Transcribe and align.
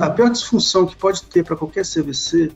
a 0.00 0.10
pior 0.10 0.30
disfunção 0.30 0.86
que 0.86 0.96
pode 0.96 1.22
ter 1.24 1.44
para 1.44 1.56
qualquer 1.56 1.84
CVC 1.84 2.52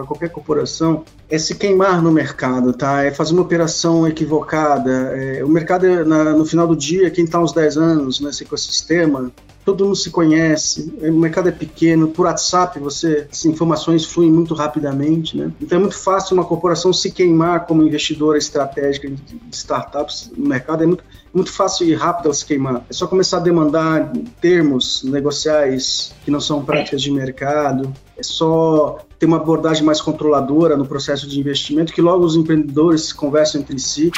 para 0.00 0.06
qualquer 0.06 0.30
corporação 0.30 1.04
é 1.28 1.38
se 1.38 1.54
queimar 1.54 2.02
no 2.02 2.10
mercado, 2.10 2.72
tá? 2.72 3.02
É 3.04 3.10
fazer 3.10 3.34
uma 3.34 3.42
operação 3.42 4.08
equivocada. 4.08 4.90
É, 4.90 5.44
o 5.44 5.48
mercado, 5.48 5.86
é, 5.86 6.04
na, 6.04 6.32
no 6.32 6.46
final 6.46 6.66
do 6.66 6.74
dia, 6.74 7.10
quem 7.10 7.24
está 7.24 7.38
uns 7.38 7.52
10 7.52 7.76
anos 7.76 8.20
nesse 8.20 8.44
ecossistema, 8.44 9.30
todo 9.64 9.84
mundo 9.84 9.96
se 9.96 10.10
conhece, 10.10 10.92
o 11.00 11.12
mercado 11.12 11.48
é 11.48 11.52
pequeno, 11.52 12.08
por 12.08 12.26
WhatsApp 12.26 12.78
você, 12.78 13.26
as 13.30 13.44
informações 13.44 14.04
fluem 14.04 14.30
muito 14.30 14.54
rapidamente, 14.54 15.36
né? 15.36 15.52
Então 15.60 15.78
é 15.78 15.80
muito 15.80 15.98
fácil 15.98 16.34
uma 16.34 16.44
corporação 16.44 16.92
se 16.92 17.10
queimar 17.10 17.66
como 17.66 17.82
investidora 17.82 18.38
estratégica 18.38 19.08
de 19.08 19.40
startups 19.52 20.30
no 20.36 20.48
mercado, 20.48 20.82
é 20.82 20.86
muito, 20.86 21.04
muito 21.32 21.52
fácil 21.52 21.86
e 21.86 21.94
rápido 21.94 22.26
ela 22.26 22.34
se 22.34 22.44
queimar. 22.44 22.84
É 22.88 22.92
só 22.92 23.06
começar 23.06 23.36
a 23.36 23.40
demandar 23.40 24.12
termos 24.40 25.02
negociais 25.04 26.12
que 26.24 26.30
não 26.30 26.40
são 26.40 26.64
práticas 26.64 27.02
de 27.02 27.10
mercado, 27.10 27.92
é 28.20 28.22
só 28.22 28.98
ter 29.18 29.26
uma 29.26 29.38
abordagem 29.38 29.82
mais 29.82 30.00
controladora 30.00 30.76
no 30.76 30.86
processo 30.86 31.26
de 31.26 31.40
investimento, 31.40 31.92
que 31.92 32.00
logo 32.00 32.24
os 32.24 32.36
empreendedores 32.36 33.12
conversam 33.12 33.60
entre 33.60 33.78
si. 33.78 34.10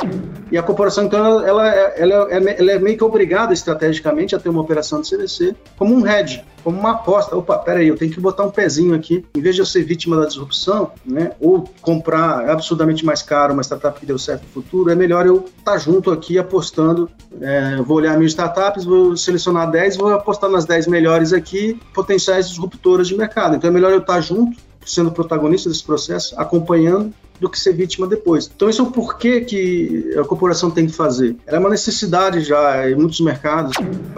E 0.50 0.58
a 0.58 0.62
corporação, 0.62 1.04
então, 1.04 1.24
ela, 1.24 1.46
ela, 1.46 1.68
ela, 1.96 2.32
é, 2.32 2.60
ela 2.60 2.72
é 2.72 2.78
meio 2.78 2.96
que 2.96 3.04
obrigada 3.04 3.52
estrategicamente 3.52 4.34
a 4.34 4.38
ter 4.38 4.48
uma 4.48 4.60
operação 4.60 5.00
de 5.00 5.10
CVC 5.10 5.56
como 5.76 5.94
um 5.94 6.06
hedge, 6.06 6.44
como 6.62 6.78
uma 6.78 6.92
aposta. 6.92 7.36
Opa, 7.36 7.58
peraí, 7.58 7.88
eu 7.88 7.96
tenho 7.96 8.12
que 8.12 8.20
botar 8.20 8.44
um 8.44 8.50
pezinho 8.50 8.94
aqui. 8.94 9.24
Em 9.36 9.40
vez 9.40 9.54
de 9.54 9.62
eu 9.62 9.66
ser 9.66 9.82
vítima 9.82 10.16
da 10.16 10.26
disrupção, 10.26 10.92
né, 11.04 11.32
ou 11.40 11.64
comprar 11.80 12.48
absurdamente 12.48 13.04
mais 13.04 13.22
caro 13.22 13.52
uma 13.52 13.62
startup 13.62 13.98
que 13.98 14.06
deu 14.06 14.18
certo 14.18 14.42
no 14.42 14.48
futuro, 14.48 14.90
é 14.90 14.94
melhor 14.94 15.26
eu 15.26 15.44
estar 15.58 15.72
tá 15.72 15.78
junto 15.78 16.10
aqui 16.10 16.38
apostando. 16.38 17.10
É, 17.40 17.76
vou 17.76 17.96
olhar 17.96 18.16
mil 18.16 18.26
startups, 18.26 18.84
vou 18.84 19.16
selecionar 19.16 19.70
10, 19.70 19.96
vou 19.96 20.12
apostar 20.12 20.50
nas 20.50 20.64
10 20.64 20.86
melhores 20.86 21.32
aqui, 21.32 21.80
potenciais 21.94 22.48
disruptoras 22.48 23.08
de 23.08 23.16
mercado. 23.16 23.56
Então 23.56 23.68
é 23.68 23.72
melhor 23.72 23.92
eu 23.92 23.98
estar 23.98 24.14
tá 24.14 24.20
junto 24.20 24.56
sendo 24.84 25.12
protagonista 25.12 25.68
desse 25.68 25.84
processo, 25.84 26.34
acompanhando, 26.38 27.12
do 27.42 27.50
que 27.50 27.58
ser 27.58 27.72
vítima 27.72 28.06
depois. 28.06 28.50
Então, 28.54 28.70
isso 28.70 28.80
é 28.80 28.84
o 28.84 28.90
porquê 28.90 29.40
que 29.40 30.14
a 30.18 30.24
corporação 30.24 30.70
tem 30.70 30.86
que 30.86 30.92
fazer. 30.92 31.36
Ela 31.46 31.56
é 31.56 31.60
uma 31.60 31.68
necessidade 31.68 32.40
já 32.42 32.88
em 32.88 32.94
muitos 32.94 33.20
mercados. 33.20 33.76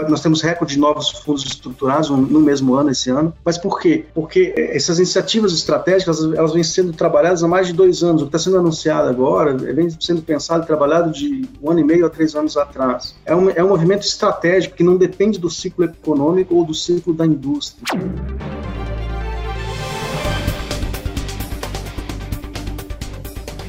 Nós 0.08 0.20
temos 0.20 0.42
recorde 0.42 0.74
de 0.74 0.80
novos 0.80 1.10
fundos 1.10 1.44
estruturados 1.44 2.10
no 2.10 2.40
mesmo 2.40 2.74
ano, 2.74 2.90
esse 2.90 3.10
ano. 3.10 3.32
Mas 3.44 3.56
por 3.56 3.80
quê? 3.80 4.04
Porque 4.14 4.54
essas 4.56 4.98
iniciativas 4.98 5.52
estratégicas, 5.52 6.22
elas 6.22 6.52
vêm 6.52 6.62
sendo 6.62 6.92
trabalhadas 6.92 7.42
há 7.42 7.48
mais 7.48 7.66
de 7.66 7.72
dois 7.72 8.02
anos. 8.02 8.22
O 8.22 8.26
que 8.26 8.36
está 8.36 8.38
sendo 8.38 8.58
anunciado 8.58 9.08
agora 9.08 9.56
vem 9.56 9.88
sendo 9.98 10.20
pensado 10.20 10.64
e 10.64 10.66
trabalhado 10.66 11.10
de 11.10 11.48
um 11.62 11.70
ano 11.70 11.80
e 11.80 11.84
meio 11.84 12.04
a 12.04 12.10
três 12.10 12.34
anos 12.34 12.56
atrás. 12.56 13.14
É 13.24 13.34
um, 13.34 13.48
é 13.48 13.64
um 13.64 13.68
movimento 13.68 14.02
estratégico 14.02 14.76
que 14.76 14.82
não 14.82 14.96
depende 14.96 15.38
do 15.38 15.48
ciclo 15.48 15.84
econômico 15.84 16.54
ou 16.54 16.64
do 16.64 16.74
ciclo 16.74 17.14
da 17.14 17.24
indústria. 17.24 17.84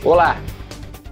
Olá, 0.05 0.39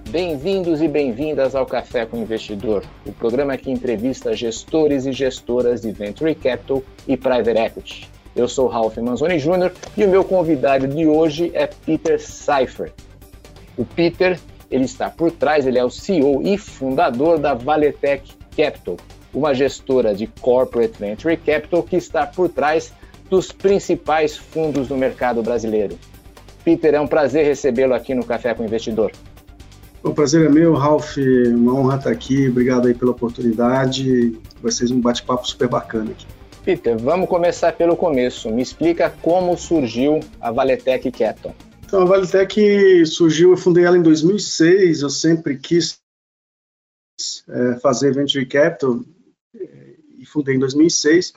bem-vindos 0.08 0.80
e 0.80 0.86
bem-vindas 0.86 1.56
ao 1.56 1.66
Café 1.66 2.06
com 2.06 2.16
o 2.16 2.20
Investidor, 2.20 2.84
o 3.04 3.10
programa 3.10 3.56
que 3.56 3.68
entrevista 3.68 4.36
gestores 4.36 5.04
e 5.04 5.10
gestoras 5.10 5.80
de 5.82 5.90
Venture 5.90 6.32
Capital 6.36 6.80
e 7.08 7.16
Private 7.16 7.58
Equity. 7.58 8.08
Eu 8.36 8.46
sou 8.46 8.68
Ralph 8.68 8.96
Manzoni 8.98 9.40
Jr. 9.40 9.72
e 9.96 10.04
o 10.04 10.08
meu 10.08 10.22
convidado 10.22 10.86
de 10.86 11.08
hoje 11.08 11.50
é 11.54 11.66
Peter 11.66 12.20
Seifer. 12.20 12.92
O 13.76 13.84
Peter, 13.84 14.38
ele 14.70 14.84
está 14.84 15.10
por 15.10 15.32
trás, 15.32 15.66
ele 15.66 15.80
é 15.80 15.84
o 15.84 15.90
CEO 15.90 16.40
e 16.46 16.56
fundador 16.56 17.36
da 17.36 17.52
Valetech 17.52 18.32
Capital, 18.56 18.96
uma 19.34 19.52
gestora 19.52 20.14
de 20.14 20.28
corporate 20.40 21.00
venture 21.00 21.36
capital 21.36 21.82
que 21.82 21.96
está 21.96 22.28
por 22.28 22.48
trás 22.48 22.92
dos 23.28 23.50
principais 23.50 24.36
fundos 24.36 24.86
do 24.86 24.96
mercado 24.96 25.42
brasileiro. 25.42 25.98
Peter, 26.64 26.94
é 26.94 27.00
um 27.00 27.06
prazer 27.06 27.44
recebê-lo 27.44 27.92
aqui 27.92 28.14
no 28.14 28.24
Café 28.24 28.54
com 28.54 28.62
o 28.62 28.66
Investidor. 28.66 29.12
O 30.02 30.14
prazer 30.14 30.46
é 30.46 30.48
meu, 30.48 30.72
Ralph. 30.74 31.16
Uma 31.48 31.74
honra 31.74 31.96
estar 31.96 32.10
aqui. 32.10 32.48
Obrigado 32.48 32.88
aí 32.88 32.94
pela 32.94 33.10
oportunidade. 33.10 34.38
Vai 34.62 34.72
ser 34.72 34.90
um 34.90 35.00
bate-papo 35.00 35.46
super 35.46 35.68
bacana 35.68 36.10
aqui. 36.10 36.26
Peter, 36.64 36.96
vamos 36.98 37.28
começar 37.28 37.72
pelo 37.72 37.96
começo. 37.96 38.50
Me 38.50 38.62
explica 38.62 39.10
como 39.22 39.56
surgiu 39.56 40.20
a 40.40 40.50
Valetec 40.50 41.10
Capital. 41.10 41.54
Então, 41.84 42.02
a 42.02 42.04
Valetec 42.06 43.04
surgiu, 43.06 43.50
eu 43.50 43.56
fundei 43.56 43.84
ela 43.84 43.98
em 43.98 44.02
2006. 44.02 45.02
Eu 45.02 45.10
sempre 45.10 45.58
quis 45.58 45.98
é, 47.48 47.74
fazer 47.80 48.14
Venture 48.14 48.46
Capital 48.46 49.00
é, 49.54 49.94
e 50.18 50.24
fundei 50.24 50.54
em 50.54 50.58
2006 50.58 51.34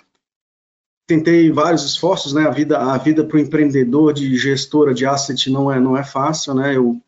tentei 1.08 1.50
vários 1.50 1.86
esforços, 1.86 2.34
né? 2.34 2.46
A 2.46 2.52
vida, 2.52 2.78
a 2.78 2.98
vida 2.98 3.24
para 3.24 3.38
o 3.38 3.40
empreendedor 3.40 4.14
de 4.14 4.38
gestora 4.38 4.94
de 4.94 5.06
asset 5.06 5.50
não 5.50 5.72
é, 5.72 5.80
não 5.80 5.98
é 5.98 6.04
fácil, 6.04 6.54
né? 6.54 6.76
Eu 6.76 7.02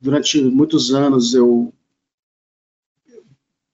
durante 0.00 0.40
muitos 0.40 0.94
anos 0.94 1.34
eu 1.34 1.72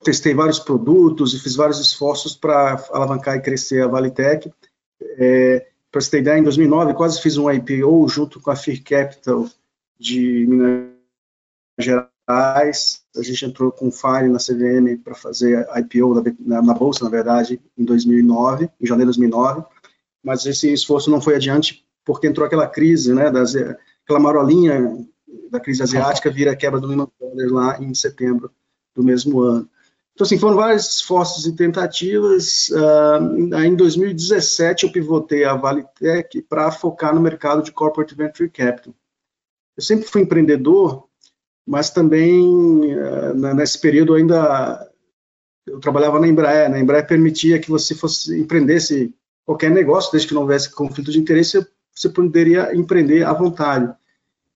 testei 0.03 0.35
vários 0.35 0.59
produtos 0.59 1.33
e 1.33 1.39
fiz 1.39 1.55
vários 1.55 1.81
esforços 1.81 2.35
para 2.35 2.85
alavancar 2.91 3.37
e 3.37 3.43
crescer 3.43 3.83
a 3.83 3.89
Valitec. 3.89 4.53
É, 5.01 5.67
para 5.91 6.01
você 6.01 6.11
ter 6.11 6.19
ideia, 6.19 6.39
em 6.39 6.43
2009 6.43 6.95
quase 6.95 7.21
fiz 7.21 7.37
um 7.37 7.51
IPO 7.51 8.09
junto 8.09 8.41
com 8.41 8.51
a 8.51 8.57
Fear 8.57 8.83
Capital 8.83 9.49
de 9.99 10.47
Minas 10.49 10.91
Gerais 11.79 12.14
a 12.27 12.71
gente 13.23 13.45
entrou 13.45 13.71
com 13.71 13.89
o 13.89 13.93
Fire 13.93 14.29
na 14.29 14.39
CVM 14.39 15.03
para 15.03 15.15
fazer 15.15 15.69
a 15.71 15.81
IPO 15.81 16.23
na, 16.41 16.63
na, 16.63 16.75
Bolsa, 16.75 17.05
na 17.05 17.11
verdade, 17.11 17.61
em 17.77 17.85
2009, 17.85 18.71
em 18.81 18.87
janeiro 18.87 19.13
de 19.13 19.19
2009, 19.19 19.65
mas 20.23 20.47
esse 20.47 20.73
esforço 20.73 21.11
não 21.11 21.21
foi 21.21 21.37
adiante 21.37 21.85
porque 22.05 22.27
entrou 22.27 22.47
aquela 22.47 22.67
crise, 22.67 23.13
né, 23.13 23.31
das, 23.31 23.55
aquela 23.55 24.21
marolinha 24.21 25.07
da 25.51 25.61
crise 25.61 25.83
asiática 25.83 26.31
vira 26.31 26.53
a 26.53 26.57
quebra 26.57 26.81
do 26.81 26.87
Lehman 26.87 27.09
Brothers 27.19 27.53
lá 27.53 27.79
em 27.81 27.93
setembro 27.95 28.51
do 28.95 29.03
mesmo 29.03 29.41
ano. 29.41 29.69
Então, 30.15 30.25
assim, 30.25 30.39
foram 30.39 30.55
vários 30.55 30.97
esforços 30.97 31.45
e 31.45 31.57
tentativas. 31.57 32.69
Uh, 32.71 33.57
em 33.65 33.75
2017, 33.75 34.87
eu 34.87 34.93
pivotei 34.93 35.45
a 35.45 35.55
Valitec 35.55 36.41
para 36.43 36.71
focar 36.71 37.13
no 37.13 37.21
mercado 37.21 37.65
de 37.65 37.73
Corporate 37.73 38.15
Venture 38.15 38.49
Capital. 38.49 38.95
Eu 39.77 39.83
sempre 39.83 40.07
fui 40.07 40.23
empreendedor, 40.23 41.09
mas 41.67 41.91
também 41.91 42.91
eh, 42.91 43.55
nesse 43.55 43.81
período 43.81 44.15
ainda 44.15 44.91
eu 45.67 45.81
trabalhava 45.81 46.21
na 46.21 46.29
Embraer, 46.29 46.71
né? 46.71 46.77
a 46.77 46.81
Embraer 46.81 47.07
permitia 47.07 47.59
que 47.59 47.71
você 47.71 47.95
fosse 47.95 48.39
empreendesse 48.39 49.15
qualquer 49.45 49.71
negócio, 49.71 50.13
desde 50.13 50.29
que 50.29 50.35
não 50.35 50.43
houvesse 50.43 50.71
conflito 50.71 51.11
de 51.11 51.19
interesse, 51.19 51.67
você 51.95 52.09
poderia 52.09 52.75
empreender 52.75 53.25
à 53.25 53.33
vontade. 53.33 53.95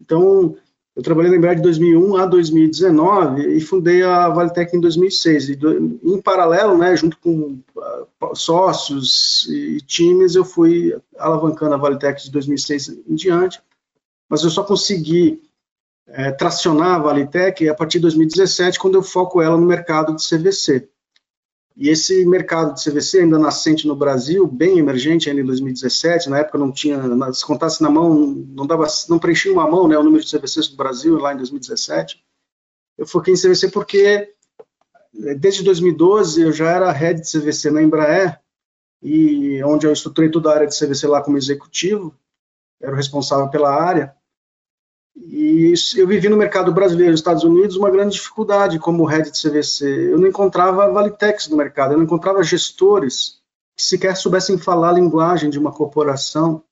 Então, 0.00 0.56
eu 0.94 1.02
trabalhei 1.02 1.30
na 1.30 1.36
Embraer 1.36 1.56
de 1.56 1.62
2001 1.62 2.16
a 2.16 2.26
2019 2.26 3.56
e 3.56 3.60
fundei 3.60 4.02
a 4.02 4.28
Valitec 4.28 4.76
em 4.76 4.80
2006. 4.80 5.48
E, 5.50 5.58
em 6.02 6.20
paralelo, 6.20 6.76
né, 6.76 6.96
junto 6.96 7.16
com 7.18 7.60
uh, 7.76 8.34
sócios 8.34 9.46
e 9.48 9.80
times, 9.80 10.34
eu 10.34 10.44
fui 10.44 10.94
alavancando 11.16 11.74
a 11.74 11.78
Valitec 11.78 12.22
de 12.22 12.30
2006 12.30 12.88
em 13.08 13.14
diante, 13.14 13.62
mas 14.28 14.42
eu 14.42 14.50
só 14.50 14.62
consegui 14.62 15.40
é, 16.08 16.30
tracionar 16.32 16.96
a 16.96 16.98
Valitec 16.98 17.68
a 17.68 17.74
partir 17.74 17.98
de 17.98 18.02
2017, 18.02 18.78
quando 18.78 18.94
eu 18.94 19.02
foco 19.02 19.42
ela 19.42 19.56
no 19.56 19.66
mercado 19.66 20.14
de 20.16 20.26
CVC. 20.26 20.88
E 21.76 21.88
esse 21.88 22.26
mercado 22.26 22.74
de 22.74 22.82
CVC 22.82 23.20
ainda 23.20 23.38
nascente 23.38 23.86
no 23.86 23.94
Brasil, 23.94 24.46
bem 24.46 24.78
emergente 24.78 25.28
ainda 25.28 25.42
em 25.42 25.46
2017, 25.46 26.28
na 26.28 26.38
época 26.38 26.58
não 26.58 26.72
tinha, 26.72 27.00
se 27.32 27.46
contasse 27.46 27.80
na 27.80 27.88
mão, 27.88 28.16
não 28.16 28.66
dava, 28.66 28.84
não 29.08 29.18
preenchia 29.18 29.52
uma 29.52 29.70
mão, 29.70 29.86
né, 29.86 29.96
o 29.96 30.02
número 30.02 30.24
de 30.24 30.36
CVCs 30.36 30.68
do 30.68 30.76
Brasil 30.76 31.16
lá 31.18 31.32
em 31.32 31.36
2017. 31.36 32.20
Eu 32.96 33.06
foquei 33.06 33.34
em 33.34 33.36
CVC 33.36 33.70
porque 33.70 34.34
é, 35.24 35.34
desde 35.36 35.62
2012 35.62 36.42
eu 36.42 36.52
já 36.52 36.68
era 36.68 36.90
head 36.90 37.20
de 37.20 37.30
CVC 37.30 37.70
na 37.70 37.80
Embraer, 37.80 38.40
e 39.00 39.62
onde 39.62 39.86
eu 39.86 39.92
estruturei 39.92 40.28
toda 40.28 40.50
a 40.50 40.54
área 40.54 40.66
de 40.66 40.76
CVC 40.76 41.06
lá 41.06 41.22
como 41.22 41.38
executivo, 41.38 42.12
era 42.80 42.92
o 42.92 42.96
responsável 42.96 43.48
pela 43.50 43.72
área, 43.72 44.16
e 45.26 45.74
eu 45.96 46.06
vivi 46.06 46.28
no 46.28 46.36
mercado 46.36 46.72
brasileiro, 46.72 47.10
nos 47.10 47.20
Estados 47.20 47.42
Unidos, 47.42 47.76
uma 47.76 47.90
grande 47.90 48.14
dificuldade 48.14 48.78
como 48.78 49.04
head 49.04 49.30
de 49.30 49.40
CVC. 49.40 50.12
Eu 50.12 50.18
não 50.18 50.28
encontrava 50.28 50.90
Valitex 50.90 51.48
no 51.48 51.56
mercado, 51.56 51.92
eu 51.92 51.96
não 51.96 52.04
encontrava 52.04 52.42
gestores 52.42 53.38
que 53.76 53.82
sequer 53.82 54.16
soubessem 54.16 54.56
falar 54.58 54.90
a 54.90 54.92
linguagem 54.92 55.50
de 55.50 55.58
uma 55.58 55.72
corporação, 55.72 56.62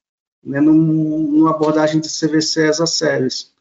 né, 0.44 0.60
num, 0.60 0.74
numa 0.74 1.50
abordagem 1.50 2.00
de 2.00 2.08
CVC 2.08 2.68
as 2.68 2.80
a 2.80 2.86
séries. 2.86 3.52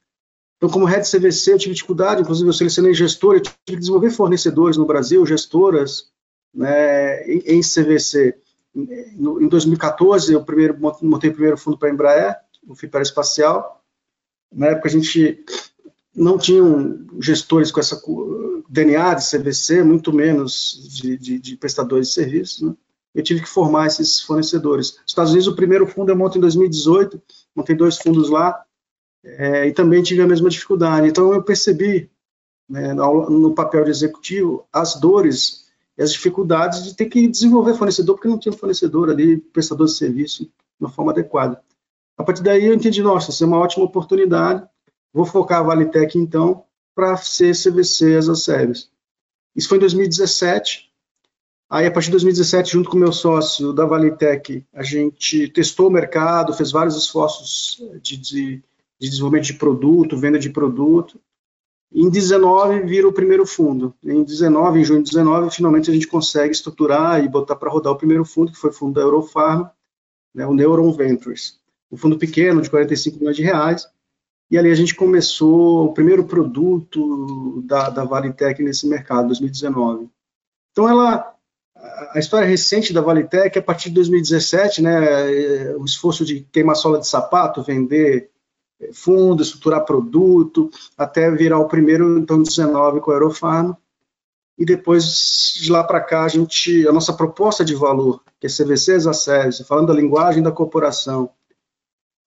Então, 0.57 0.69
como 0.69 0.85
head 0.85 1.03
de 1.03 1.17
CVC, 1.17 1.53
eu 1.53 1.57
tive 1.57 1.73
dificuldade, 1.73 2.21
inclusive 2.21 2.47
eu 2.47 2.53
selecionei 2.53 2.93
gestor, 2.93 3.35
eu 3.35 3.41
tive 3.41 3.55
que 3.65 3.75
desenvolver 3.75 4.11
fornecedores 4.11 4.77
no 4.77 4.85
Brasil, 4.85 5.25
gestoras 5.25 6.09
né, 6.53 7.23
em, 7.23 7.39
em 7.57 7.61
CVC. 7.61 8.37
Em 8.75 9.47
2014, 9.47 10.33
eu 10.33 10.43
primeiro, 10.43 10.77
montei 11.01 11.29
o 11.29 11.33
primeiro 11.33 11.57
fundo 11.57 11.77
para 11.77 11.89
a 11.89 11.91
Embraer, 11.91 12.35
o 12.67 12.75
FIPER 12.75 13.01
Espacial, 13.01 13.81
na 14.53 14.67
época 14.67 14.87
a 14.87 14.91
gente 14.91 15.43
não 16.15 16.37
tinha 16.37 16.63
gestores 17.19 17.71
com 17.71 17.79
essa 17.79 18.01
DNA 18.69 19.15
de 19.15 19.29
CVC, 19.29 19.83
muito 19.83 20.13
menos 20.13 20.89
de, 20.93 21.17
de, 21.17 21.39
de 21.39 21.57
prestadores 21.57 22.07
de 22.07 22.13
serviços. 22.13 22.61
Né? 22.61 22.75
eu 23.15 23.23
tive 23.23 23.41
que 23.41 23.47
formar 23.47 23.87
esses 23.87 24.19
fornecedores. 24.19 24.97
Nos 24.97 25.03
Estados 25.07 25.31
Unidos, 25.31 25.47
o 25.47 25.55
primeiro 25.55 25.87
fundo 25.87 26.11
eu 26.11 26.17
monto 26.17 26.37
em 26.37 26.41
2018, 26.41 27.21
montei 27.55 27.73
dois 27.73 27.97
fundos 27.97 28.29
lá, 28.29 28.61
é, 29.23 29.67
e 29.67 29.73
também 29.73 30.03
tive 30.03 30.21
a 30.21 30.27
mesma 30.27 30.49
dificuldade. 30.49 31.07
Então, 31.07 31.33
eu 31.33 31.41
percebi, 31.41 32.11
né, 32.69 32.93
no, 32.93 33.29
no, 33.29 33.55
papel 33.55 33.85
de 33.85 33.89
executivo, 33.89 34.67
as 34.71 34.99
dores 34.99 35.65
e 35.97 36.03
as 36.03 36.11
dificuldades 36.11 36.83
de 36.83 36.93
ter 36.93 37.05
que 37.05 37.25
desenvolver 37.25 37.75
fornecedor, 37.75 38.15
porque 38.15 38.27
não 38.27 38.37
tinha 38.37 38.51
fornecedor 38.51 39.09
ali, 39.09 39.37
prestador 39.37 39.87
de 39.87 39.93
serviço, 39.93 40.43
de 40.43 40.51
uma 40.81 40.89
forma 40.89 41.13
adequada. 41.13 41.61
A 42.17 42.23
partir 42.23 42.43
daí, 42.43 42.65
eu 42.65 42.73
entendi, 42.73 43.01
nossa, 43.01 43.29
isso 43.29 43.43
é 43.43 43.47
uma 43.47 43.59
ótima 43.59 43.85
oportunidade, 43.85 44.65
vou 45.13 45.25
focar 45.25 45.59
a 45.59 45.63
Valitec, 45.63 46.17
então, 46.17 46.63
para 46.95 47.17
ser 47.17 47.53
CVC 47.53 48.15
as 48.15 48.29
a 48.29 48.35
service. 48.35 48.87
Isso 49.55 49.67
foi 49.67 49.77
em 49.77 49.81
2017. 49.81 50.89
Aí, 51.69 51.85
a 51.85 51.91
partir 51.91 52.07
de 52.07 52.11
2017, 52.11 52.71
junto 52.71 52.89
com 52.89 52.97
o 52.97 52.99
meu 52.99 53.11
sócio 53.11 53.73
da 53.73 53.85
Valitec, 53.85 54.65
a 54.73 54.83
gente 54.83 55.49
testou 55.49 55.87
o 55.87 55.91
mercado, 55.91 56.53
fez 56.53 56.71
vários 56.71 56.95
esforços 56.95 57.81
de, 58.01 58.17
de, 58.17 58.63
de 58.99 59.09
desenvolvimento 59.09 59.45
de 59.45 59.55
produto, 59.55 60.17
venda 60.17 60.39
de 60.39 60.49
produto. 60.49 61.19
Em 61.91 62.09
19 62.09 62.81
vira 62.81 63.07
o 63.07 63.13
primeiro 63.13 63.45
fundo. 63.45 63.95
Em 64.03 64.23
19, 64.23 64.79
em 64.79 64.83
junho 64.83 65.03
de 65.03 65.09
19, 65.09 65.49
finalmente 65.49 65.89
a 65.89 65.93
gente 65.93 66.07
consegue 66.07 66.53
estruturar 66.53 67.23
e 67.23 67.27
botar 67.27 67.55
para 67.55 67.71
rodar 67.71 67.93
o 67.93 67.97
primeiro 67.97 68.25
fundo, 68.25 68.51
que 68.51 68.57
foi 68.57 68.69
o 68.69 68.73
fundo 68.73 68.93
da 68.93 69.01
Eurofarma, 69.01 69.71
né, 70.33 70.45
o 70.45 70.53
Neuron 70.53 70.91
Ventures. 70.91 71.59
Um 71.91 71.97
fundo 71.97 72.17
pequeno, 72.17 72.61
de 72.61 72.69
45 72.69 73.19
milhões 73.19 73.35
de 73.35 73.43
reais, 73.43 73.87
e 74.49 74.57
ali 74.57 74.69
a 74.69 74.75
gente 74.75 74.93
começou 74.93 75.85
o 75.85 75.93
primeiro 75.93 76.25
produto 76.25 77.61
da, 77.65 77.89
da 77.89 78.03
Valitec 78.03 78.61
nesse 78.61 78.87
mercado, 78.87 79.27
2019. 79.27 80.09
Então, 80.71 80.87
ela, 80.87 81.33
a 82.13 82.19
história 82.19 82.47
recente 82.47 82.93
da 82.93 83.01
Valitec, 83.01 83.57
a 83.57 83.61
partir 83.61 83.89
de 83.89 83.95
2017, 83.95 84.81
né, 84.81 85.75
o 85.77 85.85
esforço 85.85 86.23
de 86.23 86.41
queimar 86.51 86.75
sola 86.75 86.99
de 86.99 87.07
sapato, 87.07 87.63
vender 87.63 88.29
fundo, 88.93 89.41
estruturar 89.41 89.85
produto, 89.85 90.69
até 90.97 91.31
virar 91.31 91.59
o 91.59 91.67
primeiro, 91.67 92.17
então, 92.19 92.41
19 92.41 92.99
com 92.99 93.11
a 93.11 93.13
Aerofarma. 93.15 93.77
E 94.57 94.65
depois, 94.65 95.53
de 95.55 95.71
lá 95.71 95.83
para 95.83 95.99
cá, 95.99 96.23
a 96.23 96.27
gente, 96.27 96.87
a 96.87 96.91
nossa 96.91 97.13
proposta 97.13 97.63
de 97.65 97.75
valor, 97.75 98.21
que 98.39 98.47
é 98.47 98.49
CVC 98.49 98.93
as 98.93 99.27
a 99.27 99.65
falando 99.65 99.91
a 99.91 99.95
linguagem 99.95 100.41
da 100.41 100.51
corporação, 100.51 101.29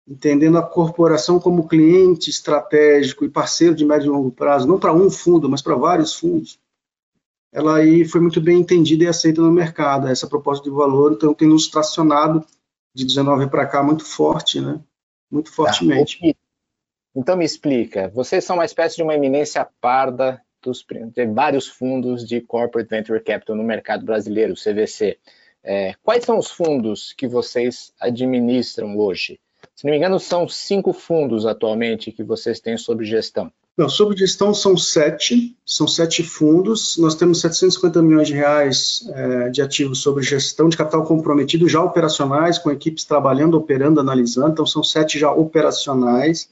entendendo 0.08 0.56
a 0.56 0.62
corporação 0.62 1.38
como 1.38 1.68
cliente 1.68 2.30
estratégico 2.30 3.24
e 3.24 3.28
parceiro 3.28 3.74
de 3.74 3.84
médio 3.84 4.06
e 4.06 4.10
longo 4.10 4.30
prazo, 4.30 4.66
não 4.66 4.78
para 4.78 4.92
um 4.92 5.10
fundo, 5.10 5.48
mas 5.50 5.60
para 5.60 5.76
vários 5.76 6.14
fundos, 6.14 6.58
ela 7.52 7.76
aí 7.76 8.04
foi 8.04 8.20
muito 8.20 8.40
bem 8.40 8.60
entendida 8.60 9.04
e 9.04 9.06
aceita 9.06 9.42
no 9.42 9.52
mercado, 9.52 10.08
essa 10.08 10.26
proposta 10.26 10.64
de 10.64 10.74
valor, 10.74 11.12
então 11.12 11.34
tem 11.34 11.48
nos 11.48 11.68
tracionado 11.68 12.44
de 12.94 13.04
19 13.04 13.48
para 13.48 13.66
cá 13.66 13.82
muito 13.82 14.04
forte, 14.04 14.60
né? 14.60 14.80
Muito 15.30 15.52
fortemente. 15.52 16.18
Tá. 16.20 16.38
Então 17.14 17.36
me 17.36 17.44
explica, 17.44 18.08
vocês 18.08 18.44
são 18.44 18.56
uma 18.56 18.64
espécie 18.64 18.96
de 18.96 19.02
uma 19.02 19.14
eminência 19.14 19.66
parda 19.80 20.40
dos, 20.62 20.84
de 21.14 21.26
vários 21.26 21.66
fundos 21.66 22.26
de 22.26 22.40
Corporate 22.40 22.88
Venture 22.88 23.22
Capital 23.22 23.56
no 23.56 23.62
mercado 23.62 24.04
brasileiro, 24.04 24.54
CVC. 24.54 25.18
É, 25.62 25.94
quais 26.02 26.24
são 26.24 26.38
os 26.38 26.50
fundos 26.50 27.12
que 27.12 27.26
vocês 27.26 27.92
administram 28.00 28.96
hoje? 28.96 29.38
Se 29.78 29.84
não 29.84 29.92
me 29.92 29.96
engano, 29.96 30.18
são 30.18 30.48
cinco 30.48 30.92
fundos 30.92 31.46
atualmente 31.46 32.10
que 32.10 32.24
vocês 32.24 32.58
têm 32.58 32.76
sob 32.76 33.04
gestão. 33.04 33.48
Não, 33.76 33.88
sob 33.88 34.16
gestão 34.16 34.52
são 34.52 34.76
sete, 34.76 35.56
são 35.64 35.86
sete 35.86 36.24
fundos. 36.24 36.98
Nós 36.98 37.14
temos 37.14 37.40
750 37.40 38.02
milhões 38.02 38.26
de 38.26 38.34
reais 38.34 39.08
é, 39.14 39.50
de 39.50 39.62
ativos 39.62 40.00
sob 40.00 40.20
gestão 40.20 40.68
de 40.68 40.76
capital 40.76 41.04
comprometido, 41.04 41.68
já 41.68 41.80
operacionais, 41.80 42.58
com 42.58 42.72
equipes 42.72 43.04
trabalhando, 43.04 43.56
operando, 43.56 44.00
analisando. 44.00 44.50
Então, 44.50 44.66
são 44.66 44.82
sete 44.82 45.16
já 45.16 45.30
operacionais. 45.30 46.48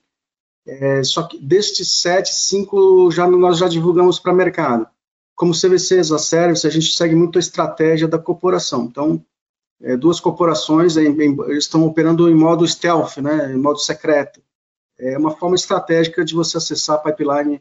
É, 0.64 1.02
só 1.02 1.24
que 1.24 1.36
destes 1.36 1.96
sete, 2.00 2.32
cinco 2.32 3.10
já, 3.10 3.26
nós 3.26 3.58
já 3.58 3.66
divulgamos 3.66 4.20
para 4.20 4.32
mercado. 4.32 4.86
Como 5.34 5.52
CVCs, 5.52 6.12
a 6.12 6.18
Service, 6.18 6.64
a 6.64 6.70
gente 6.70 6.96
segue 6.96 7.16
muito 7.16 7.38
a 7.38 7.40
estratégia 7.40 8.06
da 8.06 8.20
corporação. 8.20 8.84
Então, 8.84 9.20
é, 9.82 9.96
duas 9.96 10.20
corporações 10.20 10.96
em, 10.96 11.08
em, 11.08 11.36
estão 11.56 11.84
operando 11.84 12.28
em 12.28 12.34
modo 12.34 12.66
stealth, 12.66 13.18
né, 13.18 13.52
em 13.52 13.58
modo 13.58 13.78
secreto. 13.78 14.40
É 14.98 15.18
uma 15.18 15.36
forma 15.36 15.54
estratégica 15.54 16.24
de 16.24 16.34
você 16.34 16.56
acessar 16.56 16.96
a 16.96 16.98
pipeline 16.98 17.60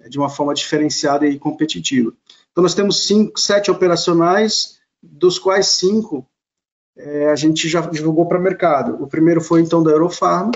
é, 0.00 0.08
de 0.08 0.18
uma 0.18 0.28
forma 0.28 0.54
diferenciada 0.54 1.26
e 1.26 1.38
competitiva. 1.38 2.12
Então, 2.50 2.62
nós 2.62 2.74
temos 2.74 3.06
cinco, 3.06 3.38
sete 3.38 3.70
operacionais, 3.70 4.78
dos 5.02 5.38
quais 5.38 5.66
cinco 5.68 6.26
é, 6.96 7.30
a 7.30 7.36
gente 7.36 7.68
já 7.68 7.80
divulgou 7.80 8.26
para 8.26 8.38
o 8.38 8.42
mercado. 8.42 9.02
O 9.02 9.06
primeiro 9.06 9.40
foi, 9.40 9.60
então, 9.60 9.82
da 9.82 9.90
Eurofarma. 9.90 10.52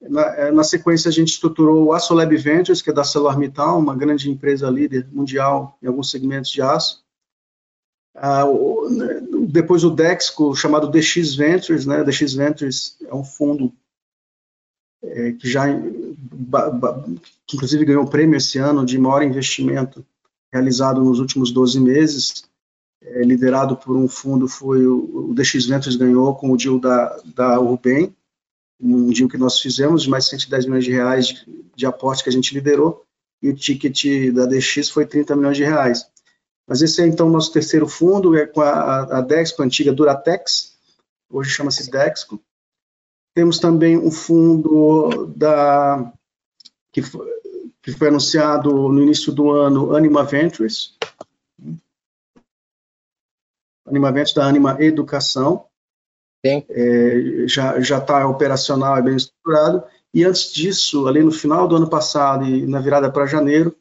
Na, 0.00 0.22
é, 0.36 0.52
na 0.52 0.62
sequência, 0.62 1.08
a 1.08 1.12
gente 1.12 1.28
estruturou 1.28 1.84
o 1.84 1.92
Assolab 1.92 2.36
Ventures, 2.36 2.82
que 2.82 2.90
é 2.90 2.92
da 2.92 3.02
ArcelorMittal, 3.02 3.78
uma 3.78 3.96
grande 3.96 4.30
empresa 4.30 4.70
líder 4.70 5.08
mundial 5.12 5.76
em 5.82 5.86
alguns 5.86 6.10
segmentos 6.10 6.50
de 6.50 6.62
aço. 6.62 7.04
Ah, 8.14 8.46
o, 8.46 8.88
depois 9.50 9.82
o 9.82 9.90
Dexco, 9.90 10.54
chamado 10.54 10.90
DX 10.90 11.34
Ventures, 11.34 11.86
né? 11.86 12.04
DX 12.04 12.34
Ventures 12.34 12.98
é 13.06 13.14
um 13.14 13.24
fundo 13.24 13.72
é, 15.02 15.32
que 15.32 15.48
já, 15.48 15.64
que 17.46 17.56
inclusive 17.56 17.84
ganhou 17.86 18.04
o 18.04 18.10
prêmio 18.10 18.36
esse 18.36 18.58
ano 18.58 18.84
de 18.84 18.98
maior 18.98 19.22
investimento 19.22 20.04
realizado 20.52 21.02
nos 21.02 21.18
últimos 21.18 21.50
12 21.50 21.80
meses, 21.80 22.44
é, 23.02 23.22
liderado 23.22 23.74
por 23.74 23.96
um 23.96 24.06
fundo, 24.06 24.46
foi 24.46 24.86
o, 24.86 25.30
o 25.30 25.34
DX 25.34 25.64
Ventures 25.64 25.96
ganhou 25.96 26.34
com 26.34 26.50
o 26.50 26.56
deal 26.56 26.78
da, 26.78 27.18
da 27.34 27.58
Urbem, 27.58 28.14
um 28.78 29.10
deal 29.10 29.30
que 29.30 29.38
nós 29.38 29.60
fizemos 29.60 30.02
de 30.02 30.10
mais 30.10 30.24
de 30.24 30.30
110 30.30 30.66
milhões 30.66 30.84
de 30.84 30.92
reais 30.92 31.26
de, 31.28 31.46
de 31.74 31.86
aporte 31.86 32.22
que 32.22 32.28
a 32.28 32.32
gente 32.32 32.52
liderou, 32.52 33.02
e 33.42 33.48
o 33.48 33.54
ticket 33.54 34.30
da 34.34 34.44
DX 34.44 34.90
foi 34.90 35.06
30 35.06 35.34
milhões 35.36 35.56
de 35.56 35.64
reais. 35.64 36.06
Mas 36.68 36.82
esse 36.82 37.02
é 37.02 37.06
então 37.06 37.28
o 37.28 37.30
nosso 37.30 37.50
terceiro 37.50 37.88
fundo, 37.88 38.36
é 38.36 38.46
com 38.46 38.60
a, 38.60 39.18
a 39.18 39.20
Dexco, 39.22 39.62
a 39.62 39.64
antiga 39.64 39.90
Duratex, 39.90 40.76
hoje 41.30 41.48
chama-se 41.48 41.90
Dexco. 41.90 42.38
Temos 43.34 43.58
também 43.58 43.96
um 43.96 44.10
fundo 44.10 45.32
da, 45.34 46.12
que, 46.92 47.00
foi, 47.00 47.26
que 47.82 47.92
foi 47.92 48.08
anunciado 48.08 48.70
no 48.70 49.02
início 49.02 49.32
do 49.32 49.50
ano, 49.50 49.96
Anima 49.96 50.22
Ventures. 50.24 50.94
Anima 53.86 54.12
Ventures 54.12 54.34
da 54.34 54.46
Anima 54.46 54.76
Educação. 54.78 55.64
É, 56.44 57.46
já 57.46 57.78
está 57.78 58.26
operacional, 58.28 58.98
é 58.98 59.02
bem 59.02 59.16
estruturado. 59.16 59.84
E 60.12 60.22
antes 60.22 60.52
disso, 60.52 61.06
ali 61.06 61.22
no 61.22 61.32
final 61.32 61.66
do 61.66 61.76
ano 61.76 61.88
passado 61.88 62.44
e 62.44 62.66
na 62.66 62.80
virada 62.80 63.10
para 63.10 63.26
janeiro, 63.26 63.74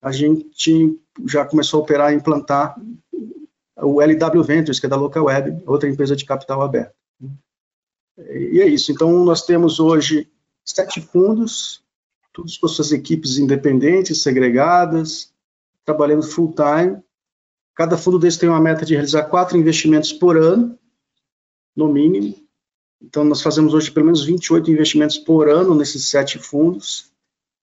a 0.00 0.12
gente 0.12 0.98
já 1.26 1.44
começou 1.44 1.80
a 1.80 1.82
operar 1.82 2.12
e 2.12 2.16
implantar 2.16 2.76
o 3.76 4.00
LW 4.00 4.42
Ventures, 4.42 4.80
que 4.80 4.86
é 4.86 4.88
da 4.88 4.96
Local 4.96 5.24
Web, 5.24 5.62
outra 5.66 5.88
empresa 5.88 6.16
de 6.16 6.24
capital 6.24 6.62
aberto. 6.62 6.94
E 8.18 8.60
é 8.60 8.66
isso. 8.66 8.90
Então, 8.90 9.24
nós 9.24 9.42
temos 9.42 9.78
hoje 9.78 10.30
sete 10.64 11.00
fundos, 11.00 11.82
todos 12.32 12.56
com 12.56 12.68
suas 12.68 12.92
equipes 12.92 13.38
independentes, 13.38 14.22
segregadas, 14.22 15.32
trabalhando 15.84 16.22
full 16.22 16.54
time. 16.54 17.02
Cada 17.74 17.98
fundo 17.98 18.18
desse 18.18 18.38
tem 18.38 18.48
uma 18.48 18.60
meta 18.60 18.84
de 18.86 18.94
realizar 18.94 19.24
quatro 19.24 19.58
investimentos 19.58 20.12
por 20.12 20.36
ano, 20.38 20.78
no 21.74 21.92
mínimo. 21.92 22.34
Então, 23.02 23.22
nós 23.22 23.42
fazemos 23.42 23.74
hoje 23.74 23.90
pelo 23.90 24.06
menos 24.06 24.24
28 24.24 24.70
investimentos 24.70 25.18
por 25.18 25.50
ano 25.50 25.74
nesses 25.74 26.08
sete 26.08 26.38
fundos. 26.38 27.12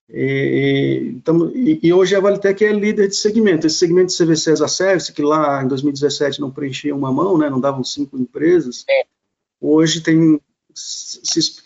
E, 0.09 1.13
então, 1.15 1.49
e, 1.55 1.79
e, 1.81 1.93
hoje 1.93 2.15
a 2.15 2.19
Valitec 2.19 2.63
é 2.63 2.71
líder 2.71 3.07
de 3.07 3.15
segmento. 3.15 3.65
Esse 3.65 3.77
segmento 3.77 4.07
de 4.07 4.17
CVC 4.17 4.51
as 4.51 4.61
a 4.61 4.67
Service, 4.67 5.13
que 5.13 5.21
lá 5.21 5.63
em 5.63 5.67
2017 5.67 6.41
não 6.41 6.51
preenchia 6.51 6.95
uma 6.95 7.11
mão, 7.11 7.37
né, 7.37 7.49
não 7.49 7.59
davam 7.59 7.83
cinco 7.83 8.17
empresas, 8.17 8.83
é. 8.89 9.03
hoje 9.61 10.01
tem. 10.01 10.39
Se, 10.73 11.61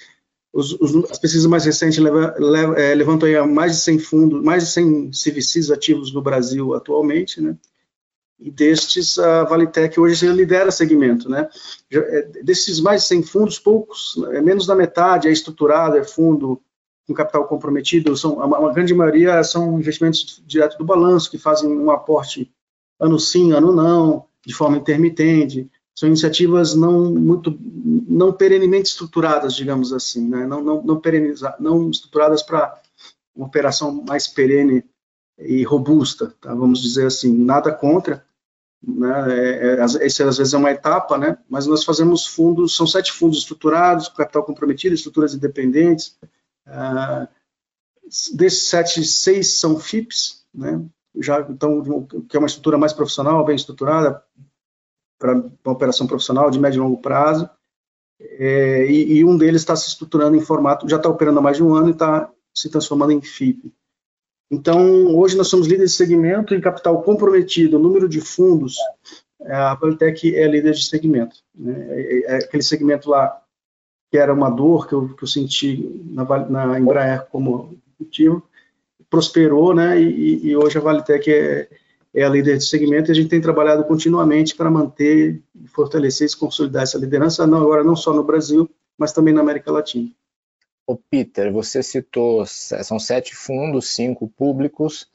os, 0.53 0.73
os, 0.73 1.11
as 1.11 1.19
pesquisas 1.19 1.45
mais 1.45 1.65
recentes 1.65 1.99
leva, 1.99 2.35
leva, 2.37 2.79
é, 2.79 2.95
levantam 2.95 3.27
aí 3.27 3.47
mais 3.47 3.73
de 3.73 3.81
100 3.81 3.99
fundos, 3.99 4.43
mais 4.43 4.63
de 4.63 4.71
100 4.71 5.11
CVCs 5.11 5.71
ativos 5.71 6.13
no 6.13 6.21
Brasil 6.21 6.73
atualmente, 6.73 7.41
né? 7.41 7.55
E 8.39 8.51
destes, 8.51 9.17
a 9.17 9.43
Valitec 9.45 9.99
hoje 9.99 10.27
lidera 10.27 10.71
segmento, 10.71 11.27
né? 11.27 11.49
É, 11.91 12.21
desses 12.43 12.79
mais 12.79 13.01
de 13.01 13.07
100 13.07 13.23
fundos, 13.23 13.59
poucos, 13.59 14.15
é 14.31 14.41
menos 14.41 14.67
da 14.67 14.75
metade 14.75 15.27
é 15.27 15.31
estruturado, 15.31 15.97
é 15.97 16.03
fundo 16.03 16.61
com 17.07 17.13
capital 17.13 17.47
comprometido, 17.47 18.15
são, 18.17 18.35
uma 18.35 18.73
grande 18.73 18.93
maioria 18.93 19.41
são 19.43 19.79
investimentos 19.79 20.43
direto 20.45 20.77
do 20.77 20.85
balanço, 20.85 21.31
que 21.31 21.37
fazem 21.37 21.69
um 21.71 21.89
aporte 21.89 22.51
ano 22.99 23.17
sim, 23.17 23.53
ano 23.53 23.71
não, 23.71 24.25
de 24.45 24.53
forma 24.53 24.77
intermitente, 24.77 25.69
são 25.95 26.09
iniciativas 26.09 26.75
não 26.75 27.11
muito, 27.11 27.57
não 28.07 28.33
perenemente 28.33 28.89
estruturadas, 28.89 29.55
digamos 29.55 29.93
assim, 29.93 30.27
né? 30.27 30.45
não, 30.45 30.61
não, 30.61 30.83
não, 30.83 31.01
não 31.59 31.89
estruturadas 31.89 32.43
para 32.43 32.79
uma 33.35 33.47
operação 33.47 34.03
mais 34.07 34.27
perene 34.27 34.83
e 35.39 35.63
robusta, 35.63 36.35
tá? 36.41 36.53
vamos 36.53 36.81
dizer 36.81 37.07
assim, 37.07 37.35
nada 37.35 37.71
contra, 37.71 38.25
né? 38.85 39.39
É, 39.39 39.75
é, 39.75 39.81
às 39.81 39.93
vezes 39.93 40.53
é 40.53 40.57
uma 40.57 40.71
etapa, 40.71 41.17
né? 41.17 41.37
Mas 41.49 41.65
nós 41.65 41.83
fazemos 41.83 42.25
fundos, 42.27 42.75
são 42.75 42.85
sete 42.85 43.11
fundos 43.11 43.39
estruturados, 43.39 44.07
capital 44.07 44.43
comprometido, 44.43 44.93
estruturas 44.93 45.33
independentes. 45.33 46.17
Uh, 46.67 47.27
desses 48.35 48.67
sete, 48.67 49.03
seis 49.03 49.55
são 49.55 49.79
FIPS, 49.79 50.45
né? 50.53 50.83
Já 51.19 51.41
então 51.41 52.05
que 52.29 52.35
é 52.35 52.39
uma 52.39 52.47
estrutura 52.47 52.77
mais 52.77 52.93
profissional, 52.93 53.43
bem 53.43 53.55
estruturada 53.55 54.23
para 55.19 55.33
uma 55.33 55.73
operação 55.73 56.05
profissional 56.05 56.51
de 56.51 56.59
médio 56.59 56.77
e 56.77 56.81
longo 56.81 57.01
prazo. 57.01 57.49
É, 58.19 58.85
e, 58.85 59.17
e, 59.17 59.25
um 59.25 59.37
deles 59.37 59.61
está 59.61 59.75
se 59.75 59.87
estruturando 59.87 60.35
em 60.35 60.41
formato, 60.41 60.89
já 60.89 60.97
está 60.97 61.07
operando 61.07 61.39
há 61.39 61.41
mais 61.41 61.57
de 61.57 61.63
um 61.63 61.73
ano 61.75 61.89
e 61.89 61.91
está 61.91 62.31
se 62.53 62.69
transformando 62.69 63.11
em 63.11 63.21
FIP. 63.21 63.71
Então, 64.49 65.15
hoje 65.15 65.37
nós 65.37 65.47
somos 65.47 65.67
líderes 65.67 65.91
de 65.91 65.97
segmento 65.97 66.55
em 66.55 66.61
capital 66.61 67.01
comprometido, 67.03 67.77
número 67.77 68.07
de 68.07 68.21
fundos, 68.21 68.75
é, 69.41 69.55
a 69.55 69.75
Politec 69.75 70.35
é 70.35 70.47
líder 70.47 70.73
de 70.73 70.85
segmento. 70.85 71.37
Né? 71.53 71.75
É, 71.89 72.19
é, 72.21 72.35
aquele 72.37 72.63
segmento 72.63 73.09
lá 73.09 73.41
que 74.09 74.17
era 74.17 74.33
uma 74.33 74.49
dor 74.49 74.87
que 74.87 74.93
eu, 74.93 75.09
que 75.15 75.23
eu 75.23 75.27
senti 75.27 76.01
na, 76.05 76.25
na 76.47 76.79
Embraer 76.79 77.25
como 77.29 77.77
executivo, 77.99 78.43
prosperou, 79.09 79.73
né? 79.73 80.01
E, 80.01 80.47
e 80.47 80.55
hoje 80.55 80.77
a 80.77 80.81
Valitec 80.81 81.31
é, 81.31 81.67
é, 82.13 82.23
a 82.23 82.29
líder 82.29 82.57
de 82.57 82.65
segmento 82.65 83.09
e 83.09 83.13
a 83.13 83.15
gente 83.15 83.29
tem 83.29 83.41
trabalhado 83.41 83.83
continuamente 83.83 84.55
para 84.55 84.71
manter, 84.71 85.41
fortalecer 85.67 86.27
e 86.29 86.35
consolidar 86.35 86.83
essa 86.83 86.97
liderança, 86.97 87.47
não, 87.47 87.61
agora 87.61 87.83
não 87.83 87.95
só 87.95 88.13
no 88.13 88.23
Brasil, 88.23 88.69
mas 88.97 89.11
também 89.11 89.33
na 89.33 89.41
América 89.41 89.71
Latina. 89.71 90.09
O 90.85 90.95
Peter, 90.95 91.51
você 91.51 91.83
citou, 91.83 92.45
são 92.45 92.97
sete 92.97 93.35
fundos, 93.35 93.89
cinco 93.89 94.27
públicos, 94.29 95.07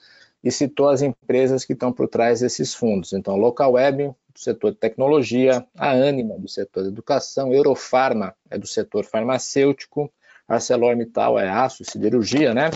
e 0.44 0.50
citou 0.50 0.88
as 0.88 1.02
empresas 1.02 1.64
que 1.64 1.72
estão 1.72 1.92
por 1.92 2.08
trás 2.08 2.40
desses 2.40 2.75
fundos. 2.75 3.12
Então, 3.12 3.37
Local 3.37 3.72
Web, 3.72 4.12
do 4.32 4.40
setor 4.40 4.72
de 4.72 4.78
tecnologia, 4.78 5.66
a 5.76 5.90
Anima, 5.90 6.38
do 6.38 6.48
setor 6.48 6.84
de 6.84 6.88
educação, 6.88 7.52
Eurofarma, 7.52 8.34
é 8.50 8.58
do 8.58 8.66
setor 8.66 9.04
farmacêutico, 9.04 10.12
ArcelorMittal 10.48 11.38
é 11.38 11.48
aço, 11.48 11.84
siderurgia, 11.84 12.52
né? 12.54 12.70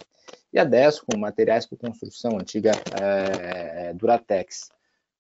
E 0.52 0.58
a 0.58 0.64
Desco, 0.64 1.16
materiais 1.16 1.66
para 1.66 1.78
construção, 1.78 2.38
antiga 2.38 2.72
é, 3.00 3.92
Duratex. 3.94 4.70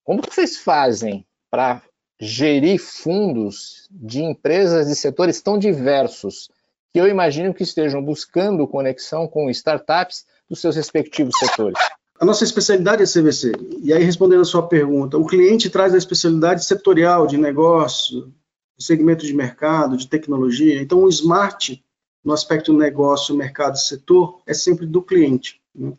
Como 0.04 0.22
que 0.22 0.34
vocês 0.34 0.56
fazem 0.56 1.26
para 1.50 1.82
gerir 2.18 2.78
fundos 2.78 3.88
de 3.90 4.22
empresas 4.22 4.86
de 4.86 4.94
setores 4.94 5.42
tão 5.42 5.58
diversos 5.58 6.48
que 6.92 7.00
eu 7.00 7.06
imagino 7.06 7.52
que 7.52 7.62
estejam 7.62 8.02
buscando 8.02 8.66
conexão 8.66 9.28
com 9.28 9.50
startups 9.50 10.24
dos 10.48 10.60
seus 10.60 10.76
respectivos 10.76 11.36
setores. 11.38 11.78
A 12.18 12.24
nossa 12.24 12.44
especialidade 12.44 13.02
é 13.02 13.06
CVC. 13.06 13.52
E 13.82 13.92
aí, 13.92 14.02
respondendo 14.02 14.40
a 14.40 14.44
sua 14.44 14.66
pergunta, 14.66 15.18
o 15.18 15.26
cliente 15.26 15.68
traz 15.68 15.94
a 15.94 15.98
especialidade 15.98 16.64
setorial 16.64 17.26
de 17.26 17.36
negócio, 17.36 18.32
segmento 18.78 19.24
de 19.24 19.34
mercado, 19.34 19.96
de 19.96 20.08
tecnologia. 20.08 20.80
Então, 20.80 21.02
o 21.02 21.08
smart, 21.08 21.82
no 22.24 22.32
aspecto 22.32 22.72
negócio, 22.72 23.34
mercado 23.34 23.76
setor, 23.78 24.40
é 24.46 24.54
sempre 24.54 24.86
do 24.86 25.02
cliente. 25.02 25.60
Né? 25.74 25.92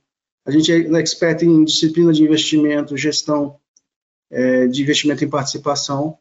A 0.46 0.52
gente 0.52 0.72
é 0.72 1.00
expert 1.00 1.44
em 1.44 1.64
disciplina 1.64 2.12
de 2.12 2.24
investimento, 2.24 2.98
gestão 2.98 3.60
é, 4.32 4.68
de 4.68 4.82
investimento 4.82 5.24
em 5.24 5.30
participação, 5.30 6.18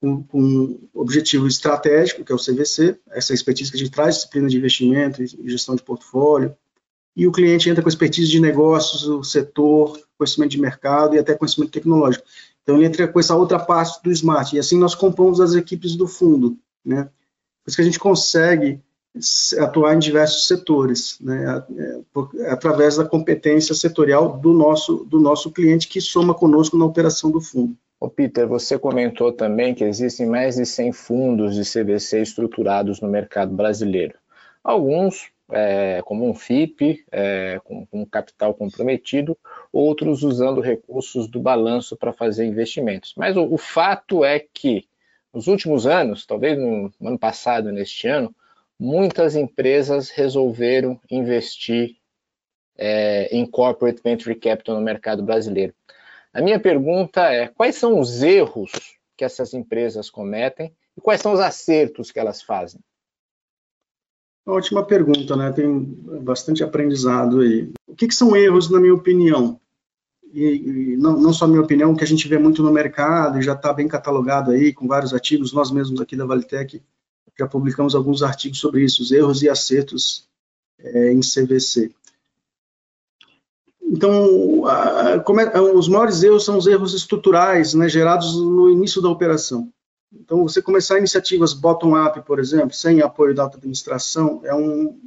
com, 0.00 0.22
com 0.22 0.88
objetivo 0.92 1.46
estratégico, 1.46 2.24
que 2.24 2.32
é 2.32 2.34
o 2.34 2.38
CVC, 2.38 2.98
essa 3.10 3.32
expertise 3.32 3.70
que 3.70 3.76
a 3.76 3.80
gente 3.80 3.90
traz, 3.90 4.16
disciplina 4.16 4.48
de 4.48 4.56
investimento 4.56 5.22
e 5.22 5.50
gestão 5.50 5.74
de 5.74 5.82
portfólio, 5.82 6.56
e 7.16 7.26
o 7.26 7.32
cliente 7.32 7.68
entra 7.68 7.82
com 7.82 7.88
expertise 7.88 8.28
de 8.28 8.40
negócios, 8.40 9.06
o 9.06 9.22
setor, 9.22 10.00
conhecimento 10.18 10.50
de 10.50 10.60
mercado 10.60 11.14
e 11.14 11.18
até 11.18 11.34
conhecimento 11.34 11.72
tecnológico. 11.72 12.24
Então, 12.62 12.76
ele 12.76 12.86
entra 12.86 13.06
com 13.06 13.20
essa 13.20 13.36
outra 13.36 13.58
parte 13.58 14.02
do 14.02 14.10
Smart, 14.10 14.54
e 14.54 14.58
assim 14.58 14.78
nós 14.78 14.94
compomos 14.94 15.40
as 15.40 15.54
equipes 15.54 15.96
do 15.96 16.08
fundo, 16.08 16.56
né? 16.84 17.04
Por 17.62 17.68
isso 17.68 17.76
que 17.76 17.82
a 17.82 17.84
gente 17.84 17.98
consegue 17.98 18.80
atuar 19.60 19.94
em 19.94 19.98
diversos 19.98 20.48
setores, 20.48 21.18
né, 21.20 21.64
é, 21.78 22.50
através 22.50 22.96
da 22.96 23.04
competência 23.04 23.74
setorial 23.74 24.38
do 24.38 24.52
nosso, 24.52 25.04
do 25.04 25.20
nosso 25.20 25.52
cliente 25.52 25.86
que 25.86 26.00
soma 26.00 26.34
conosco 26.34 26.76
na 26.76 26.84
operação 26.84 27.30
do 27.30 27.40
fundo. 27.40 27.76
Ô 28.00 28.10
Peter, 28.10 28.46
você 28.46 28.76
comentou 28.76 29.32
também 29.32 29.72
que 29.72 29.84
existem 29.84 30.26
mais 30.26 30.56
de 30.56 30.66
100 30.66 30.92
fundos 30.92 31.54
de 31.54 31.62
CVC 31.62 32.22
estruturados 32.22 33.00
no 33.00 33.08
mercado 33.08 33.54
brasileiro. 33.54 34.14
Alguns, 34.64 35.30
é, 35.50 36.02
como 36.02 36.28
um 36.28 36.34
FIP, 36.34 37.04
é, 37.10 37.60
com, 37.64 37.86
com, 37.86 38.06
capital 38.06 38.54
comprometido, 38.54 39.36
outros 39.72 40.22
usando 40.22 40.60
recursos 40.60 41.28
do 41.28 41.40
balanço 41.40 41.96
para 41.96 42.12
fazer 42.12 42.46
investimentos. 42.46 43.14
Mas 43.16 43.36
o, 43.36 43.44
o, 43.44 43.58
fato 43.58 44.24
é 44.24 44.38
que, 44.38 44.88
nos 45.32 45.46
últimos 45.46 45.86
anos, 45.86 46.24
talvez 46.24 46.58
no, 46.58 46.92
no 47.00 47.08
ano 47.08 47.18
passado, 47.18 47.70
neste 47.70 48.08
ano, 48.08 48.34
muitas 48.78 49.36
empresas 49.36 50.10
resolveram 50.10 51.00
investir 51.10 51.96
é, 52.76 53.28
em 53.30 53.46
corporate 53.46 54.00
venture 54.02 54.34
capital 54.34 54.76
no 54.76 54.82
mercado 54.82 55.22
brasileiro. 55.22 55.74
A 56.32 56.40
minha 56.40 56.58
pergunta 56.58 57.32
é: 57.32 57.48
quais 57.48 57.76
são 57.76 58.00
os 58.00 58.22
erros 58.22 58.72
que 59.16 59.24
essas 59.24 59.54
empresas 59.54 60.10
cometem 60.10 60.74
e 60.96 61.00
quais 61.00 61.20
são 61.20 61.32
os 61.32 61.40
acertos 61.40 62.10
que 62.10 62.18
elas 62.18 62.42
fazem? 62.42 62.80
Ótima 64.46 64.84
pergunta, 64.84 65.36
né? 65.36 65.50
Tem 65.52 65.80
bastante 66.22 66.62
aprendizado 66.62 67.40
aí. 67.40 67.72
O 67.86 67.94
que, 67.94 68.08
que 68.08 68.14
são 68.14 68.36
erros, 68.36 68.70
na 68.70 68.78
minha 68.78 68.94
opinião? 68.94 69.58
E, 70.32 70.42
e 70.42 70.96
não, 70.96 71.18
não, 71.18 71.32
só 71.32 71.46
minha 71.46 71.62
opinião, 71.62 71.94
que 71.94 72.04
a 72.04 72.06
gente 72.06 72.28
vê 72.28 72.38
muito 72.38 72.62
no 72.62 72.72
mercado 72.72 73.38
e 73.38 73.42
já 73.42 73.52
está 73.52 73.72
bem 73.72 73.88
catalogado 73.88 74.50
aí, 74.50 74.72
com 74.72 74.86
vários 74.86 75.14
artigos, 75.14 75.52
nós 75.52 75.70
mesmos 75.70 76.00
aqui 76.00 76.16
da 76.16 76.26
Valitec 76.26 76.82
já 77.38 77.46
publicamos 77.48 77.94
alguns 77.94 78.22
artigos 78.22 78.58
sobre 78.58 78.84
isso, 78.84 79.02
os 79.02 79.10
erros 79.10 79.42
e 79.42 79.48
acertos 79.48 80.28
é, 80.78 81.12
em 81.12 81.20
CVC. 81.20 81.90
Então, 83.82 84.66
a, 84.66 85.10
é, 85.10 85.60
os 85.60 85.88
maiores 85.88 86.22
erros 86.22 86.44
são 86.44 86.56
os 86.56 86.66
erros 86.66 86.94
estruturais, 86.94 87.74
né, 87.74 87.88
gerados 87.88 88.34
no 88.36 88.70
início 88.70 89.02
da 89.02 89.08
operação. 89.08 89.72
Então, 90.20 90.42
você 90.42 90.62
começar 90.62 90.98
iniciativas 90.98 91.52
bottom-up, 91.52 92.20
por 92.22 92.38
exemplo, 92.38 92.72
sem 92.72 93.02
apoio 93.02 93.34
da 93.34 93.44
administração, 93.44 94.40
é 94.44 94.54
um, 94.54 94.98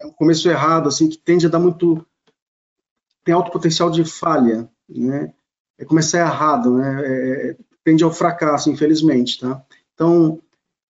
é 0.00 0.06
um 0.06 0.12
começo 0.12 0.48
errado, 0.48 0.88
assim, 0.88 1.08
que 1.08 1.18
tende 1.18 1.46
a 1.46 1.48
dar 1.48 1.58
muito... 1.58 2.06
tem 3.24 3.34
alto 3.34 3.50
potencial 3.50 3.90
de 3.90 4.04
falha, 4.04 4.68
né? 4.88 5.32
É 5.78 5.84
começar 5.84 6.20
errado, 6.20 6.76
né? 6.76 7.02
É, 7.04 7.56
tende 7.82 8.04
ao 8.04 8.12
fracasso, 8.12 8.70
infelizmente, 8.70 9.40
tá? 9.40 9.64
Então, 9.94 10.40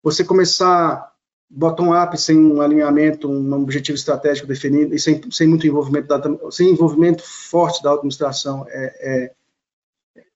você 0.02 0.24
começar 0.24 1.12
bottom-up, 1.48 2.20
sem 2.20 2.38
um 2.38 2.60
alinhamento, 2.60 3.28
um 3.28 3.52
objetivo 3.54 3.96
estratégico 3.96 4.48
definido 4.48 4.94
e 4.94 4.98
sem, 4.98 5.20
sem 5.30 5.46
muito 5.48 5.66
envolvimento, 5.66 6.08
da, 6.08 6.50
sem 6.50 6.70
envolvimento 6.70 7.22
forte 7.22 7.82
da 7.82 7.92
administração, 7.92 8.66
é, 8.68 8.94
é, 9.00 9.34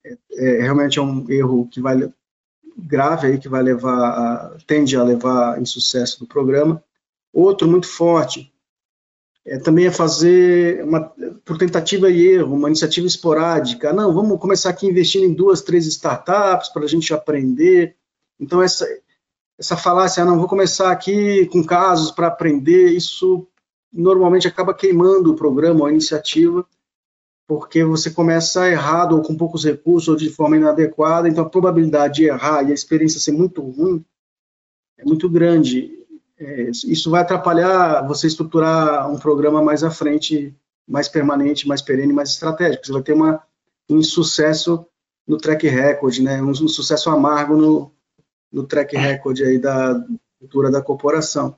é, 0.04 0.18
é, 0.32 0.62
realmente 0.62 0.98
é 0.98 1.02
um 1.02 1.28
erro 1.30 1.68
que 1.68 1.80
vai 1.80 2.10
grave 2.80 3.26
aí, 3.26 3.38
que 3.38 3.48
vai 3.48 3.62
levar, 3.62 3.98
a, 3.98 4.56
tende 4.66 4.96
a 4.96 5.02
levar 5.02 5.60
em 5.60 5.64
sucesso 5.64 6.20
do 6.20 6.26
programa. 6.26 6.82
Outro 7.32 7.68
muito 7.68 7.86
forte 7.86 8.52
é, 9.44 9.58
também 9.58 9.86
é 9.86 9.90
fazer, 9.90 10.84
uma, 10.84 11.12
por 11.44 11.56
tentativa 11.56 12.10
e 12.10 12.26
erro, 12.26 12.54
uma 12.54 12.68
iniciativa 12.68 13.06
esporádica. 13.06 13.92
Não, 13.92 14.12
vamos 14.12 14.38
começar 14.38 14.70
aqui 14.70 14.86
investindo 14.86 15.24
em 15.24 15.32
duas, 15.32 15.62
três 15.62 15.86
startups 15.86 16.68
para 16.68 16.84
a 16.84 16.88
gente 16.88 17.12
aprender. 17.14 17.96
Então, 18.38 18.62
essa, 18.62 18.86
essa 19.58 19.76
falácia, 19.76 20.22
ah, 20.22 20.26
não, 20.26 20.38
vou 20.38 20.48
começar 20.48 20.90
aqui 20.90 21.46
com 21.46 21.64
casos 21.64 22.10
para 22.10 22.26
aprender, 22.26 22.90
isso 22.90 23.46
normalmente 23.92 24.46
acaba 24.46 24.72
queimando 24.72 25.32
o 25.32 25.36
programa 25.36 25.80
ou 25.80 25.86
a 25.86 25.90
iniciativa, 25.90 26.64
porque 27.50 27.82
você 27.82 28.12
começa 28.12 28.70
errado 28.70 29.16
ou 29.16 29.22
com 29.22 29.36
poucos 29.36 29.64
recursos 29.64 30.06
ou 30.06 30.14
de 30.14 30.30
forma 30.30 30.56
inadequada, 30.56 31.28
então 31.28 31.42
a 31.42 31.50
probabilidade 31.50 32.14
de 32.14 32.26
errar 32.26 32.62
e 32.62 32.70
a 32.70 32.74
experiência 32.74 33.18
ser 33.18 33.32
muito 33.32 33.60
ruim 33.60 34.04
é 34.96 35.04
muito 35.04 35.28
grande. 35.28 35.98
É, 36.38 36.70
isso 36.70 37.10
vai 37.10 37.22
atrapalhar 37.22 38.06
você 38.06 38.28
estruturar 38.28 39.10
um 39.10 39.18
programa 39.18 39.60
mais 39.60 39.82
à 39.82 39.90
frente, 39.90 40.54
mais 40.86 41.08
permanente, 41.08 41.66
mais 41.66 41.82
perene, 41.82 42.12
mais 42.12 42.30
estratégico. 42.30 42.86
Você 42.86 42.92
vai 42.92 43.02
ter 43.02 43.14
uma, 43.14 43.42
um 43.88 43.98
insucesso 43.98 44.86
no 45.26 45.36
track 45.36 45.66
record, 45.66 46.20
né? 46.20 46.40
um, 46.40 46.50
um 46.50 46.68
sucesso 46.68 47.10
amargo 47.10 47.56
no, 47.56 47.92
no 48.52 48.62
track 48.62 48.96
record 48.96 49.40
aí 49.40 49.58
da 49.58 50.00
cultura 50.38 50.70
da 50.70 50.80
corporação. 50.80 51.56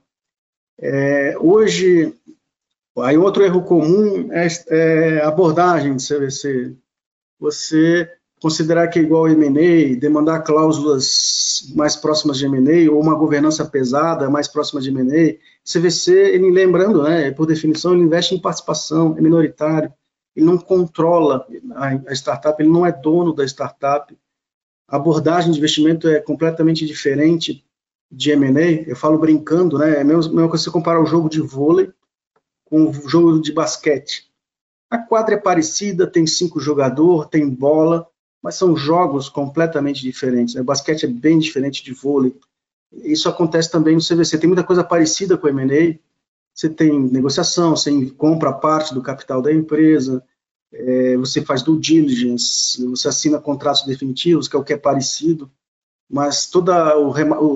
É, 0.81 1.37
hoje, 1.39 2.15
aí 2.99 3.17
outro 3.17 3.43
erro 3.43 3.63
comum 3.63 4.29
é, 4.33 4.47
é 4.69 5.25
abordagem 5.25 5.97
de 5.97 6.07
CVC. 6.07 6.77
Você 7.41 8.11
considerar 8.43 8.89
que 8.89 8.99
é 8.99 9.03
igual 9.03 9.27
ao 9.27 9.29
M&A, 9.29 9.99
demandar 9.99 10.41
cláusulas 10.41 11.73
mais 11.77 11.95
próximas 11.95 12.37
de 12.37 12.45
M&A 12.45 12.91
ou 12.91 13.01
uma 13.01 13.15
governança 13.15 13.65
pesada 13.65 14.29
mais 14.29 14.49
próxima 14.49 14.81
de 14.81 14.91
M&A, 14.91 15.39
CVC, 15.65 16.13
ele 16.13 16.51
lembrando, 16.51 17.05
né, 17.05 17.31
por 17.31 17.47
definição, 17.47 17.95
ele 17.95 18.03
investe 18.03 18.35
em 18.35 18.41
participação, 18.41 19.17
é 19.17 19.21
minoritário. 19.21 19.93
ele 20.35 20.45
não 20.45 20.59
controla 20.59 21.47
a, 21.75 22.13
startup, 22.15 22.61
ele 22.61 22.71
não 22.71 22.85
é 22.85 22.91
dono 22.91 23.33
da 23.33 23.45
startup. 23.45 24.17
A 24.89 24.97
abordagem 24.97 25.53
de 25.53 25.59
investimento 25.59 26.09
é 26.09 26.21
completamente 26.21 26.85
diferente 26.85 27.65
de 28.11 28.33
M&A. 28.33 28.89
Eu 28.89 28.97
falo 28.97 29.19
brincando, 29.19 29.79
né? 29.79 30.01
É 30.01 30.05
coisa 30.05 30.29
que 30.29 30.59
você 30.59 30.71
comparar 30.71 31.01
o 31.01 31.07
jogo 31.07 31.29
de 31.29 31.41
vôlei 31.41 31.91
o 32.73 33.09
jogo 33.09 33.41
de 33.41 33.53
basquete. 33.53 34.31
A 34.91 34.99
quadra 34.99 35.35
é 35.35 35.39
parecida, 35.39 36.07
tem 36.07 36.27
cinco 36.27 36.59
jogadores, 36.59 37.29
tem 37.31 37.49
bola, 37.49 38.09
mas 38.43 38.55
são 38.55 38.77
jogos 38.77 39.29
completamente 39.29 40.01
diferentes. 40.01 40.55
Né? 40.55 40.63
O 40.63 40.65
basquete 40.65 41.05
é 41.05 41.09
bem 41.09 41.39
diferente 41.39 41.85
de 41.85 41.93
vôlei. 41.93 42.35
Isso 42.93 43.29
acontece 43.29 43.71
também 43.71 43.95
no 43.95 44.01
CVC. 44.03 44.39
Tem 44.39 44.49
muita 44.49 44.65
coisa 44.65 44.83
parecida 44.83 45.37
com 45.37 45.47
o 45.47 45.51
M&A. 45.51 45.99
Você 46.55 46.69
tem 46.69 46.99
negociação, 46.99 47.77
você 47.77 48.11
compra 48.11 48.53
parte 48.53 48.93
do 48.93 49.03
capital 49.03 49.41
da 49.41 49.53
empresa, 49.53 50.23
é, 50.73 51.17
você 51.17 51.41
faz 51.43 51.63
due 51.63 51.79
diligence, 51.79 52.85
você 52.87 53.09
assina 53.09 53.39
contratos 53.39 53.85
definitivos, 53.85 54.49
que 54.49 54.57
é 54.57 54.59
o 54.59 54.65
que 54.65 54.75
é 54.75 54.77
parecido, 54.77 55.51
mas 56.11 56.47
toda 56.47 56.99
o, 56.99 57.09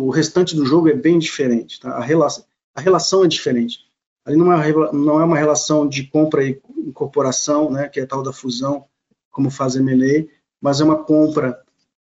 o 0.07 0.11
restante 0.11 0.57
do 0.57 0.65
jogo 0.65 0.89
é 0.89 0.95
bem 0.95 1.19
diferente. 1.19 1.79
Tá? 1.81 1.91
A, 1.91 2.01
relação, 2.01 2.45
a 2.75 2.81
relação 2.81 3.25
é 3.25 3.29
diferente. 3.29 3.86
Ali 4.27 4.37
não 4.37 4.53
é, 4.53 4.73
não 4.93 5.21
é 5.21 5.25
uma 5.25 5.39
relação 5.39 5.89
de 5.89 6.05
compra 6.05 6.45
e 6.45 6.61
incorporação, 6.77 7.71
né, 7.71 7.89
que 7.89 8.01
é 8.01 8.07
tal 8.07 8.25
da 8.25 8.33
fusão, 8.33 8.85
como 9.31 9.51
faz 9.51 9.77
M&A, 9.77 10.27
mas 10.61 10.81
é 10.81 10.85
uma 10.85 11.05
compra 11.05 11.63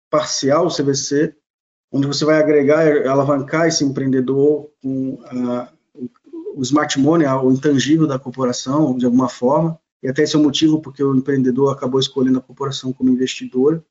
parcial, 0.07 0.67
CVC, 0.67 1.35
onde 1.91 2.05
você 2.05 2.23
vai 2.23 2.39
agregar, 2.39 3.07
alavancar 3.07 3.67
esse 3.67 3.83
empreendedor 3.83 4.69
com 4.83 5.19
a, 5.25 5.73
o 6.55 6.61
smart 6.61 6.99
money, 6.99 7.27
o 7.27 7.51
intangível 7.51 8.05
da 8.05 8.19
corporação, 8.19 8.95
de 8.95 9.05
alguma 9.05 9.27
forma, 9.27 9.79
e 10.03 10.07
até 10.07 10.21
esse 10.21 10.35
é 10.35 10.39
o 10.39 10.43
motivo 10.43 10.79
porque 10.79 11.03
o 11.03 11.15
empreendedor 11.15 11.73
acabou 11.73 11.99
escolhendo 11.99 12.37
a 12.37 12.41
corporação 12.41 12.93
como 12.93 13.09
investidora. 13.09 13.83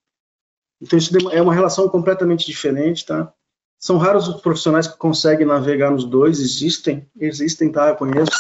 Então, 0.80 0.98
isso 0.98 1.12
é 1.30 1.42
uma 1.42 1.54
relação 1.54 1.88
completamente 1.88 2.46
diferente, 2.46 3.04
tá? 3.04 3.32
São 3.80 3.96
raros 3.96 4.28
os 4.28 4.42
profissionais 4.42 4.86
que 4.86 4.98
conseguem 4.98 5.46
navegar 5.46 5.90
nos 5.90 6.04
dois, 6.04 6.38
existem, 6.38 7.10
existem, 7.18 7.72
tá? 7.72 7.88
Eu 7.88 7.96
conheço 7.96 8.30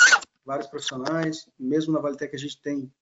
vários 0.44 0.66
profissionais, 0.66 1.48
mesmo 1.58 1.94
na 1.94 1.98
Valitec 1.98 2.36
a 2.36 2.38
gente 2.38 2.60
tem 2.60 2.92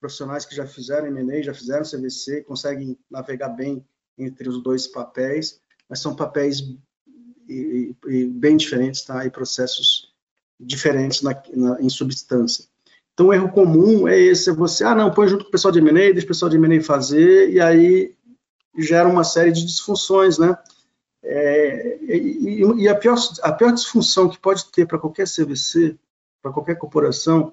profissionais 0.00 0.46
que 0.46 0.56
já 0.56 0.66
fizeram 0.66 1.06
M&A, 1.08 1.42
já 1.42 1.52
fizeram 1.52 1.84
CVC, 1.84 2.42
conseguem 2.44 2.98
navegar 3.10 3.50
bem 3.50 3.84
entre 4.16 4.48
os 4.48 4.62
dois 4.62 4.86
papéis, 4.86 5.60
mas 5.86 6.00
são 6.00 6.16
papéis 6.16 6.60
e, 7.46 7.94
e 8.06 8.24
bem 8.26 8.56
diferentes, 8.56 9.02
tá? 9.02 9.26
E 9.26 9.30
processos 9.30 10.10
diferentes 10.58 11.20
na, 11.20 11.42
na, 11.52 11.82
em 11.82 11.90
substância. 11.90 12.64
Então, 13.12 13.26
o 13.26 13.34
erro 13.34 13.52
comum 13.52 14.08
é 14.08 14.18
esse, 14.18 14.48
é 14.48 14.54
você, 14.54 14.84
ah, 14.84 14.94
não, 14.94 15.12
põe 15.12 15.28
junto 15.28 15.44
com 15.44 15.48
o 15.48 15.52
pessoal 15.52 15.70
de 15.70 15.80
M&A, 15.80 16.12
deixa 16.12 16.24
o 16.24 16.28
pessoal 16.28 16.48
de 16.48 16.56
M&A 16.56 16.82
fazer, 16.82 17.50
e 17.50 17.60
aí 17.60 18.14
gera 18.78 19.06
uma 19.06 19.22
série 19.22 19.52
de 19.52 19.64
disfunções, 19.66 20.38
né? 20.38 20.56
É, 21.36 21.98
e, 22.02 22.62
e 22.82 22.88
a, 22.88 22.94
pior, 22.94 23.16
a 23.42 23.52
pior 23.52 23.72
disfunção 23.72 24.28
que 24.28 24.38
pode 24.38 24.70
ter 24.70 24.86
para 24.86 25.00
qualquer 25.00 25.26
CVC, 25.26 25.98
para 26.40 26.52
qualquer 26.52 26.76
corporação, 26.76 27.52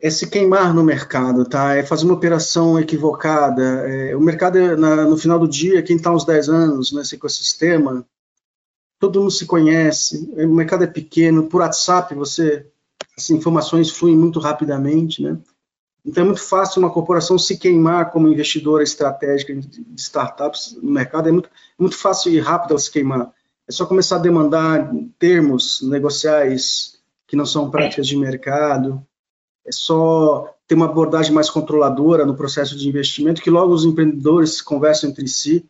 é 0.00 0.08
se 0.08 0.30
queimar 0.30 0.72
no 0.72 0.82
mercado, 0.82 1.44
tá? 1.44 1.74
É 1.74 1.82
fazer 1.82 2.06
uma 2.06 2.14
operação 2.14 2.80
equivocada. 2.80 3.62
É, 3.62 4.16
o 4.16 4.20
mercado, 4.20 4.56
é, 4.56 4.76
na, 4.76 5.04
no 5.04 5.16
final 5.18 5.38
do 5.38 5.46
dia, 5.46 5.82
quem 5.82 5.96
está 5.96 6.10
uns 6.10 6.24
10 6.24 6.48
anos 6.48 6.92
nesse 6.92 7.16
ecossistema, 7.16 8.06
todo 8.98 9.20
mundo 9.20 9.30
se 9.30 9.44
conhece, 9.44 10.32
o 10.36 10.54
mercado 10.54 10.84
é 10.84 10.86
pequeno, 10.86 11.48
por 11.48 11.60
WhatsApp 11.60 12.14
você, 12.14 12.66
as 13.16 13.28
informações 13.28 13.90
fluem 13.90 14.16
muito 14.16 14.40
rapidamente, 14.40 15.22
né? 15.22 15.38
Então, 16.06 16.22
é 16.22 16.26
muito 16.26 16.40
fácil 16.40 16.78
uma 16.80 16.92
corporação 16.92 17.36
se 17.36 17.58
queimar 17.58 18.12
como 18.12 18.28
investidora 18.28 18.84
estratégica 18.84 19.52
de 19.52 19.84
startups 19.96 20.78
no 20.80 20.92
mercado, 20.92 21.28
é 21.28 21.32
muito, 21.32 21.50
muito 21.76 21.96
fácil 21.96 22.32
e 22.32 22.38
rápido 22.38 22.70
ela 22.70 22.78
se 22.78 22.92
queimar. 22.92 23.32
É 23.68 23.72
só 23.72 23.84
começar 23.84 24.16
a 24.16 24.20
demandar 24.20 24.92
termos 25.18 25.82
negociais 25.82 27.00
que 27.26 27.34
não 27.34 27.44
são 27.44 27.68
práticas 27.68 28.06
de 28.06 28.16
mercado, 28.16 29.04
é 29.66 29.72
só 29.72 30.54
ter 30.68 30.76
uma 30.76 30.86
abordagem 30.86 31.32
mais 31.32 31.50
controladora 31.50 32.24
no 32.24 32.36
processo 32.36 32.76
de 32.76 32.88
investimento, 32.88 33.42
que 33.42 33.50
logo 33.50 33.72
os 33.72 33.84
empreendedores 33.84 34.62
conversam 34.62 35.10
entre 35.10 35.26
si. 35.26 35.66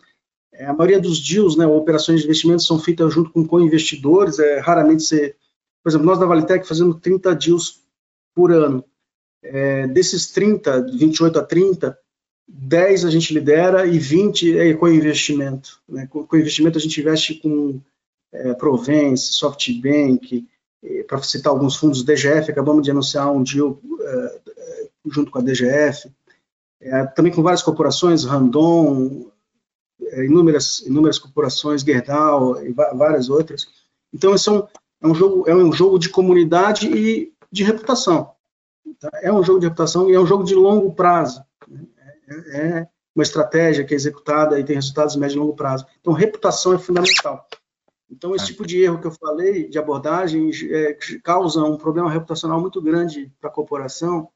É, 0.52 0.66
a 0.66 0.74
maioria 0.74 1.00
dos 1.00 1.18
deals, 1.18 1.56
né, 1.56 1.66
operações 1.66 2.20
de 2.20 2.26
investimento, 2.26 2.62
são 2.62 2.78
feitas 2.78 3.14
junto 3.14 3.30
com 3.30 3.46
co-investidores, 3.46 4.38
é, 4.38 4.60
raramente 4.60 5.02
você... 5.02 5.34
Por 5.82 5.88
exemplo, 5.88 6.06
nós 6.06 6.18
da 6.18 6.26
Valitec 6.26 6.66
fazemos 6.66 6.98
30 7.00 7.34
deals 7.36 7.80
por 8.34 8.52
ano 8.52 8.84
é, 9.42 9.86
desses 9.86 10.30
30, 10.30 10.82
28 10.92 11.38
a 11.38 11.42
30, 11.42 11.98
10 12.48 13.04
a 13.04 13.10
gente 13.10 13.34
lidera 13.34 13.86
e 13.86 13.98
20 13.98 14.58
é 14.58 14.74
co-investimento. 14.74 15.80
Né? 15.88 16.06
Co-investimento 16.06 16.78
a 16.78 16.80
gente 16.80 17.00
investe 17.00 17.34
com 17.34 17.80
é, 18.32 18.54
Provence, 18.54 19.32
SoftBank, 19.32 20.46
para 21.06 21.22
citar 21.22 21.52
alguns 21.52 21.76
fundos 21.76 22.04
DGF, 22.04 22.50
acabamos 22.50 22.82
de 22.82 22.90
anunciar 22.90 23.30
um 23.32 23.42
deal 23.42 23.80
é, 24.00 24.40
é, 24.48 24.88
junto 25.06 25.30
com 25.30 25.38
a 25.38 25.42
DGF, 25.42 26.10
é, 26.80 27.04
também 27.06 27.32
com 27.32 27.42
várias 27.42 27.62
corporações, 27.62 28.24
Randon, 28.24 29.30
é, 30.00 30.24
inúmeras, 30.24 30.80
inúmeras 30.86 31.18
corporações, 31.18 31.82
Gerdau 31.82 32.62
e 32.64 32.72
várias 32.72 33.28
outras. 33.28 33.68
Então, 34.12 34.32
é 34.32 34.36
é 35.02 35.06
um, 35.06 35.14
jogo, 35.14 35.44
é 35.48 35.54
um 35.54 35.72
jogo 35.72 35.98
de 35.98 36.08
comunidade 36.08 36.88
e 36.88 37.32
de 37.50 37.64
reputação. 37.64 38.30
Tá? 38.94 39.10
É 39.22 39.32
um 39.32 39.42
jogo 39.42 39.60
de 39.60 39.66
reputação 39.66 40.10
e 40.10 40.14
é 40.14 40.20
um 40.20 40.26
jogo 40.26 40.44
de 40.44 40.54
longo 40.54 40.94
prazo. 40.94 41.44
Né? 41.68 41.86
É, 42.28 42.58
é 42.58 42.88
uma 43.14 43.22
estratégia 43.22 43.84
que 43.84 43.94
é 43.94 43.96
executada 43.96 44.60
e 44.60 44.64
tem 44.64 44.76
resultados 44.76 45.16
médio 45.16 45.36
e 45.36 45.38
longo 45.38 45.56
prazo. 45.56 45.86
Então, 46.00 46.12
reputação 46.12 46.74
é 46.74 46.78
fundamental. 46.78 47.46
Então, 48.10 48.34
esse 48.34 48.46
tipo 48.46 48.66
de 48.66 48.82
erro 48.82 49.00
que 49.00 49.06
eu 49.06 49.10
falei, 49.10 49.68
de 49.68 49.78
abordagem, 49.78 50.50
é, 50.70 50.96
causa 51.24 51.62
um 51.62 51.76
problema 51.76 52.10
reputacional 52.10 52.60
muito 52.60 52.80
grande 52.80 53.32
para 53.40 53.50
a 53.50 53.52
corporação 53.52 54.28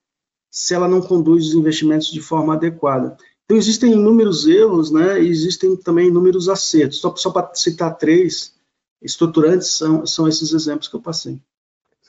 se 0.50 0.74
ela 0.74 0.88
não 0.88 1.00
conduz 1.00 1.48
os 1.48 1.54
investimentos 1.54 2.10
de 2.10 2.20
forma 2.20 2.54
adequada. 2.54 3.16
Então, 3.44 3.56
existem 3.56 3.92
inúmeros 3.92 4.46
erros, 4.46 4.90
né, 4.90 5.22
e 5.22 5.28
existem 5.28 5.76
também 5.76 6.08
inúmeros 6.08 6.48
acertos. 6.48 7.00
Só, 7.00 7.14
só 7.14 7.30
para 7.30 7.54
citar 7.54 7.96
três 7.96 8.54
estruturantes, 9.00 9.68
são, 9.68 10.04
são 10.06 10.26
esses 10.26 10.52
exemplos 10.52 10.88
que 10.88 10.96
eu 10.96 11.00
passei. 11.00 11.40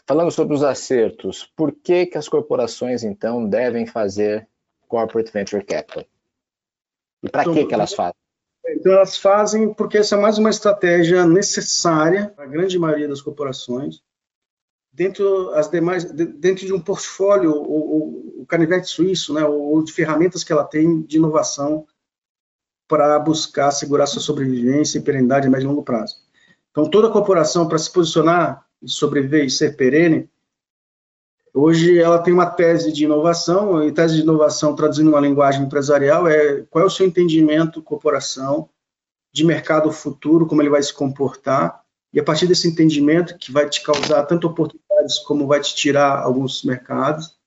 Falando 0.08 0.32
sobre 0.32 0.56
os 0.56 0.64
acertos, 0.64 1.52
por 1.56 1.72
que, 1.72 2.06
que 2.06 2.18
as 2.18 2.28
corporações, 2.28 3.04
então, 3.04 3.48
devem 3.48 3.86
fazer 3.86 4.48
corporate 4.88 5.32
venture 5.32 5.64
capital? 5.64 6.06
E 7.24 7.30
para 7.30 7.44
então, 7.44 7.54
que, 7.54 7.66
que 7.66 7.74
elas 7.74 7.94
fazem? 7.94 8.16
Então, 8.70 8.94
elas 8.94 9.18
fazem 9.18 9.74
porque 9.74 9.98
essa 9.98 10.16
é 10.16 10.20
mais 10.20 10.38
uma 10.38 10.50
estratégia 10.50 11.26
necessária 11.26 12.30
para 12.36 12.46
a 12.46 12.48
grande 12.48 12.78
maioria 12.78 13.08
das 13.08 13.22
corporações, 13.22 14.02
dentro, 14.92 15.52
as 15.52 15.70
demais, 15.70 16.04
dentro 16.04 16.66
de 16.66 16.74
um 16.74 16.82
portfólio, 16.82 17.52
o, 17.52 18.42
o 18.42 18.46
canivete 18.46 18.88
suíço, 18.88 19.34
né, 19.34 19.46
ou 19.46 19.84
de 19.84 19.94
ferramentas 19.94 20.44
que 20.44 20.52
ela 20.52 20.64
tem 20.64 21.02
de 21.02 21.18
inovação 21.18 21.86
para 22.88 23.18
buscar 23.20 23.68
assegurar 23.68 24.08
sua 24.08 24.22
sobrevivência 24.22 24.98
e 24.98 25.02
perenidade 25.02 25.48
a 25.48 25.50
médio 25.50 25.66
e 25.66 25.68
longo 25.68 25.84
prazo. 25.84 26.18
Então, 26.72 26.90
toda 26.90 27.10
corporação, 27.10 27.68
para 27.68 27.78
se 27.78 27.92
posicionar 27.92 28.66
sobreviver 28.86 29.46
e 29.46 29.50
ser 29.50 29.76
perene, 29.76 30.30
hoje 31.54 32.00
ela 32.00 32.20
tem 32.20 32.34
uma 32.34 32.46
tese 32.46 32.92
de 32.92 33.06
inovação, 33.06 33.84
e 33.84 33.92
tese 33.92 34.16
de 34.16 34.22
inovação, 34.22 34.76
traduzindo 34.76 35.10
uma 35.10 35.20
linguagem 35.20 35.64
empresarial, 35.64 36.28
é 36.28 36.64
qual 36.70 36.84
é 36.84 36.88
o 36.88 36.90
seu 36.90 37.06
entendimento, 37.06 37.82
corporação, 37.82 38.70
de 39.34 39.46
mercado 39.46 39.92
futuro, 39.92 40.46
como 40.46 40.62
ele 40.62 40.70
vai 40.70 40.84
se 40.84 40.94
comportar, 40.94 41.82
e 42.14 42.20
a 42.20 42.24
partir 42.24 42.48
desse 42.48 42.68
entendimento, 42.68 43.38
que 43.38 43.52
vai 43.52 43.70
te 43.70 43.82
causar 43.82 44.26
tanto 44.26 44.48
oportunidades 44.48 45.20
como 45.20 45.48
vai 45.48 45.62
te 45.62 45.74
tirar 45.74 46.22
alguns 46.22 46.64
mercados, 46.64 47.38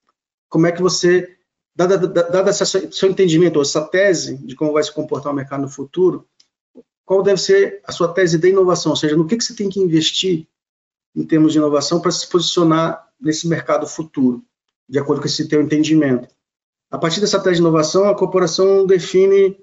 como 0.48 0.66
é 0.66 0.72
que 0.72 0.80
você, 0.80 1.36
dado 1.74 2.48
esse 2.48 2.92
seu 2.92 3.10
entendimento, 3.10 3.56
ou 3.56 3.62
essa 3.62 3.82
tese 3.82 4.38
de 4.38 4.54
como 4.54 4.72
vai 4.72 4.82
se 4.82 4.92
comportar 4.92 5.32
o 5.32 5.34
mercado 5.36 5.62
no 5.62 5.68
futuro, 5.68 6.26
qual 7.04 7.22
deve 7.22 7.40
ser 7.40 7.82
a 7.84 7.92
sua 7.92 8.08
tese 8.08 8.38
de 8.38 8.48
inovação, 8.48 8.92
ou 8.92 8.96
seja, 8.96 9.16
no 9.16 9.26
que, 9.26 9.36
que 9.36 9.44
você 9.44 9.54
tem 9.54 9.68
que 9.68 9.80
investir 9.80 10.48
em 11.14 11.24
termos 11.24 11.52
de 11.52 11.58
inovação 11.58 12.00
para 12.00 12.10
se 12.10 12.28
posicionar 12.28 13.08
nesse 13.20 13.46
mercado 13.46 13.86
futuro, 13.86 14.42
de 14.88 14.98
acordo 14.98 15.20
com 15.20 15.26
esse 15.26 15.48
teu 15.48 15.62
entendimento. 15.62 16.28
A 16.90 16.98
partir 16.98 17.20
dessa 17.20 17.40
tese 17.40 17.56
de 17.56 17.60
inovação, 17.60 18.08
a 18.08 18.14
corporação 18.14 18.86
define 18.86 19.56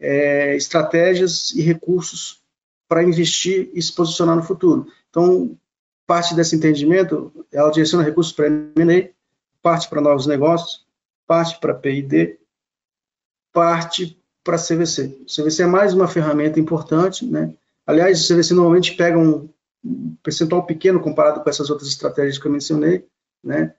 é, 0.00 0.56
estratégias 0.56 1.52
e 1.52 1.62
recursos 1.62 2.42
para 2.88 3.02
investir 3.02 3.70
e 3.74 3.82
se 3.82 3.92
posicionar 3.92 4.36
no 4.36 4.42
futuro. 4.42 4.86
Então, 5.10 5.56
parte 6.06 6.34
desse 6.34 6.56
entendimento, 6.56 7.32
ela 7.52 7.70
direciona 7.70 8.04
recursos 8.04 8.32
para 8.32 8.46
M&A, 8.46 9.10
parte 9.62 9.88
para 9.88 10.00
novos 10.00 10.26
negócios, 10.26 10.86
parte 11.26 11.60
para 11.60 11.74
P&D, 11.74 12.38
parte 13.52 14.18
para 14.42 14.56
CVC. 14.56 15.18
O 15.22 15.26
CVC 15.26 15.62
é 15.62 15.66
mais 15.66 15.92
uma 15.92 16.08
ferramenta 16.08 16.58
importante, 16.58 17.26
né? 17.26 17.52
Aliás, 17.86 18.22
o 18.22 18.34
CVC 18.34 18.54
normalmente 18.54 18.94
pega 18.94 19.18
um, 19.18 19.48
um 19.84 20.16
percentual 20.22 20.66
pequeno 20.66 21.00
comparado 21.00 21.42
com 21.42 21.50
essas 21.50 21.70
outras 21.70 21.88
estratégias 21.88 22.38
que 22.38 22.46
eu 22.46 22.52
mencionei, 22.52 23.06
né? 23.42 23.74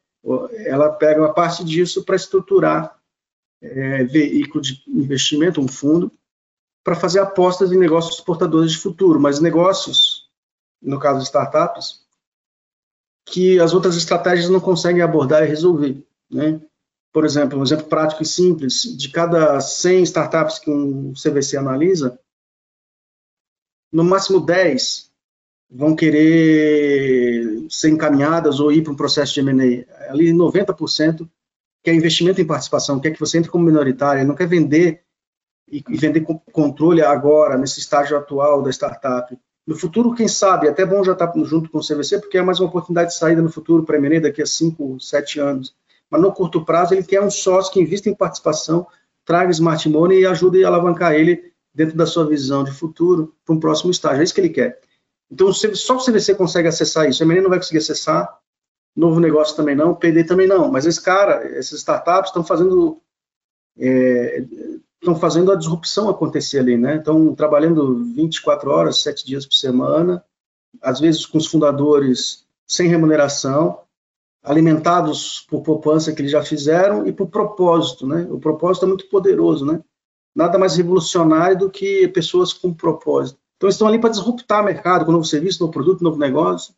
ela 0.65 0.91
pega 0.91 1.21
uma 1.21 1.33
parte 1.33 1.63
disso 1.63 2.03
para 2.03 2.15
estruturar 2.15 2.99
é, 3.61 4.03
veículo 4.03 4.61
de 4.61 4.83
investimento, 4.87 5.61
um 5.61 5.67
fundo, 5.67 6.11
para 6.83 6.95
fazer 6.95 7.19
apostas 7.19 7.71
em 7.71 7.77
negócios 7.77 8.15
exportadores 8.15 8.71
de 8.71 8.77
futuro, 8.77 9.19
mas 9.19 9.39
negócios, 9.39 10.29
no 10.81 10.99
caso 10.99 11.19
de 11.19 11.25
startups, 11.25 12.05
que 13.25 13.59
as 13.59 13.73
outras 13.73 13.95
estratégias 13.95 14.49
não 14.49 14.59
conseguem 14.59 15.01
abordar 15.01 15.43
e 15.43 15.47
resolver. 15.47 16.03
Né? 16.29 16.61
Por 17.11 17.25
exemplo, 17.25 17.59
um 17.59 17.63
exemplo 17.63 17.85
prático 17.85 18.23
e 18.23 18.25
simples, 18.25 18.81
de 18.97 19.09
cada 19.09 19.59
100 19.59 20.03
startups 20.03 20.59
que 20.59 20.69
um 20.69 21.13
CVC 21.13 21.57
analisa, 21.57 22.19
no 23.91 24.03
máximo 24.03 24.39
10 24.39 25.08
vão 25.69 25.95
querer 25.95 27.65
ser 27.69 27.89
encaminhadas 27.89 28.59
ou 28.59 28.71
ir 28.71 28.81
para 28.81 28.93
um 28.93 28.95
processo 28.95 29.33
de 29.33 29.41
M&A. 29.41 30.11
Ali 30.11 30.31
90% 30.33 31.27
quer 31.83 31.93
investimento 31.93 32.41
em 32.41 32.45
participação, 32.45 32.99
quer 32.99 33.11
que 33.11 33.19
você 33.19 33.37
entre 33.37 33.51
como 33.51 33.65
minoritário, 33.65 34.25
não 34.25 34.35
quer 34.35 34.47
vender 34.47 35.03
e, 35.71 35.83
vender 35.97 36.21
com 36.21 36.39
controle 36.51 37.01
agora, 37.01 37.57
nesse 37.57 37.79
estágio 37.79 38.17
atual 38.17 38.61
da 38.61 38.71
startup. 38.71 39.37
No 39.65 39.75
futuro, 39.75 40.15
quem 40.15 40.27
sabe, 40.27 40.65
é 40.65 40.71
até 40.71 40.83
bom 40.83 41.03
já 41.03 41.13
estar 41.13 41.31
junto 41.43 41.69
com 41.69 41.77
o 41.77 41.85
CVC, 41.85 42.19
porque 42.19 42.39
é 42.39 42.41
mais 42.41 42.59
uma 42.59 42.67
oportunidade 42.67 43.11
de 43.11 43.17
saída 43.17 43.41
no 43.41 43.51
futuro 43.51 43.83
para 43.83 43.97
M&A 43.97 44.19
daqui 44.19 44.41
a 44.41 44.45
5, 44.45 44.99
7 44.99 45.39
anos. 45.39 45.75
Mas 46.09 46.21
no 46.21 46.33
curto 46.33 46.65
prazo, 46.65 46.95
ele 46.95 47.03
quer 47.03 47.21
um 47.21 47.29
sócio 47.29 47.71
que 47.71 47.79
invista 47.79 48.09
em 48.09 48.15
participação, 48.15 48.87
traga 49.23 49.51
smart 49.51 49.87
money 49.87 50.21
e 50.21 50.25
ajude 50.25 50.65
a 50.65 50.67
alavancar 50.67 51.13
ele 51.13 51.53
dentro 51.73 51.95
da 51.95 52.07
sua 52.07 52.25
visão 52.25 52.63
de 52.63 52.71
futuro 52.71 53.35
para 53.45 53.53
um 53.53 53.59
próximo 53.59 53.91
estágio. 53.91 54.21
É 54.21 54.23
isso 54.23 54.33
que 54.33 54.41
ele 54.41 54.49
quer. 54.49 54.79
Então, 55.31 55.53
só 55.53 55.97
o 55.97 56.03
CVC 56.03 56.35
consegue 56.35 56.67
acessar 56.67 57.07
isso. 57.07 57.21
A 57.21 57.25
M&A 57.25 57.41
não 57.41 57.49
vai 57.49 57.59
conseguir 57.59 57.77
acessar, 57.77 58.39
novo 58.95 59.19
negócio 59.19 59.55
também 59.55 59.75
não, 59.75 59.95
PD 59.95 60.23
também 60.23 60.47
não. 60.47 60.71
Mas 60.71 60.85
esse 60.85 61.01
cara, 61.01 61.45
essas 61.57 61.79
startups 61.79 62.29
estão 62.29 62.43
fazendo 62.43 63.01
é, 63.77 64.43
estão 65.01 65.15
fazendo 65.15 65.51
a 65.51 65.55
disrupção 65.55 66.09
acontecer 66.09 66.59
ali, 66.59 66.77
né? 66.77 66.97
Estão 66.97 67.33
trabalhando 67.33 68.03
24 68.13 68.69
horas, 68.69 69.01
7 69.01 69.25
dias 69.25 69.45
por 69.45 69.55
semana, 69.55 70.23
às 70.81 70.99
vezes 70.99 71.25
com 71.25 71.37
os 71.37 71.47
fundadores 71.47 72.45
sem 72.67 72.87
remuneração, 72.87 73.81
alimentados 74.43 75.45
por 75.49 75.61
poupança 75.61 76.13
que 76.13 76.21
eles 76.21 76.31
já 76.31 76.43
fizeram 76.43 77.07
e 77.07 77.11
por 77.11 77.27
propósito, 77.27 78.05
né? 78.05 78.27
O 78.29 78.39
propósito 78.39 78.85
é 78.85 78.87
muito 78.87 79.09
poderoso, 79.09 79.65
né? 79.65 79.81
Nada 80.35 80.57
mais 80.57 80.75
revolucionário 80.75 81.57
do 81.57 81.69
que 81.69 82.07
pessoas 82.09 82.53
com 82.53 82.73
propósito. 82.73 83.39
Então, 83.59 83.67
estão 83.67 83.89
ali 83.89 83.99
para 83.99 84.09
disruptar 84.09 84.61
o 84.61 84.65
mercado 84.65 85.05
com 85.05 85.11
novo 85.11 85.25
serviço, 85.25 85.59
novo 85.59 85.73
produto, 85.73 86.01
novo 86.01 86.17
negócio. 86.17 86.73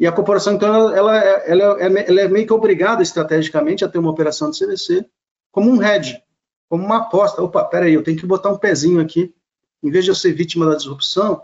E 0.00 0.06
a 0.06 0.12
corporação, 0.12 0.54
então, 0.54 0.74
ela, 0.74 0.96
ela, 0.96 1.16
ela, 1.18 1.82
é, 1.82 2.08
ela 2.08 2.20
é 2.22 2.28
meio 2.28 2.46
que 2.46 2.52
obrigada 2.52 3.02
estrategicamente 3.02 3.84
a 3.84 3.88
ter 3.88 3.98
uma 3.98 4.10
operação 4.10 4.50
de 4.50 4.58
CVC 4.58 5.06
como 5.52 5.70
um 5.70 5.82
hedge, 5.82 6.18
como 6.66 6.82
uma 6.82 6.96
aposta. 6.96 7.42
Opa, 7.42 7.62
peraí, 7.64 7.92
eu 7.92 8.02
tenho 8.02 8.18
que 8.18 8.26
botar 8.26 8.48
um 8.48 8.56
pezinho 8.56 9.00
aqui. 9.00 9.34
Em 9.82 9.90
vez 9.90 10.06
de 10.06 10.10
eu 10.10 10.14
ser 10.14 10.32
vítima 10.32 10.64
da 10.64 10.76
disrupção, 10.76 11.42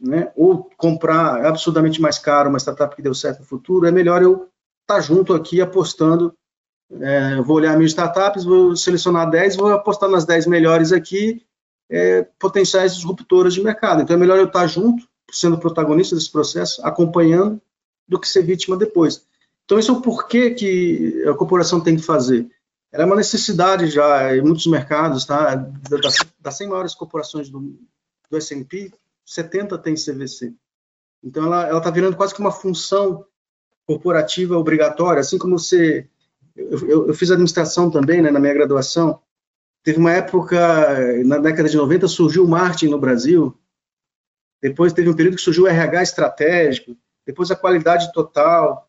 né, 0.00 0.30
ou 0.36 0.70
comprar 0.76 1.44
absurdamente 1.44 2.00
mais 2.00 2.16
caro 2.16 2.48
uma 2.48 2.60
startup 2.60 2.94
que 2.94 3.02
deu 3.02 3.14
certo 3.14 3.40
no 3.40 3.46
futuro, 3.46 3.84
é 3.84 3.90
melhor 3.90 4.22
eu 4.22 4.48
estar 4.82 4.94
tá 4.94 5.00
junto 5.00 5.34
aqui 5.34 5.60
apostando. 5.60 6.32
É, 7.00 7.40
vou 7.42 7.56
olhar 7.56 7.76
minhas 7.76 7.90
startups, 7.90 8.44
vou 8.44 8.76
selecionar 8.76 9.28
10, 9.28 9.56
vou 9.56 9.72
apostar 9.72 10.08
nas 10.08 10.24
10 10.24 10.46
melhores 10.46 10.92
aqui, 10.92 11.44
é, 11.94 12.26
potenciais 12.40 12.96
disruptoras 12.96 13.54
de 13.54 13.62
mercado. 13.62 14.02
Então 14.02 14.16
é 14.16 14.18
melhor 14.18 14.36
eu 14.36 14.46
estar 14.46 14.66
junto, 14.66 15.06
sendo 15.30 15.58
protagonista 15.58 16.16
desse 16.16 16.30
processo, 16.30 16.84
acompanhando, 16.84 17.60
do 18.06 18.18
que 18.18 18.28
ser 18.28 18.42
vítima 18.42 18.76
depois. 18.76 19.24
Então, 19.64 19.78
isso 19.78 19.92
é 19.92 19.94
o 19.94 20.00
porquê 20.00 20.50
que 20.50 21.24
a 21.26 21.34
corporação 21.34 21.80
tem 21.80 21.96
que 21.96 22.02
fazer. 22.02 22.50
Ela 22.92 23.04
é 23.04 23.06
uma 23.06 23.16
necessidade 23.16 23.88
já 23.88 24.36
em 24.36 24.42
muitos 24.42 24.66
mercados, 24.66 25.24
tá? 25.24 25.54
Das, 25.54 26.16
das 26.38 26.56
100 26.56 26.68
maiores 26.68 26.94
corporações 26.94 27.48
do, 27.48 27.78
do 28.28 28.36
S&P, 28.36 28.92
70 29.24 29.78
tem 29.78 29.94
CVC. 29.94 30.52
Então, 31.22 31.46
ela 31.46 31.78
está 31.78 31.90
virando 31.90 32.16
quase 32.16 32.34
que 32.34 32.40
uma 32.40 32.52
função 32.52 33.24
corporativa 33.86 34.58
obrigatória, 34.58 35.20
assim 35.20 35.38
como 35.38 35.58
você... 35.58 36.08
Eu, 36.54 36.88
eu, 36.88 37.08
eu 37.08 37.14
fiz 37.14 37.30
administração 37.30 37.90
também, 37.90 38.20
né, 38.20 38.30
na 38.30 38.38
minha 38.38 38.52
graduação. 38.52 39.20
Teve 39.84 39.98
uma 39.98 40.12
época, 40.12 40.58
na 41.24 41.38
década 41.38 41.68
de 41.68 41.76
90, 41.76 42.08
surgiu 42.08 42.44
o 42.44 42.48
marketing 42.48 42.88
no 42.88 42.98
Brasil. 42.98 43.56
Depois 44.60 44.92
teve 44.92 45.08
um 45.10 45.14
período 45.14 45.36
que 45.36 45.42
surgiu 45.42 45.64
o 45.64 45.68
RH 45.68 46.02
estratégico 46.02 46.96
depois 47.26 47.50
a 47.50 47.56
qualidade 47.56 48.12
total, 48.12 48.88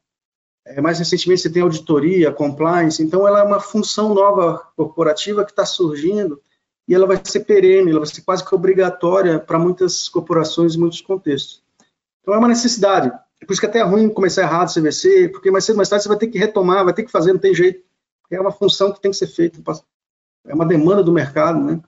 é, 0.65 0.81
mais 0.81 0.99
recentemente 0.99 1.41
você 1.41 1.49
tem 1.49 1.61
auditoria, 1.61 2.31
compliance, 2.31 3.01
então 3.01 3.27
ela 3.27 3.39
é 3.39 3.43
uma 3.43 3.59
função 3.59 4.13
nova 4.13 4.67
corporativa 4.75 5.45
que 5.45 5.51
está 5.51 5.65
surgindo 5.65 6.41
e 6.87 6.93
ela 6.93 7.07
vai 7.07 7.19
ser 7.23 7.41
perene, 7.41 7.91
ela 7.91 7.99
vai 7.99 8.09
ser 8.09 8.21
quase 8.21 8.45
que 8.45 8.53
obrigatória 8.53 9.39
para 9.39 9.57
muitas 9.57 10.09
corporações 10.09 10.75
em 10.75 10.79
muitos 10.79 11.01
contextos. 11.01 11.63
Então 12.21 12.33
é 12.33 12.37
uma 12.37 12.47
necessidade. 12.47 13.11
É 13.39 13.45
por 13.45 13.53
isso 13.53 13.61
que 13.61 13.67
até 13.67 13.79
é 13.79 13.83
ruim 13.83 14.09
começar 14.09 14.41
errado 14.41 14.69
o 14.69 14.73
CVC, 14.73 15.29
porque 15.29 15.51
mais 15.51 15.63
cedo 15.63 15.75
ou 15.75 15.77
mais 15.77 15.89
tarde 15.89 16.03
você 16.03 16.09
vai 16.09 16.17
ter 16.17 16.27
que 16.27 16.37
retomar, 16.37 16.83
vai 16.83 16.93
ter 16.93 17.03
que 17.03 17.11
fazer, 17.11 17.31
não 17.31 17.39
tem 17.39 17.53
jeito. 17.53 17.83
É 18.31 18.41
uma 18.41 18.51
função 18.51 18.91
que 18.91 18.99
tem 18.99 19.11
que 19.11 19.17
ser 19.17 19.27
feita, 19.27 19.61
é 20.47 20.53
uma 20.53 20.65
demanda 20.65 21.03
do 21.03 21.11
mercado, 21.11 21.59
né? 21.59 21.81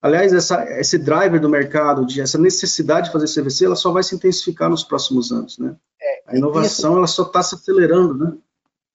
Aliás, 0.00 0.34
essa, 0.34 0.64
esse 0.78 0.98
driver 0.98 1.40
do 1.40 1.48
mercado, 1.48 2.04
de 2.04 2.20
essa 2.20 2.38
necessidade 2.38 3.06
de 3.06 3.12
fazer 3.12 3.26
CVC, 3.26 3.64
ela 3.64 3.76
só 3.76 3.90
vai 3.90 4.02
se 4.02 4.14
intensificar 4.14 4.68
nos 4.68 4.84
próximos 4.84 5.32
anos, 5.32 5.58
né? 5.58 5.74
É, 6.00 6.22
a 6.26 6.36
inovação, 6.36 6.90
isso, 6.90 6.98
ela 6.98 7.06
só 7.06 7.22
está 7.22 7.42
se 7.42 7.54
acelerando, 7.54 8.14
né? 8.14 8.36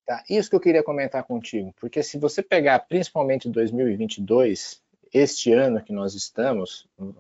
Tá, 0.06 0.24
isso 0.30 0.50
que 0.50 0.56
eu 0.56 0.60
queria 0.60 0.84
comentar 0.84 1.24
contigo, 1.24 1.74
porque 1.80 2.04
se 2.04 2.18
você 2.18 2.42
pegar 2.42 2.80
principalmente 2.80 3.50
2022, 3.50 4.82
este 5.14 5.52
ano 5.52 5.82
que 5.84 5.92
nós 5.92 6.14
estamos, 6.14 6.88
uh, 7.00 7.16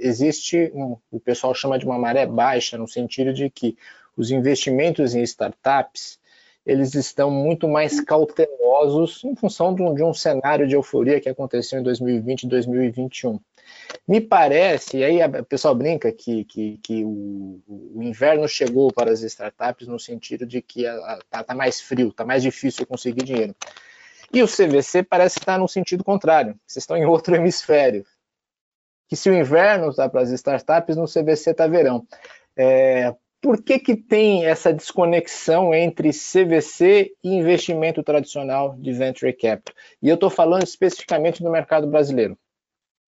existe 0.00 0.70
um, 0.74 0.96
o 1.10 1.18
pessoal 1.18 1.54
chama 1.54 1.78
de 1.78 1.84
uma 1.84 1.98
maré 1.98 2.26
baixa, 2.26 2.78
no 2.78 2.86
sentido 2.86 3.32
de 3.32 3.50
que 3.50 3.76
os 4.16 4.30
investimentos 4.30 5.14
em 5.14 5.22
startups 5.22 6.18
eles 6.64 6.94
estão 6.94 7.30
muito 7.30 7.66
mais 7.66 8.00
cautelosos 8.00 9.24
em 9.24 9.34
função 9.34 9.74
de 9.74 9.82
um, 9.82 9.94
de 9.94 10.04
um 10.04 10.12
cenário 10.12 10.66
de 10.66 10.74
euforia 10.74 11.20
que 11.20 11.28
aconteceu 11.28 11.80
em 11.80 11.82
2020 11.82 12.42
e 12.42 12.48
2021. 12.48 13.40
Me 14.06 14.20
parece, 14.20 14.98
e 14.98 15.04
aí 15.04 15.18
o 15.22 15.44
pessoal 15.44 15.74
brinca 15.74 16.10
que, 16.12 16.44
que, 16.44 16.78
que 16.78 17.04
o, 17.04 17.60
o, 17.66 18.02
inverno 18.02 18.48
chegou 18.48 18.92
para 18.92 19.10
as 19.10 19.22
startups 19.22 19.86
no 19.86 19.98
sentido 19.98 20.46
de 20.46 20.62
que 20.62 20.84
está 20.84 21.44
tá 21.44 21.54
mais 21.54 21.80
frio, 21.80 22.08
está 22.08 22.24
mais 22.24 22.42
difícil 22.42 22.86
conseguir 22.86 23.24
dinheiro. 23.24 23.54
E 24.32 24.42
o 24.42 24.46
CVC 24.46 25.02
parece 25.02 25.38
estar 25.38 25.58
no 25.58 25.68
sentido 25.68 26.04
contrário, 26.04 26.58
vocês 26.66 26.82
estão 26.82 26.96
em 26.96 27.06
outro 27.06 27.34
hemisfério. 27.36 28.04
Que 29.08 29.16
se 29.16 29.30
o 29.30 29.34
inverno 29.34 29.88
está 29.88 30.06
para 30.08 30.20
as 30.20 30.30
startups, 30.30 30.96
no 30.96 31.06
CVC 31.06 31.50
está 31.50 31.66
verão. 31.66 32.06
É, 32.54 33.14
por 33.40 33.62
que, 33.62 33.78
que 33.78 33.96
tem 33.96 34.46
essa 34.46 34.72
desconexão 34.72 35.72
entre 35.72 36.10
CVC 36.10 37.12
e 37.22 37.34
investimento 37.34 38.02
tradicional 38.02 38.76
de 38.78 38.92
venture 38.92 39.32
capital? 39.32 39.74
E 40.02 40.08
eu 40.08 40.14
estou 40.14 40.30
falando 40.30 40.64
especificamente 40.64 41.42
do 41.42 41.50
mercado 41.50 41.86
brasileiro. 41.86 42.36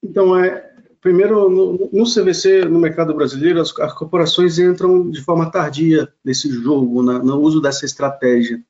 Então, 0.03 0.38
é, 0.38 0.73
primeiro, 1.01 1.51
no, 1.51 1.90
no 1.93 2.05
CVC, 2.05 2.64
no 2.64 2.79
mercado 2.79 3.12
brasileiro, 3.12 3.61
as, 3.61 3.77
as, 3.79 3.93
corporações 3.93 4.59
entram 4.59 5.11
de 5.11 5.21
forma 5.21 5.51
tardia 5.51 6.12
nesse 6.25 6.49
jogo, 6.51 7.03
na, 7.03 7.19
no 7.19 7.40
uso 7.40 7.61
dessa 7.61 7.85
estratégia. 7.85 8.62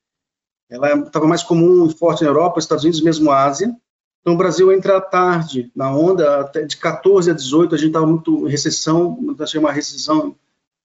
Ela 0.70 0.94
estava 1.00 1.26
mais 1.26 1.42
comum 1.42 1.86
e 1.86 1.92
forte 1.92 2.22
na 2.22 2.30
Europa, 2.30 2.58
Estados 2.58 2.84
Unidos, 2.84 3.02
mesmo 3.02 3.30
Ásia. 3.30 3.74
Então, 4.20 4.34
o 4.34 4.36
Brasil 4.36 4.72
entra 4.72 5.00
tarde 5.00 5.70
na 5.74 5.94
onda, 5.94 6.50
de 6.66 6.76
14 6.76 7.30
a 7.30 7.34
18, 7.34 7.74
a 7.74 7.78
gente 7.78 7.88
estava 7.88 8.06
muito 8.06 8.46
em 8.46 8.50
recessão, 8.50 9.18
achei 9.38 9.58
uma 9.58 9.72
recessão 9.72 10.36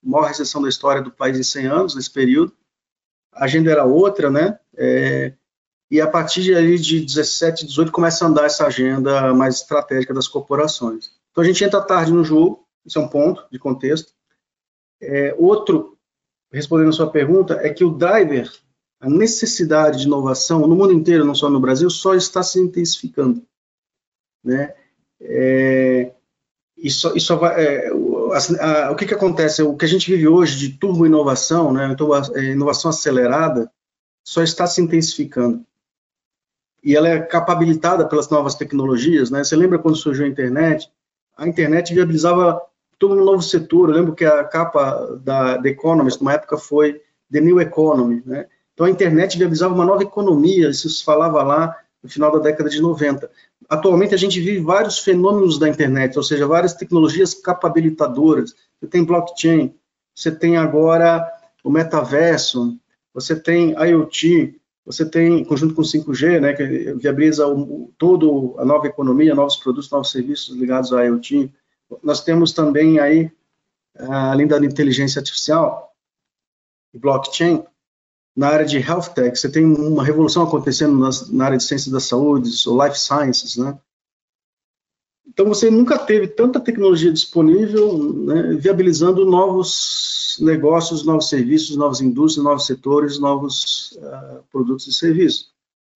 maior 0.06 0.28
recessão 0.28 0.62
da 0.62 0.70
história 0.70 1.02
do 1.02 1.12
país 1.12 1.38
em 1.38 1.44
100 1.44 1.66
anos, 1.68 1.96
nesse 1.96 2.12
período. 2.12 2.54
A 3.34 3.46
agenda 3.46 3.72
era 3.72 3.84
outra, 3.84 4.30
né? 4.30 4.60
É, 4.78 5.34
e 5.90 6.02
a 6.02 6.08
partir 6.08 6.42
de, 6.42 6.78
de 6.78 7.02
17, 7.02 7.66
18, 7.66 7.92
começa 7.92 8.26
a 8.26 8.28
andar 8.28 8.46
essa 8.46 8.66
agenda 8.66 9.34
mais 9.34 9.56
estratégica 9.56 10.14
das 10.14 10.28
corporações. 10.28 11.12
Então, 11.32 11.44
a 11.44 11.48
gente 11.48 11.64
entra 11.64 11.82
tarde 11.82 12.12
no 12.12 12.24
jogo, 12.24 12.66
esse 12.86 12.98
é 12.98 13.02
um 13.02 13.08
ponto 13.08 13.46
de 13.52 13.60
contexto. 13.60 14.14
É, 15.02 15.36
outro, 15.38 15.98
respondendo 16.52 16.90
a 16.90 16.94
sua 16.94 17.10
pergunta, 17.10 17.56
é 17.62 17.70
que 17.70 17.84
o 17.84 17.92
driver, 17.92 18.52
a 19.00 19.10
necessidade 19.10 20.00
de 20.00 20.06
inovação 20.06 20.68
no 20.68 20.76
mundo 20.76 20.94
inteiro, 20.94 21.26
não 21.26 21.36
só 21.36 21.50
no 21.50 21.60
Brasil, 21.60 21.90
só 21.90 22.16
está 22.16 22.42
se 22.42 22.60
intensificando. 22.60 23.46
Né? 24.44 24.74
É, 25.20 26.14
isso, 26.78 27.16
isso 27.16 27.38
vai, 27.38 27.64
é, 27.64 27.94
a, 28.60 28.92
o 28.92 28.96
que, 28.96 29.06
que 29.06 29.14
acontece? 29.14 29.64
O 29.64 29.76
que 29.76 29.86
a 29.86 29.88
gente 29.88 30.12
vive 30.12 30.28
hoje 30.28 30.58
de 30.58 30.78
turbo 30.78 31.06
inovação, 31.06 31.72
né, 31.72 31.96
é, 32.36 32.44
inovação 32.52 32.90
acelerada, 32.90 33.72
só 34.24 34.42
está 34.44 34.68
se 34.68 34.82
intensificando. 34.82 35.66
E 36.84 36.96
ela 36.96 37.08
é 37.08 37.20
capabilitada 37.20 38.08
pelas 38.08 38.30
novas 38.30 38.56
tecnologias. 38.56 39.32
Né? 39.32 39.44
Você 39.44 39.56
lembra 39.56 39.80
quando 39.80 39.96
surgiu 39.96 40.26
a 40.26 40.30
internet? 40.30 40.92
A 41.38 41.48
internet 41.48 41.94
viabilizava 41.94 42.62
todo 43.00 43.16
um 43.16 43.24
novo 43.24 43.42
setor. 43.42 43.90
Eu 43.90 43.96
lembro 43.96 44.14
que 44.14 44.26
a 44.26 44.44
capa 44.44 45.20
da 45.24 45.62
The 45.62 45.70
Economist, 45.70 46.20
numa 46.20 46.34
época, 46.34 46.58
foi 46.58 47.02
The 47.32 47.42
New 47.42 47.60
Economy. 47.60 48.22
Né? 48.26 48.48
Então 48.74 48.86
a 48.86 48.90
internet 48.90 49.38
viabilizava 49.38 49.74
uma 49.74 49.86
nova 49.86 50.04
economia, 50.04 50.70
isso 50.70 50.90
se 50.90 51.04
falava 51.04 51.42
lá 51.42 51.76
no 52.04 52.10
final 52.10 52.32
da 52.32 52.40
década 52.40 52.70
de 52.70 52.82
90. 52.82 53.32
Atualmente 53.70 54.14
a 54.14 54.18
gente 54.18 54.40
vive 54.40 54.60
vários 54.60 55.00
fenômenos 55.00 55.58
da 55.58 55.68
internet, 55.68 56.18
ou 56.18 56.24
seja, 56.24 56.48
várias 56.48 56.74
tecnologias 56.74 57.34
capabilitadoras. 57.34 58.54
Você 58.80 58.88
tem 58.88 59.04
blockchain, 59.04 59.74
você 60.14 60.32
tem 60.32 60.58
agora 60.58 61.26
o 61.64 61.70
metaverso, 61.70 62.78
você 63.14 63.36
tem 63.36 63.72
IoT, 63.72 64.60
você 64.86 65.04
tem, 65.04 65.44
conjunto 65.44 65.74
com 65.74 65.82
5G, 65.82 66.40
né, 66.40 66.54
que 66.54 66.94
viabiliza 66.94 67.48
o, 67.48 67.92
todo 67.98 68.56
a 68.60 68.66
nova 68.66 68.86
economia, 68.86 69.34
novos 69.34 69.58
produtos, 69.58 69.90
novos 69.90 70.12
serviços 70.12 70.56
ligados 70.56 70.94
à 70.94 71.04
IoT. 71.04 71.52
Nós 72.04 72.24
temos 72.24 72.54
também 72.54 73.00
aí, 73.00 73.32
além 73.98 74.46
da 74.46 74.58
inteligência 74.60 75.20
artificial 75.20 75.92
e 76.94 77.00
blockchain, 77.00 77.64
na 78.36 78.50
área 78.50 78.66
de 78.66 78.78
health 78.78 79.14
tech, 79.16 79.38
você 79.40 79.50
tem 79.50 79.64
uma 79.64 80.04
revolução 80.04 80.44
acontecendo 80.44 80.98
nas, 80.98 81.30
na 81.32 81.46
área 81.46 81.58
de 81.58 81.64
ciências 81.64 81.92
da 81.92 82.00
saúde, 82.00 82.52
ou 82.68 82.84
life 82.84 83.00
sciences, 83.00 83.56
né? 83.56 83.78
Então, 85.28 85.48
você 85.48 85.70
nunca 85.72 85.98
teve 85.98 86.28
tanta 86.28 86.60
tecnologia 86.60 87.12
disponível, 87.12 87.98
né, 87.98 88.54
viabilizando 88.54 89.26
novos 89.26 90.38
negócios, 90.40 91.04
novos 91.04 91.30
serviços, 91.30 91.76
novas 91.76 92.00
indústrias, 92.00 92.44
novos 92.44 92.66
setores, 92.66 93.20
novos 93.20 93.98
uh, 93.98 94.44
produtos 94.52 94.88
e 94.88 94.94
serviços. 94.94 95.50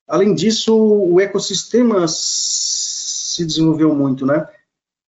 Além 0.08 0.34
disso, 0.34 0.76
o 0.76 1.20
ecossistema 1.22 2.06
se 2.08 3.46
desenvolveu 3.46 3.94
muito, 3.94 4.26
né? 4.26 4.48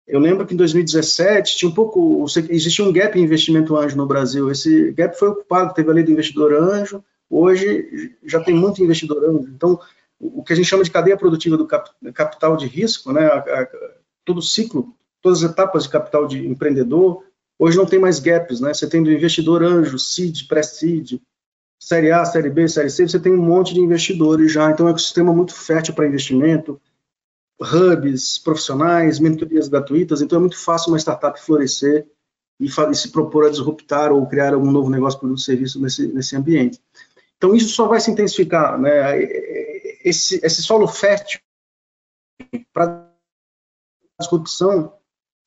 Eu 0.07 0.19
lembro 0.19 0.47
que 0.47 0.55
em 0.55 0.57
2017 0.57 1.57
tinha 1.57 1.71
um 1.71 1.75
pouco, 1.75 2.25
existia 2.49 2.85
um 2.85 2.93
gap 2.93 3.17
em 3.17 3.23
investimento 3.23 3.77
anjo 3.77 3.97
no 3.97 4.07
Brasil. 4.07 4.51
Esse 4.51 4.91
gap 4.93 5.17
foi 5.19 5.29
ocupado, 5.29 5.75
teve 5.75 5.91
a 5.91 5.95
lei 5.95 6.03
do 6.03 6.11
investidor 6.11 6.55
anjo, 6.55 7.05
Hoje 7.31 8.17
já 8.25 8.43
tem 8.43 8.55
muito 8.55 8.83
investidor 8.83 9.25
anjo. 9.25 9.51
Então, 9.55 9.79
o 10.19 10.43
que 10.43 10.53
a 10.53 10.57
gente 10.57 10.67
chama 10.67 10.85
de 10.85 10.91
cadeia 10.91 11.17
produtiva 11.17 11.57
do 11.57 11.67
capital 12.13 12.57
de 12.57 12.67
risco, 12.67 13.13
né, 13.13 13.29
todo 14.25 14.39
o 14.39 14.43
ciclo, 14.43 14.95
todas 15.23 15.45
as 15.45 15.51
etapas 15.51 15.85
de 15.85 15.91
capital 15.91 16.27
de 16.27 16.47
empreendedor, 16.47 17.25
hoje 17.59 17.77
não 17.77 17.87
tem 17.87 17.99
mais 17.99 18.19
gaps, 18.19 18.61
né? 18.61 18.73
Você 18.73 18.89
tem 18.89 19.03
do 19.03 19.13
investidor 19.13 19.63
anjo, 19.63 19.99
seed, 19.99 20.47
pré-seed, 20.47 21.21
série 21.79 22.11
A, 22.11 22.25
série 22.25 22.51
B, 22.51 22.67
série 22.69 22.91
C, 22.91 23.07
você 23.07 23.21
tem 23.21 23.33
um 23.33 23.43
monte 23.43 23.73
de 23.73 23.81
investidores 23.81 24.53
já, 24.53 24.71
então 24.71 24.87
é 24.87 24.91
um 24.91 24.93
ecossistema 24.93 25.33
muito 25.33 25.55
fértil 25.55 25.95
para 25.95 26.07
investimento, 26.07 26.81
hubs 27.61 28.39
profissionais, 28.39 29.19
mentorias 29.19 29.69
gratuitas, 29.69 30.21
então 30.21 30.39
é 30.39 30.41
muito 30.41 30.59
fácil 30.59 30.93
uma 30.93 30.99
startup 30.99 31.41
florescer 31.41 32.07
e, 32.61 32.67
e 32.67 32.95
se 32.95 33.11
propor 33.11 33.47
a 33.47 33.51
disruptar 33.51 34.13
ou 34.13 34.27
criar 34.27 34.55
algum 34.55 34.71
novo 34.71 34.91
negócio, 34.91 35.19
produto, 35.19 35.41
serviço 35.41 35.81
nesse, 35.81 36.07
nesse 36.09 36.37
ambiente. 36.37 36.81
Então, 37.39 37.55
isso 37.55 37.69
só 37.69 37.87
vai 37.87 38.01
se 38.01 38.11
intensificar. 38.11 38.79
Né? 38.79 39.23
Esse, 40.05 40.45
esse 40.45 40.63
solo 40.63 40.87
fértil 40.87 41.41
para 42.73 43.09
disrupção 44.21 44.93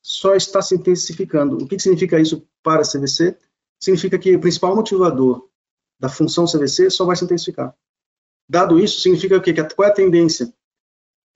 só 0.02 0.34
está 0.34 0.60
se 0.60 0.74
intensificando. 0.74 1.56
O 1.56 1.68
que, 1.68 1.76
que 1.76 1.82
significa 1.82 2.18
isso 2.18 2.46
para 2.62 2.80
a 2.80 2.84
CVC? 2.84 3.36
Significa 3.78 4.18
que 4.18 4.34
o 4.34 4.40
principal 4.40 4.74
motivador 4.74 5.48
da 6.00 6.08
função 6.08 6.46
CVC 6.46 6.90
só 6.90 7.04
vai 7.04 7.14
se 7.14 7.24
intensificar. 7.24 7.74
Dado 8.48 8.80
isso, 8.80 9.00
significa 9.00 9.36
o 9.36 9.42
quê? 9.42 9.52
Que 9.52 9.62
qual 9.74 9.88
é 9.88 9.90
a 9.90 9.94
tendência? 9.94 10.52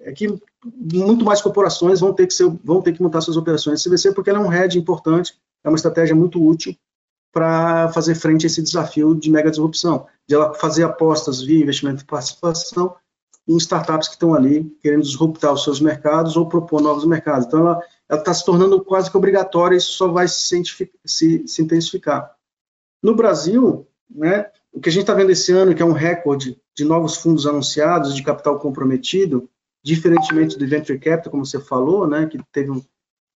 É 0.00 0.12
que 0.12 0.26
muito 0.64 1.24
mais 1.24 1.40
corporações 1.40 2.00
vão 2.00 2.12
ter 2.12 2.26
que, 2.26 2.34
ser, 2.34 2.48
vão 2.64 2.82
ter 2.82 2.92
que 2.92 3.02
montar 3.02 3.20
suas 3.20 3.36
operações 3.36 3.82
CVC 3.82 4.12
porque 4.12 4.30
ela 4.30 4.40
é 4.40 4.42
um 4.42 4.48
head 4.48 4.78
importante, 4.78 5.38
é 5.62 5.68
uma 5.68 5.76
estratégia 5.76 6.14
muito 6.14 6.42
útil 6.42 6.76
para 7.36 7.92
fazer 7.92 8.14
frente 8.14 8.46
a 8.46 8.48
esse 8.48 8.62
desafio 8.62 9.14
de 9.14 9.30
mega 9.30 9.50
disrupção, 9.50 10.06
de 10.26 10.34
ela 10.34 10.54
fazer 10.54 10.84
apostas 10.84 11.42
via 11.42 11.60
investimento 11.60 12.02
e 12.02 12.06
participação 12.06 12.96
em 13.46 13.58
startups 13.58 14.08
que 14.08 14.14
estão 14.14 14.34
ali 14.34 14.64
querendo 14.80 15.02
disruptar 15.02 15.52
os 15.52 15.62
seus 15.62 15.78
mercados 15.78 16.34
ou 16.34 16.48
propor 16.48 16.80
novos 16.80 17.04
mercados. 17.04 17.46
Então, 17.46 17.60
ela 17.60 17.82
está 18.10 18.32
se 18.32 18.42
tornando 18.42 18.82
quase 18.82 19.10
que 19.10 19.18
obrigatória 19.18 19.74
e 19.74 19.76
isso 19.76 19.92
só 19.92 20.08
vai 20.08 20.26
se, 20.26 20.62
se, 21.04 21.46
se 21.46 21.62
intensificar. 21.62 22.34
No 23.02 23.14
Brasil, 23.14 23.86
né, 24.08 24.46
o 24.72 24.80
que 24.80 24.88
a 24.88 24.92
gente 24.92 25.02
está 25.02 25.12
vendo 25.12 25.30
esse 25.30 25.52
ano, 25.52 25.74
que 25.74 25.82
é 25.82 25.84
um 25.84 25.92
recorde 25.92 26.58
de 26.74 26.84
novos 26.86 27.18
fundos 27.18 27.46
anunciados, 27.46 28.16
de 28.16 28.22
capital 28.22 28.58
comprometido, 28.58 29.46
diferentemente 29.84 30.56
do 30.56 30.66
Venture 30.66 30.98
Capital, 30.98 31.30
como 31.30 31.44
você 31.44 31.60
falou, 31.60 32.08
né, 32.08 32.24
que 32.24 32.38
teve 32.50 32.70
um, 32.70 32.82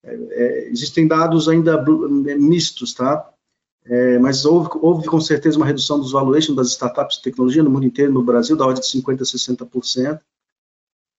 é, 0.06 0.16
é, 0.16 0.70
existem 0.70 1.06
dados 1.06 1.50
ainda 1.50 1.84
mistos, 1.84 2.94
tá? 2.94 3.30
É, 3.90 4.20
mas 4.20 4.46
houve, 4.46 4.70
houve, 4.82 5.08
com 5.08 5.20
certeza 5.20 5.58
uma 5.58 5.66
redução 5.66 6.00
dos 6.00 6.12
valuations 6.12 6.56
das 6.56 6.68
startups 6.68 7.18
de 7.18 7.24
tecnologia 7.24 7.64
no 7.64 7.72
mundo 7.72 7.88
inteiro, 7.88 8.14
no 8.14 8.22
Brasil, 8.22 8.56
da 8.56 8.64
ordem 8.64 8.84
de 8.84 8.88
50% 8.88 9.22
a 9.22 9.66
60%. 9.66 10.22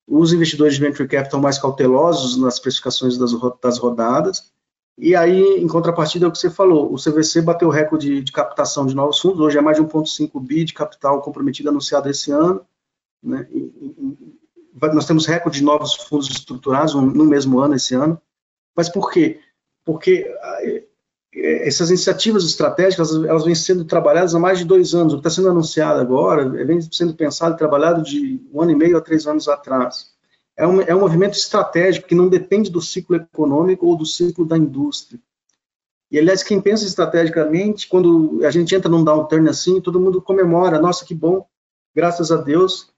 Os 0.07 0.33
investidores 0.33 0.75
de 0.75 0.81
venture 0.81 1.09
capital 1.09 1.41
mais 1.41 1.59
cautelosos 1.59 2.37
nas 2.37 2.61
precificações 2.61 3.19
das, 3.19 3.33
das 3.61 3.77
rodadas. 3.77 4.53
E 4.97 5.17
aí, 5.17 5.41
em 5.59 5.67
contrapartida, 5.67 6.27
é 6.27 6.29
o 6.29 6.33
que 6.33 6.39
você 6.39 6.49
falou, 6.49 6.93
o 6.93 6.97
CVC 6.97 7.43
bateu 7.43 7.67
o 7.67 7.73
recorde 7.73 8.23
de 8.23 8.31
captação 8.31 8.87
de 8.87 8.95
novos 8.95 9.19
fundos, 9.19 9.41
hoje 9.41 9.59
é 9.59 9.61
mais 9.61 9.77
de 9.77 9.83
1,5 9.83 10.41
bi 10.41 10.63
de 10.63 10.73
capital 10.73 11.21
comprometido 11.23 11.71
anunciado 11.71 12.09
esse 12.09 12.31
ano. 12.31 12.65
Né? 13.21 13.49
E, 13.51 13.59
e, 13.59 14.17
nós 14.95 15.07
temos 15.07 15.27
recorde 15.27 15.59
de 15.59 15.65
novos 15.65 15.95
fundos 15.95 16.31
estruturados 16.31 16.95
no 16.95 17.25
mesmo 17.25 17.59
ano, 17.59 17.75
esse 17.75 17.97
ano. 17.97 18.21
Mas 18.77 18.89
por 18.89 19.11
quê? 19.11 19.41
Porque 19.85 20.33
é, 20.61 20.85
essas 21.33 21.91
iniciativas 21.91 22.45
estratégicas 22.45 23.15
elas 23.15 23.45
vêm 23.45 23.55
sendo 23.55 23.85
trabalhadas 23.85 24.35
há 24.35 24.39
mais 24.39 24.59
de 24.59 24.65
dois 24.65 24.95
anos. 24.95 25.13
O 25.13 25.17
que 25.17 25.21
está 25.21 25.31
sendo 25.31 25.51
anunciado 25.51 26.01
agora 26.01 26.49
vem 26.49 26.81
sendo 26.81 27.15
pensado 27.15 27.55
e 27.55 27.59
trabalhado 27.59 28.03
de 28.03 28.41
um 28.53 28.61
ano 28.61 28.73
e 28.73 28.77
meio 28.77 28.97
a 28.97 29.01
três 29.01 29.27
anos 29.27 29.49
atrás. 29.49 30.11
É 30.57 30.67
um, 30.67 30.81
é 30.81 30.95
um 30.95 31.01
movimento 31.01 31.35
estratégico 31.35 32.09
que 32.09 32.15
não 32.15 32.29
depende 32.29 32.69
do 32.71 32.83
ciclo 32.83 33.17
econômico 33.17 33.87
ou 33.87 33.97
do 33.97 34.05
ciclo 34.05 34.45
da 34.45 34.59
indústria. 34.59 35.21
E, 36.11 36.19
aliás, 36.19 36.43
quem 36.43 36.61
pensa 36.61 36.85
estrategicamente, 36.85 37.87
quando 37.87 38.41
a 38.45 38.51
gente 38.51 38.75
entra 38.75 38.91
num 38.91 39.05
downturn 39.05 39.49
assim, 39.49 39.81
todo 39.81 40.01
mundo 40.01 40.21
comemora, 40.21 40.81
nossa, 40.81 41.05
que 41.05 41.15
bom, 41.15 41.47
graças 41.95 42.33
a 42.33 42.37
Deus, 42.37 42.93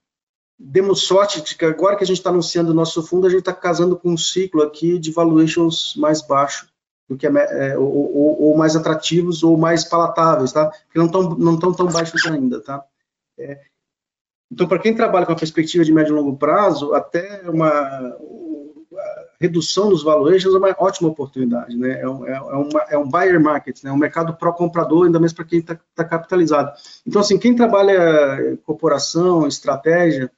demos 0.58 1.02
sorte 1.02 1.42
de 1.42 1.54
que 1.54 1.66
agora 1.66 1.94
que 1.94 2.02
a 2.02 2.06
gente 2.06 2.16
está 2.16 2.30
anunciando 2.30 2.70
o 2.70 2.74
nosso 2.74 3.02
fundo, 3.02 3.26
a 3.26 3.30
gente 3.30 3.40
está 3.40 3.52
casando 3.52 3.96
com 3.98 4.10
um 4.10 4.16
ciclo 4.16 4.62
aqui 4.62 4.98
de 4.98 5.12
valuations 5.12 5.94
mais 5.96 6.22
baixo 6.22 6.71
do 7.12 7.18
que 7.18 7.26
é, 7.26 7.78
ou, 7.78 8.16
ou, 8.16 8.42
ou, 8.42 8.56
mais 8.56 8.74
atrativos 8.74 9.42
ou 9.42 9.56
mais 9.56 9.84
palatáveis, 9.84 10.52
tá? 10.52 10.70
Que 10.90 10.98
não 10.98 11.06
estão 11.06 11.30
não 11.36 11.58
tão 11.58 11.72
tão 11.72 11.86
baixos 11.86 12.24
ainda, 12.26 12.60
tá? 12.60 12.82
É, 13.38 13.60
então, 14.50 14.66
para 14.66 14.78
quem 14.78 14.94
trabalha 14.94 15.24
com 15.24 15.32
a 15.32 15.36
perspectiva 15.36 15.84
de 15.84 15.92
médio 15.92 16.12
e 16.12 16.16
longo 16.16 16.36
prazo, 16.36 16.94
até 16.94 17.42
uma 17.48 18.16
redução 19.40 19.90
nos 19.90 20.02
valuations 20.02 20.54
é 20.54 20.58
uma 20.58 20.76
ótima 20.78 21.08
oportunidade, 21.08 21.76
né? 21.76 22.00
É 22.00 22.08
um, 22.08 22.26
é, 22.26 22.32
é 22.32 22.40
uma, 22.40 22.80
é 22.90 22.98
um 22.98 23.08
buyer 23.08 23.40
market, 23.40 23.82
né? 23.82 23.90
Um 23.90 23.96
mercado 23.96 24.34
pró-comprador, 24.34 25.06
ainda 25.06 25.18
mais 25.18 25.32
para 25.32 25.44
quem 25.44 25.58
está 25.58 25.78
tá 25.94 26.04
capitalizado. 26.04 26.72
Então, 27.06 27.20
assim, 27.20 27.38
quem 27.38 27.56
trabalha 27.56 28.56
corporação, 28.64 29.46
estratégia, 29.46 30.30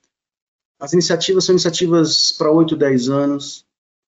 as 0.80 0.92
iniciativas 0.92 1.44
são 1.44 1.52
iniciativas 1.52 2.32
para 2.32 2.50
8, 2.50 2.76
10 2.76 3.08
anos, 3.08 3.66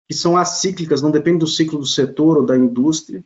que 0.09 0.15
são 0.15 0.37
acíclicas, 0.37 1.03
não 1.03 1.11
depende 1.11 1.39
do 1.39 1.47
ciclo 1.47 1.79
do 1.79 1.87
setor 1.87 2.39
ou 2.39 2.47
da 2.47 2.57
indústria, 2.57 3.23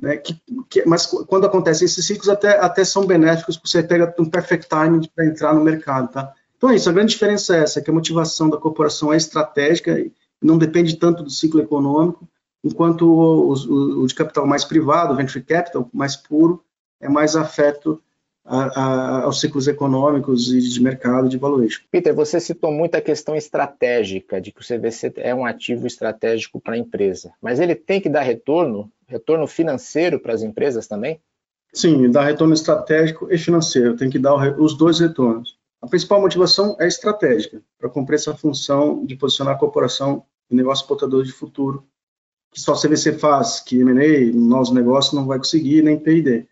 né, 0.00 0.16
que, 0.16 0.38
que, 0.68 0.84
mas 0.86 1.06
quando 1.06 1.46
acontecem 1.46 1.86
esses 1.86 2.04
ciclos 2.04 2.28
até, 2.28 2.58
até 2.58 2.84
são 2.84 3.06
benéficos, 3.06 3.56
porque 3.56 3.68
você 3.68 3.82
pega 3.82 4.14
um 4.18 4.28
perfect 4.28 4.68
timing 4.68 5.08
para 5.14 5.26
entrar 5.26 5.54
no 5.54 5.64
mercado, 5.64 6.10
tá? 6.10 6.34
Então 6.56 6.68
é 6.68 6.76
isso, 6.76 6.90
a 6.90 6.92
grande 6.92 7.12
diferença 7.12 7.56
é 7.56 7.60
essa, 7.60 7.80
que 7.80 7.90
a 7.90 7.94
motivação 7.94 8.50
da 8.50 8.58
corporação 8.58 9.12
é 9.12 9.16
estratégica 9.16 9.98
e 9.98 10.12
não 10.42 10.58
depende 10.58 10.96
tanto 10.96 11.22
do 11.22 11.30
ciclo 11.30 11.60
econômico, 11.60 12.28
enquanto 12.62 13.02
o, 13.02 13.52
o, 13.52 14.02
o 14.02 14.06
de 14.06 14.14
capital 14.14 14.46
mais 14.46 14.64
privado, 14.64 15.16
venture 15.16 15.42
capital, 15.42 15.88
mais 15.92 16.16
puro, 16.16 16.62
é 17.00 17.08
mais 17.08 17.36
afeto 17.36 18.02
a, 18.44 18.64
a, 18.80 19.22
aos 19.22 19.40
ciclos 19.40 19.66
econômicos 19.66 20.52
e 20.52 20.60
de 20.60 20.82
mercado 20.82 21.28
de 21.28 21.38
valuation. 21.38 21.82
Peter, 21.90 22.14
você 22.14 22.38
citou 22.38 22.70
muito 22.70 22.94
a 22.94 23.00
questão 23.00 23.34
estratégica, 23.34 24.40
de 24.40 24.52
que 24.52 24.60
o 24.60 24.64
CVC 24.64 25.12
é 25.16 25.34
um 25.34 25.46
ativo 25.46 25.86
estratégico 25.86 26.60
para 26.60 26.74
a 26.74 26.78
empresa, 26.78 27.32
mas 27.40 27.58
ele 27.58 27.74
tem 27.74 28.00
que 28.00 28.08
dar 28.08 28.22
retorno, 28.22 28.92
retorno 29.06 29.46
financeiro 29.46 30.20
para 30.20 30.34
as 30.34 30.42
empresas 30.42 30.86
também? 30.86 31.20
Sim, 31.72 32.10
dá 32.10 32.22
retorno 32.22 32.54
estratégico 32.54 33.32
e 33.32 33.38
financeiro, 33.38 33.96
tem 33.96 34.10
que 34.10 34.18
dar 34.18 34.60
os 34.60 34.76
dois 34.76 35.00
retornos. 35.00 35.58
A 35.82 35.86
principal 35.86 36.20
motivação 36.20 36.76
é 36.78 36.86
estratégica, 36.86 37.60
para 37.78 37.90
cumprir 37.90 38.16
essa 38.16 38.34
função 38.34 39.04
de 39.04 39.16
posicionar 39.16 39.54
a 39.54 39.58
corporação 39.58 40.24
em 40.50 40.54
negócio 40.54 40.86
portador 40.86 41.24
de 41.24 41.32
futuro, 41.32 41.84
que 42.52 42.60
só 42.60 42.72
o 42.72 42.80
CVC 42.80 43.18
faz, 43.18 43.60
que 43.60 43.80
M&A, 43.80 44.32
novos 44.32 44.70
negócios, 44.70 45.12
não 45.12 45.26
vai 45.26 45.38
conseguir, 45.38 45.82
nem 45.82 45.98
P&D, 45.98 46.46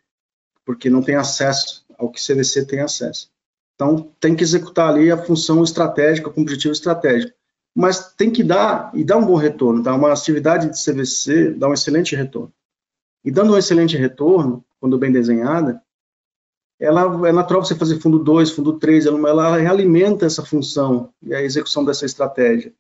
porque 0.65 0.91
não 0.91 1.03
tem 1.03 1.15
acesso 1.15 1.82
ao 2.03 2.11
que 2.11 2.21
CVC 2.21 2.67
tem 2.67 2.81
acesso. 2.81 3.31
Então, 3.75 4.13
tem 4.21 4.35
que 4.35 4.43
executar 4.43 4.91
ali 4.91 5.11
a 5.11 5.17
função 5.17 5.63
estratégica, 5.63 6.31
com 6.31 6.43
objetivo 6.43 6.73
estratégico. 6.73 7.33
Mas 7.75 8.13
tem 8.15 8.31
que 8.31 8.43
dar, 8.43 8.91
e 8.95 9.03
dar 9.03 9.17
um 9.17 9.25
bom 9.25 9.37
retorno, 9.37 9.83
tá? 9.83 9.95
Uma 9.95 10.13
atividade 10.13 10.69
de 10.69 10.85
CVC 10.85 11.51
dá 11.55 11.69
um 11.69 11.73
excelente 11.73 12.15
retorno. 12.15 12.53
E 13.25 13.31
dando 13.31 13.53
um 13.55 13.59
excelente 13.59 13.97
retorno, 13.97 14.65
quando 14.79 14.99
bem 14.99 15.11
desenhada, 15.11 15.81
ela 16.79 17.29
é 17.29 17.33
natural 17.33 17.65
você 17.65 17.77
fazer 17.77 18.01
fundo 18.01 18.19
2, 18.19 18.51
fundo 18.51 18.79
3, 18.79 19.07
ela, 19.07 19.29
ela 19.29 19.57
realimenta 19.57 20.27
essa 20.27 20.45
função 20.45 21.13
e 21.23 21.33
a 21.33 21.41
execução 21.41 21.85
dessa 21.85 22.05
estratégia. 22.05 22.75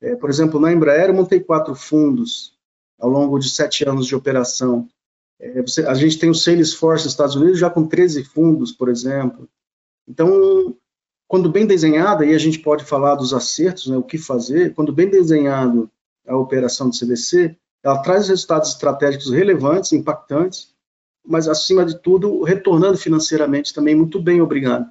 É, 0.00 0.14
por 0.14 0.28
exemplo, 0.28 0.60
na 0.60 0.72
Embraer 0.72 1.08
eu 1.08 1.14
montei 1.14 1.40
quatro 1.40 1.74
fundos 1.74 2.54
ao 3.00 3.08
longo 3.08 3.38
de 3.38 3.48
sete 3.48 3.88
anos 3.88 4.06
de 4.06 4.14
operação. 4.14 4.86
É, 5.38 5.62
você, 5.62 5.86
a 5.86 5.94
gente 5.94 6.18
tem 6.18 6.30
o 6.30 6.34
Salesforce 6.34 7.04
nos 7.04 7.12
Estados 7.12 7.36
Unidos 7.36 7.58
já 7.58 7.68
com 7.68 7.86
13 7.86 8.24
fundos, 8.24 8.72
por 8.72 8.88
exemplo. 8.88 9.48
Então, 10.08 10.76
quando 11.28 11.50
bem 11.50 11.66
desenhada, 11.66 12.24
e 12.24 12.34
a 12.34 12.38
gente 12.38 12.58
pode 12.60 12.84
falar 12.84 13.16
dos 13.16 13.34
acertos, 13.34 13.86
né, 13.88 13.96
o 13.96 14.02
que 14.02 14.18
fazer, 14.18 14.74
quando 14.74 14.92
bem 14.92 15.08
desenhado 15.08 15.90
a 16.26 16.36
operação 16.36 16.88
do 16.88 16.96
CDC, 16.96 17.56
ela 17.82 17.98
traz 17.98 18.28
resultados 18.28 18.70
estratégicos 18.70 19.30
relevantes, 19.30 19.92
impactantes, 19.92 20.74
mas, 21.28 21.48
acima 21.48 21.84
de 21.84 21.98
tudo, 21.98 22.42
retornando 22.44 22.96
financeiramente 22.96 23.74
também 23.74 23.96
muito 23.96 24.22
bem, 24.22 24.40
obrigado. 24.40 24.88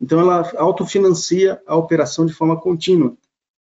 Então, 0.00 0.20
ela 0.20 0.48
autofinancia 0.56 1.60
a 1.66 1.76
operação 1.76 2.24
de 2.24 2.32
forma 2.32 2.60
contínua. 2.60 3.16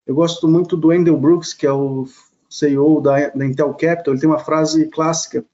Eu 0.05 0.15
gosto 0.15 0.47
muito 0.47 0.75
do 0.75 0.91
Endel 0.91 1.17
Brooks, 1.17 1.53
que 1.53 1.65
é 1.65 1.71
o 1.71 2.05
CEO 2.49 3.01
da, 3.01 3.29
da 3.29 3.45
Intel 3.45 3.73
Capital, 3.73 4.13
ele 4.13 4.19
tem 4.19 4.29
uma 4.29 4.39
frase 4.39 4.87
clássica 4.87 5.45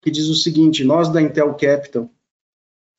que 0.00 0.10
diz 0.10 0.28
o 0.28 0.34
seguinte: 0.34 0.84
Nós 0.84 1.08
da 1.08 1.20
Intel 1.20 1.54
Capital 1.54 2.10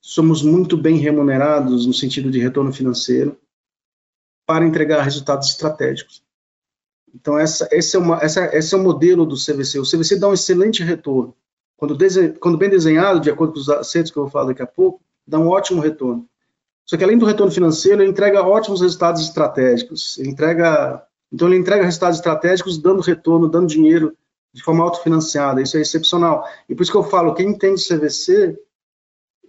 somos 0.02 0.42
muito 0.42 0.76
bem 0.76 0.98
remunerados 0.98 1.86
no 1.86 1.94
sentido 1.94 2.32
de 2.32 2.40
retorno 2.40 2.74
financeiro 2.74 3.38
para 4.46 4.66
entregar 4.66 5.04
resultados 5.04 5.50
estratégicos. 5.50 6.24
Então, 7.14 7.38
essa, 7.38 7.68
esse, 7.72 7.96
é 7.96 8.00
uma, 8.00 8.18
essa, 8.22 8.46
esse 8.56 8.74
é 8.74 8.78
o 8.78 8.82
modelo 8.82 9.26
do 9.26 9.36
CVC. 9.36 9.80
O 9.80 9.84
CVC 9.84 10.18
dá 10.18 10.30
um 10.30 10.34
excelente 10.34 10.84
retorno. 10.84 11.36
Quando, 11.78 11.98
quando 12.40 12.58
bem 12.58 12.70
desenhado, 12.70 13.20
de 13.20 13.30
acordo 13.30 13.54
com 13.54 13.60
os 13.60 13.70
acertos 13.70 14.12
que 14.12 14.18
eu 14.18 14.24
vou 14.24 14.32
falar 14.32 14.48
daqui 14.48 14.62
a 14.62 14.68
pouco, 14.68 15.02
dá 15.28 15.40
um 15.40 15.48
ótimo 15.48 15.82
retorno. 15.82 16.28
Só 16.86 16.98
que 16.98 17.04
além 17.04 17.18
do 17.18 17.26
retorno 17.26 17.52
financeiro, 17.52 18.02
ele 18.02 18.12
entrega 18.12 18.44
ótimos 18.44 18.82
resultados 18.82 19.22
estratégicos. 19.22 20.18
Ele 20.18 20.30
entrega, 20.30 21.06
então 21.32 21.48
ele 21.48 21.58
entrega 21.58 21.86
resultados 21.86 22.18
estratégicos 22.18 22.78
dando 22.78 23.02
retorno, 23.02 23.50
dando 23.50 23.68
dinheiro 23.68 24.16
de 24.54 24.64
forma 24.64 24.84
autofinanciada. 24.84 25.62
Isso 25.62 25.78
é 25.78 25.82
excepcional. 25.82 26.48
E 26.68 26.76
por 26.76 26.84
isso 26.84 26.92
que 26.92 26.98
eu 26.98 27.04
falo, 27.04 27.34
quem 27.34 27.50
entende 27.50 27.86
CVC 27.86 28.58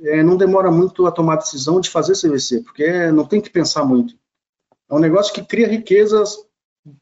é, 0.00 0.22
não 0.22 0.36
demora 0.36 0.70
muito 0.70 1.06
a 1.06 1.12
tomar 1.12 1.34
a 1.34 1.36
decisão 1.36 1.80
de 1.80 1.90
fazer 1.90 2.14
CVC, 2.14 2.60
porque 2.60 3.10
não 3.10 3.24
tem 3.24 3.40
que 3.40 3.50
pensar 3.50 3.84
muito. 3.84 4.14
É 4.90 4.94
um 4.94 4.98
negócio 4.98 5.32
que 5.32 5.44
cria 5.44 5.68
riquezas 5.68 6.36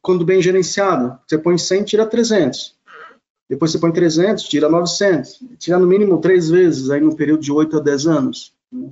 quando 0.03 0.25
bem 0.25 0.43
gerenciado. 0.43 1.19
Você 1.27 1.39
põe 1.39 1.57
100, 1.57 1.85
tira 1.85 2.07
300. 2.07 2.79
Depois 3.49 3.73
você 3.73 3.79
põe 3.79 3.91
300, 3.91 4.45
tira 4.45 4.69
900, 4.69 5.43
tira 5.59 5.79
no 5.79 5.87
mínimo 5.87 6.21
três 6.21 6.49
vezes 6.49 6.89
aí 6.89 7.01
no 7.01 7.17
período 7.17 7.43
de 7.43 7.51
8 7.51 7.79
a 7.79 7.81
10 7.81 8.07
anos. 8.07 8.55
Né? 8.71 8.91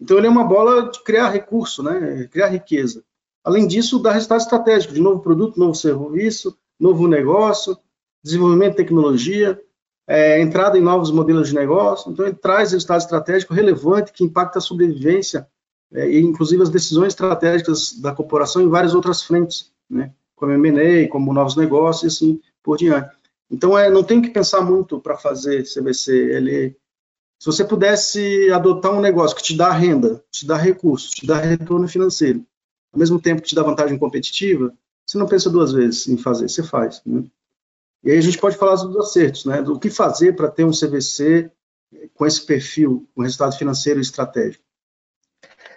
Então 0.00 0.18
ele 0.18 0.28
é 0.28 0.30
uma 0.30 0.44
bola 0.44 0.90
de 0.90 1.02
criar 1.02 1.30
recurso, 1.30 1.82
né? 1.82 2.28
criar 2.30 2.48
riqueza. 2.48 3.02
Além 3.42 3.66
disso, 3.66 3.98
dá 3.98 4.12
resultado 4.12 4.40
estratégico 4.40 4.94
de 4.94 5.00
novo 5.00 5.20
produto, 5.20 5.58
novo 5.58 5.74
serviço, 5.74 6.56
novo 6.78 7.08
negócio, 7.08 7.76
desenvolvimento 8.26 8.72
de 8.72 8.76
tecnologia, 8.76 9.60
é, 10.06 10.40
entrada 10.40 10.78
em 10.78 10.82
novos 10.82 11.10
modelos 11.10 11.48
de 11.48 11.54
negócio. 11.54 12.10
Então 12.10 12.26
ele 12.26 12.34
traz 12.34 12.72
resultado 12.72 13.00
estratégico 13.00 13.54
relevante 13.54 14.12
que 14.12 14.24
impacta 14.24 14.58
a 14.58 14.62
sobrevivência 14.62 15.46
é, 15.92 16.08
e 16.08 16.20
inclusive 16.20 16.62
as 16.62 16.70
decisões 16.70 17.08
estratégicas 17.08 17.98
da 18.00 18.12
corporação 18.12 18.62
em 18.62 18.68
várias 18.68 18.94
outras 18.94 19.22
frentes, 19.22 19.72
né? 19.88 20.12
como 20.34 20.52
M&A, 20.52 21.08
como 21.08 21.32
novos 21.32 21.56
negócios 21.56 22.02
e 22.02 22.06
assim 22.06 22.40
por 22.62 22.76
diante. 22.76 23.14
Então, 23.50 23.78
é, 23.78 23.88
não 23.88 24.02
tem 24.02 24.20
que 24.20 24.30
pensar 24.30 24.60
muito 24.60 25.00
para 25.00 25.16
fazer 25.16 25.62
CVC. 25.62 26.12
Ele, 26.12 26.76
se 27.38 27.46
você 27.46 27.64
pudesse 27.64 28.50
adotar 28.52 28.92
um 28.92 29.00
negócio 29.00 29.36
que 29.36 29.42
te 29.42 29.56
dá 29.56 29.70
renda, 29.70 30.22
te 30.30 30.44
dá 30.44 30.56
recursos, 30.56 31.10
te 31.10 31.26
dá 31.26 31.38
retorno 31.38 31.86
financeiro, 31.86 32.44
ao 32.92 32.98
mesmo 32.98 33.20
tempo 33.20 33.40
que 33.40 33.48
te 33.48 33.54
dá 33.54 33.62
vantagem 33.62 33.98
competitiva, 33.98 34.74
você 35.06 35.16
não 35.16 35.28
pensa 35.28 35.48
duas 35.48 35.72
vezes 35.72 36.08
em 36.08 36.18
fazer, 36.18 36.48
você 36.48 36.62
faz. 36.62 37.00
Né? 37.06 37.24
E 38.04 38.10
aí 38.10 38.18
a 38.18 38.22
gente 38.22 38.38
pode 38.38 38.56
falar 38.56 38.74
dos 38.76 38.96
acertos, 38.96 39.44
né? 39.44 39.62
Do 39.62 39.78
que 39.78 39.90
fazer 39.90 40.34
para 40.34 40.50
ter 40.50 40.64
um 40.64 40.70
CVC 40.70 41.50
com 42.14 42.26
esse 42.26 42.44
perfil, 42.44 43.08
com 43.14 43.22
resultado 43.22 43.56
financeiro 43.56 44.00
estratégico. 44.00 44.64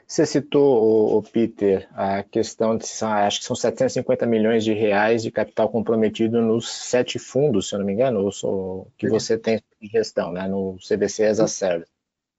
Você 0.10 0.25
citou, 0.25 1.17
o 1.17 1.21
Peter, 1.21 1.88
a 1.93 2.23
questão 2.23 2.75
de, 2.75 2.84
acho 3.03 3.41
que 3.41 3.45
são 3.45 3.55
750 3.55 4.25
milhões 4.25 4.63
de 4.63 4.73
reais 4.73 5.21
de 5.21 5.29
capital 5.29 5.69
comprometido 5.69 6.41
nos 6.41 6.67
sete 6.67 7.19
fundos, 7.19 7.69
se 7.69 7.75
eu 7.75 7.79
não 7.79 7.86
me 7.86 7.93
engano, 7.93 8.27
ou 8.41 8.91
que 8.97 9.08
você 9.08 9.38
tem 9.38 9.62
de 9.79 9.88
gestão, 9.88 10.32
né, 10.32 10.47
no 10.47 10.77
CBC 10.79 11.25
as 11.25 11.39
a 11.39 11.47
Service. 11.47 11.91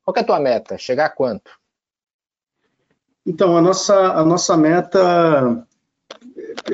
Qual 0.02 0.16
é 0.16 0.20
a 0.20 0.24
tua 0.24 0.40
meta? 0.40 0.76
Chegar 0.76 1.06
a 1.06 1.10
quanto? 1.10 1.52
Então, 3.24 3.56
a 3.56 3.62
nossa, 3.62 3.94
a 3.94 4.24
nossa 4.24 4.56
meta 4.56 5.64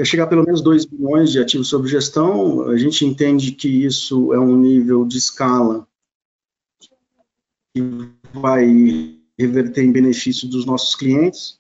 chegar 0.05 0.25
a 0.25 0.27
pelo 0.27 0.45
menos 0.45 0.61
2 0.61 0.85
bilhões 0.85 1.31
de 1.31 1.39
ativos 1.39 1.69
sob 1.69 1.89
gestão. 1.89 2.69
A 2.69 2.77
gente 2.77 3.05
entende 3.05 3.53
que 3.53 3.69
isso 3.69 4.33
é 4.33 4.39
um 4.39 4.57
nível 4.57 5.05
de 5.05 5.19
escala 5.19 5.87
que 7.75 7.83
vai 8.33 9.17
reverter 9.39 9.85
em 9.85 9.93
benefício 9.93 10.49
dos 10.49 10.65
nossos 10.65 10.95
clientes, 10.95 11.59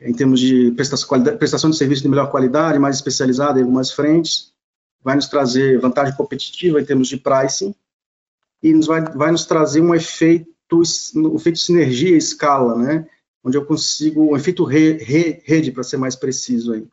em 0.00 0.12
termos 0.12 0.40
de 0.40 0.72
prestação 0.72 1.70
de 1.70 1.76
serviço 1.76 2.02
de 2.02 2.08
melhor 2.08 2.30
qualidade, 2.30 2.78
mais 2.78 2.96
especializada 2.96 3.58
em 3.58 3.62
algumas 3.62 3.90
frentes, 3.90 4.52
vai 5.02 5.14
nos 5.14 5.28
trazer 5.28 5.78
vantagem 5.78 6.16
competitiva 6.16 6.80
em 6.80 6.84
termos 6.84 7.08
de 7.08 7.18
pricing, 7.18 7.74
e 8.62 8.72
nos 8.72 8.86
vai, 8.86 9.02
vai 9.02 9.30
nos 9.30 9.44
trazer 9.44 9.82
um 9.82 9.94
efeito, 9.94 10.48
um 11.14 11.36
efeito 11.36 11.58
sinergia 11.58 12.16
escala, 12.16 12.74
né? 12.76 13.06
onde 13.44 13.58
eu 13.58 13.66
consigo, 13.66 14.32
um 14.32 14.36
efeito 14.36 14.64
re, 14.64 14.94
re, 14.94 15.42
rede, 15.44 15.70
para 15.70 15.82
ser 15.82 15.98
mais 15.98 16.16
preciso 16.16 16.72
aí, 16.72 16.86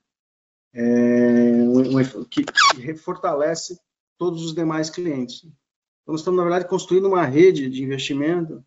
é, 0.73 0.81
um, 0.81 2.23
que, 2.25 2.43
que 2.43 2.95
fortalece 2.95 3.79
todos 4.17 4.43
os 4.45 4.53
demais 4.53 4.89
clientes. 4.89 5.43
Então, 5.43 6.13
nós 6.13 6.21
estamos, 6.21 6.37
na 6.37 6.43
verdade, 6.43 6.67
construindo 6.67 7.07
uma 7.07 7.25
rede 7.25 7.69
de 7.69 7.83
investimento 7.83 8.63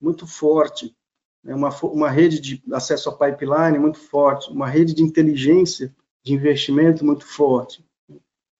muito 0.00 0.26
forte, 0.26 0.94
né? 1.42 1.54
uma, 1.54 1.70
uma 1.82 2.10
rede 2.10 2.40
de 2.40 2.62
acesso 2.72 3.08
a 3.08 3.16
pipeline 3.16 3.78
muito 3.78 3.98
forte, 3.98 4.50
uma 4.50 4.68
rede 4.68 4.94
de 4.94 5.02
inteligência 5.02 5.94
de 6.24 6.34
investimento 6.34 7.04
muito 7.04 7.24
forte. 7.24 7.84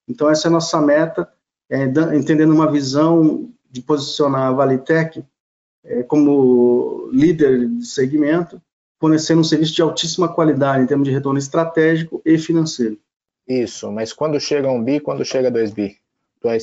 Então, 0.09 0.29
essa 0.29 0.47
é 0.47 0.51
a 0.51 0.53
nossa 0.53 0.81
meta, 0.81 1.33
é, 1.69 1.85
entendendo 2.16 2.53
uma 2.53 2.71
visão 2.71 3.53
de 3.71 3.81
posicionar 3.81 4.49
a 4.49 4.53
Valitec 4.53 5.25
é, 5.85 6.03
como 6.03 7.09
líder 7.12 7.69
de 7.69 7.87
segmento, 7.87 8.61
fornecendo 9.01 9.41
um 9.41 9.45
serviço 9.45 9.75
de 9.75 9.83
altíssima 9.83 10.29
qualidade 10.29 10.85
em 10.85 10.87
termos 10.87 11.09
de 11.09 11.15
retorno 11.15 11.39
estratégico 11.39 12.23
e 12.25 12.39
financeiro. 12.39 12.97
Isso, 13.49 13.91
mas 13.91 14.13
quando 14.13 14.39
chega 14.39 14.71
um 14.71 14.85
bi, 14.85 15.01
quando 15.01 15.25
chega 15.25 15.51
dois 15.51 15.73
bi? 15.73 15.97
Então, 16.39 16.51
a 16.51 16.59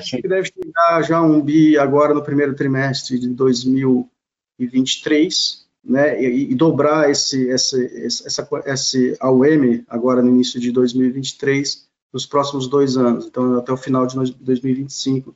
gente 0.00 0.28
deve 0.28 0.48
chegar 0.48 1.02
já 1.02 1.18
a 1.18 1.22
um 1.22 1.40
bi 1.40 1.78
agora 1.78 2.12
no 2.12 2.22
primeiro 2.22 2.54
trimestre 2.54 3.18
de 3.18 3.28
2023, 3.28 5.66
né, 5.82 6.22
e, 6.22 6.52
e 6.52 6.54
dobrar 6.54 7.10
esse, 7.10 7.48
esse, 7.48 8.04
essa, 8.04 8.46
esse 8.66 9.16
AUM 9.18 9.82
agora 9.88 10.20
no 10.22 10.28
início 10.28 10.60
de 10.60 10.70
2023, 10.70 11.88
nos 12.12 12.26
próximos 12.26 12.68
dois 12.68 12.96
anos. 12.96 13.26
Então, 13.26 13.58
até 13.58 13.72
o 13.72 13.76
final 13.76 14.06
de 14.06 14.14
2025, 14.34 15.34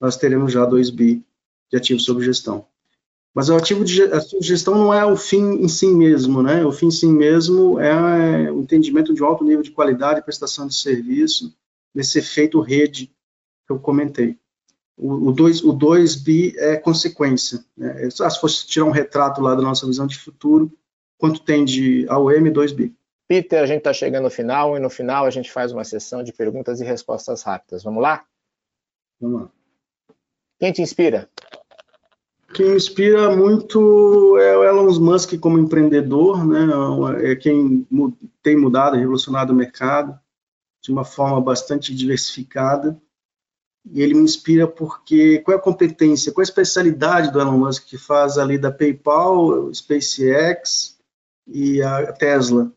nós 0.00 0.16
teremos 0.16 0.52
já 0.52 0.66
2 0.66 0.90
bi 0.90 1.24
de 1.70 1.76
ativos 1.76 2.04
sob 2.04 2.24
gestão. 2.24 2.66
Mas 3.36 3.50
o 3.50 3.54
ativo 3.54 3.84
de 3.84 4.00
gestão 4.40 4.76
não 4.76 4.94
é 4.94 5.04
o 5.04 5.14
fim 5.14 5.56
em 5.56 5.68
si 5.68 5.88
mesmo, 5.88 6.42
né? 6.42 6.64
O 6.64 6.72
fim 6.72 6.86
em 6.86 6.90
si 6.90 7.06
mesmo 7.06 7.78
é 7.78 8.50
o 8.50 8.62
entendimento 8.62 9.12
de 9.12 9.22
alto 9.22 9.44
nível 9.44 9.62
de 9.62 9.72
qualidade, 9.72 10.22
prestação 10.22 10.66
de 10.66 10.74
serviço, 10.74 11.54
nesse 11.94 12.18
efeito 12.18 12.58
rede 12.60 13.12
que 13.66 13.72
eu 13.74 13.78
comentei. 13.78 14.38
O 14.96 15.30
2 15.32 15.64
o 15.64 15.74
dois 15.74 16.16
bi 16.16 16.54
é 16.56 16.76
consequência. 16.76 17.62
Né? 17.76 18.08
Ah, 18.22 18.30
se 18.30 18.40
fosse 18.40 18.66
tirar 18.66 18.86
um 18.86 18.90
retrato 18.90 19.42
lá 19.42 19.54
da 19.54 19.60
nossa 19.60 19.86
visão 19.86 20.06
de 20.06 20.18
futuro, 20.18 20.72
quanto 21.18 21.40
tem 21.40 21.62
de 21.62 22.06
AOM 22.08 22.50
2 22.50 22.72
bi? 22.72 22.94
Peter, 23.28 23.62
a 23.62 23.66
gente 23.66 23.78
está 23.78 23.92
chegando 23.92 24.24
no 24.24 24.30
final 24.30 24.78
e 24.78 24.80
no 24.80 24.88
final 24.88 25.26
a 25.26 25.30
gente 25.30 25.52
faz 25.52 25.72
uma 25.72 25.84
sessão 25.84 26.22
de 26.22 26.32
perguntas 26.32 26.80
e 26.80 26.84
respostas 26.84 27.42
rápidas. 27.42 27.84
Vamos 27.84 28.02
lá? 28.02 28.24
Vamos 29.20 29.42
lá. 29.42 29.50
Quem 30.58 30.72
te 30.72 30.80
inspira? 30.80 31.28
Quem 32.52 32.70
me 32.70 32.76
inspira 32.76 33.34
muito 33.34 34.38
é 34.38 34.56
o 34.56 34.64
Elon 34.64 34.92
Musk 35.00 35.38
como 35.38 35.58
empreendedor, 35.58 36.46
né? 36.46 36.66
É 37.22 37.36
quem 37.36 37.86
tem 38.42 38.56
mudado, 38.56 38.96
revolucionado 38.96 39.52
o 39.52 39.56
mercado 39.56 40.18
de 40.82 40.92
uma 40.92 41.04
forma 41.04 41.40
bastante 41.40 41.94
diversificada. 41.94 43.00
E 43.92 44.00
ele 44.02 44.14
me 44.14 44.22
inspira 44.22 44.66
porque 44.66 45.38
qual 45.40 45.56
é 45.56 45.58
a 45.58 45.62
competência, 45.62 46.32
qual 46.32 46.42
é 46.42 46.46
a 46.46 46.50
especialidade 46.50 47.30
do 47.30 47.40
Elon 47.40 47.58
Musk 47.58 47.84
que 47.86 47.98
faz 47.98 48.38
ali 48.38 48.58
da 48.58 48.70
PayPal, 48.70 49.72
SpaceX 49.72 50.98
e 51.46 51.82
a 51.82 52.12
Tesla. 52.12 52.72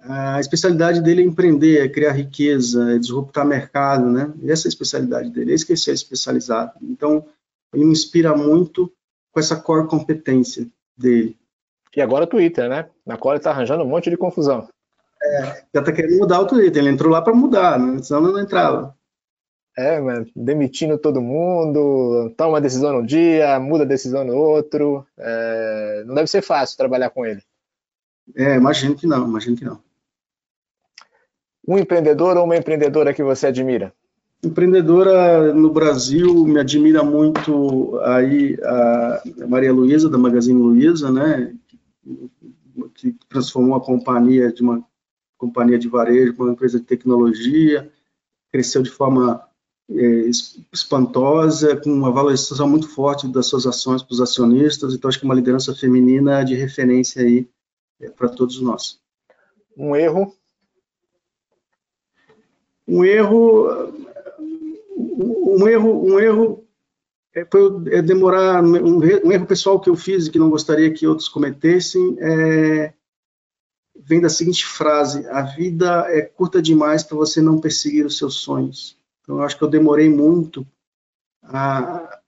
A 0.00 0.40
especialidade 0.40 1.02
dele 1.02 1.22
é 1.22 1.24
empreender, 1.24 1.84
é 1.84 1.88
criar 1.88 2.12
riqueza, 2.12 2.94
é 2.94 2.98
disruptar 2.98 3.44
mercado, 3.44 4.06
né? 4.06 4.32
essa 4.44 4.66
é 4.66 4.68
a 4.68 4.70
especialidade 4.70 5.30
dele, 5.30 5.52
esse 5.52 5.66
que 5.66 5.74
é 5.74 5.76
ser 5.76 5.92
especializado. 5.92 6.72
Então, 6.80 7.26
ele 7.72 7.84
me 7.84 7.92
inspira 7.92 8.36
muito 8.36 8.92
com 9.32 9.40
essa 9.40 9.56
core 9.56 9.88
competência 9.88 10.66
dele. 10.96 11.38
E 11.94 12.00
agora 12.00 12.24
o 12.24 12.28
Twitter, 12.28 12.68
né? 12.68 12.88
Na 13.04 13.16
qual 13.16 13.34
ele 13.34 13.40
está 13.40 13.50
arranjando 13.50 13.82
um 13.82 13.88
monte 13.88 14.10
de 14.10 14.16
confusão. 14.16 14.68
É, 15.22 15.42
já 15.74 15.80
está 15.80 15.92
querendo 15.92 16.18
mudar 16.18 16.40
o 16.40 16.46
Twitter. 16.46 16.82
Ele 16.82 16.92
entrou 16.92 17.10
lá 17.10 17.20
para 17.20 17.34
mudar, 17.34 17.78
né? 17.78 18.02
senão 18.02 18.20
não 18.20 18.40
entrava. 18.40 18.96
É, 19.76 20.00
mano, 20.00 20.26
demitindo 20.34 20.98
todo 20.98 21.20
mundo, 21.20 22.32
toma 22.36 22.50
uma 22.50 22.60
decisão 22.60 22.92
num 22.92 23.06
dia, 23.06 23.58
muda 23.58 23.84
a 23.84 23.86
decisão 23.86 24.24
no 24.24 24.34
outro. 24.34 25.06
É, 25.18 26.04
não 26.06 26.14
deve 26.14 26.26
ser 26.28 26.42
fácil 26.42 26.76
trabalhar 26.76 27.10
com 27.10 27.24
ele. 27.24 27.42
É, 28.36 28.56
imagino 28.56 28.94
que 28.94 29.06
não, 29.06 29.26
imagino 29.26 29.56
que 29.56 29.64
não. 29.64 29.82
Um 31.66 31.78
empreendedor 31.78 32.36
ou 32.36 32.44
uma 32.44 32.56
empreendedora 32.56 33.14
que 33.14 33.22
você 33.22 33.48
admira? 33.48 33.92
Empreendedora 34.42 35.52
no 35.52 35.70
Brasil, 35.70 36.46
me 36.46 36.58
admira 36.58 37.02
muito 37.02 37.98
aí 38.04 38.58
a 38.64 39.22
Maria 39.46 39.72
Luísa, 39.72 40.08
da 40.08 40.16
Magazine 40.16 40.60
Luiza, 40.60 41.12
né, 41.12 41.54
que 42.94 43.14
transformou 43.28 43.76
a 43.76 43.84
companhia 43.84 44.50
de 44.50 44.62
uma 44.62 44.82
companhia 45.36 45.78
de 45.78 45.88
varejo 45.88 46.34
para 46.34 46.44
uma 46.44 46.52
empresa 46.52 46.78
de 46.78 46.86
tecnologia, 46.86 47.90
cresceu 48.50 48.82
de 48.82 48.90
forma 48.90 49.42
é, 49.90 50.30
espantosa, 50.72 51.76
com 51.76 51.90
uma 51.90 52.10
valorização 52.10 52.68
muito 52.68 52.88
forte 52.88 53.26
das 53.28 53.46
suas 53.46 53.66
ações 53.66 54.02
para 54.02 54.12
os 54.12 54.20
acionistas, 54.20 54.94
então 54.94 55.08
acho 55.08 55.18
que 55.18 55.24
uma 55.24 55.34
liderança 55.34 55.74
feminina 55.74 56.44
de 56.44 56.54
referência 56.54 57.22
aí 57.22 57.48
é, 58.00 58.08
para 58.08 58.28
todos 58.28 58.60
nós. 58.60 59.00
Um 59.76 59.96
erro? 59.96 60.34
Um 62.86 63.04
erro 63.04 63.68
um 65.24 65.68
erro, 65.68 66.04
um 66.04 66.18
erro 66.18 66.64
é, 67.34 67.46
é 67.92 68.02
demorar, 68.02 68.62
um, 68.62 68.98
um, 68.98 69.32
erro 69.32 69.46
pessoal 69.46 69.80
que 69.80 69.90
eu 69.90 69.96
fiz 69.96 70.26
e 70.26 70.30
que 70.30 70.38
não 70.38 70.50
gostaria 70.50 70.92
que 70.92 71.06
outros 71.06 71.28
cometessem 71.28 72.16
é, 72.20 72.92
vem 73.96 74.20
da 74.20 74.28
seguinte 74.28 74.64
frase: 74.66 75.26
a 75.28 75.42
vida 75.42 76.06
é 76.08 76.22
curta 76.22 76.60
demais 76.60 77.02
para 77.02 77.16
você 77.16 77.40
não 77.40 77.60
perseguir 77.60 78.06
os 78.06 78.16
seus 78.18 78.34
sonhos. 78.34 78.98
Então, 79.22 79.36
eu 79.36 79.42
acho 79.42 79.56
que 79.56 79.62
eu 79.62 79.68
demorei 79.68 80.08
muito 80.08 80.66
a, 81.42 82.20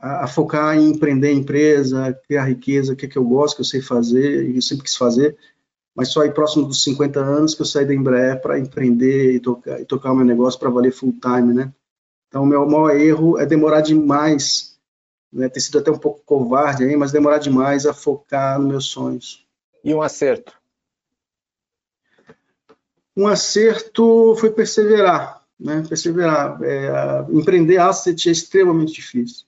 a, 0.00 0.24
a 0.24 0.26
focar 0.26 0.76
em 0.76 0.90
empreender 0.90 1.32
empresa, 1.32 2.18
criar 2.26 2.44
riqueza, 2.44 2.96
que 2.96 3.06
é 3.06 3.08
que 3.08 3.18
eu 3.18 3.24
gosto, 3.24 3.56
que 3.56 3.60
eu 3.60 3.66
sei 3.66 3.80
fazer 3.80 4.50
e 4.50 4.56
eu 4.56 4.62
sempre 4.62 4.84
quis 4.84 4.96
fazer 4.96 5.36
mas 5.94 6.08
só 6.08 6.22
aí 6.22 6.30
próximo 6.30 6.66
dos 6.66 6.82
50 6.84 7.20
anos 7.20 7.54
que 7.54 7.62
eu 7.62 7.66
saí 7.66 7.84
da 7.84 7.94
Embraer 7.94 8.40
para 8.40 8.58
empreender 8.58 9.34
e 9.34 9.40
tocar, 9.40 9.80
e 9.80 9.84
tocar 9.84 10.12
o 10.12 10.16
meu 10.16 10.24
negócio 10.24 10.58
para 10.58 10.70
valer 10.70 10.92
full 10.92 11.14
time, 11.20 11.52
né? 11.52 11.72
Então, 12.30 12.44
o 12.44 12.46
meu 12.46 12.64
maior 12.64 12.90
erro 12.96 13.38
é 13.38 13.44
demorar 13.44 13.80
demais, 13.80 14.78
né, 15.32 15.48
ter 15.48 15.58
sido 15.58 15.80
até 15.80 15.90
um 15.90 15.98
pouco 15.98 16.22
covarde 16.24 16.84
aí, 16.84 16.96
mas 16.96 17.10
demorar 17.10 17.38
demais 17.38 17.86
a 17.86 17.92
focar 17.92 18.56
nos 18.56 18.68
meus 18.68 18.84
sonhos. 18.84 19.44
E 19.82 19.92
um 19.92 20.00
acerto? 20.00 20.52
Um 23.16 23.26
acerto 23.26 24.36
foi 24.36 24.50
perseverar, 24.50 25.44
né? 25.58 25.82
Perseverar. 25.88 26.62
É, 26.62 27.26
empreender 27.32 27.78
asset 27.78 28.28
é 28.28 28.32
extremamente 28.32 28.92
difícil. 28.92 29.44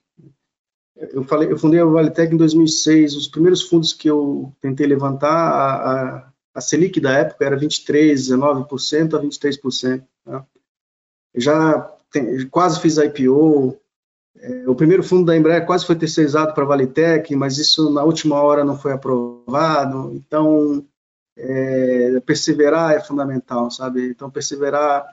Eu 0.95 1.23
falei, 1.23 1.49
eu 1.51 1.57
fundei 1.57 1.79
a 1.79 1.85
Valitec 1.85 2.33
em 2.33 2.37
2006. 2.37 3.15
Os 3.15 3.27
primeiros 3.29 3.61
fundos 3.61 3.93
que 3.93 4.09
eu 4.09 4.53
tentei 4.59 4.85
levantar, 4.85 5.29
a, 5.29 6.17
a, 6.17 6.31
a 6.55 6.61
Selic 6.61 6.99
da 6.99 7.13
época 7.13 7.45
era 7.45 7.55
23, 7.55 8.29
19% 8.29 9.13
a 9.13 9.21
23%. 9.21 10.03
Né? 10.25 10.45
Já 11.35 11.93
tem, 12.13 12.47
quase 12.47 12.79
fiz 12.79 12.97
IPO. 12.97 13.75
É, 14.39 14.69
o 14.69 14.75
primeiro 14.75 15.03
fundo 15.03 15.25
da 15.25 15.35
Embraer 15.35 15.65
quase 15.65 15.85
foi 15.85 15.95
terceirizado 15.95 16.53
para 16.53 16.63
a 16.63 16.67
Valitec, 16.67 17.35
mas 17.35 17.57
isso 17.57 17.91
na 17.91 18.03
última 18.03 18.41
hora 18.41 18.63
não 18.63 18.77
foi 18.77 18.93
aprovado. 18.93 20.13
Então, 20.13 20.85
é, 21.35 22.21
perseverar 22.25 22.93
é 22.93 23.01
fundamental, 23.01 23.69
sabe? 23.71 24.09
Então, 24.09 24.29
perseverar. 24.29 25.05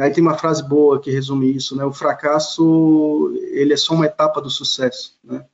Aí 0.00 0.10
tem 0.10 0.22
uma 0.22 0.38
frase 0.38 0.66
boa 0.66 1.00
que 1.00 1.10
resume 1.10 1.54
isso, 1.54 1.76
né? 1.76 1.84
O 1.84 1.92
fracasso, 1.92 3.32
ele 3.50 3.72
é 3.72 3.76
só 3.76 3.94
uma 3.94 4.06
etapa 4.06 4.40
do 4.40 4.48
sucesso, 4.48 5.18
né? 5.24 5.44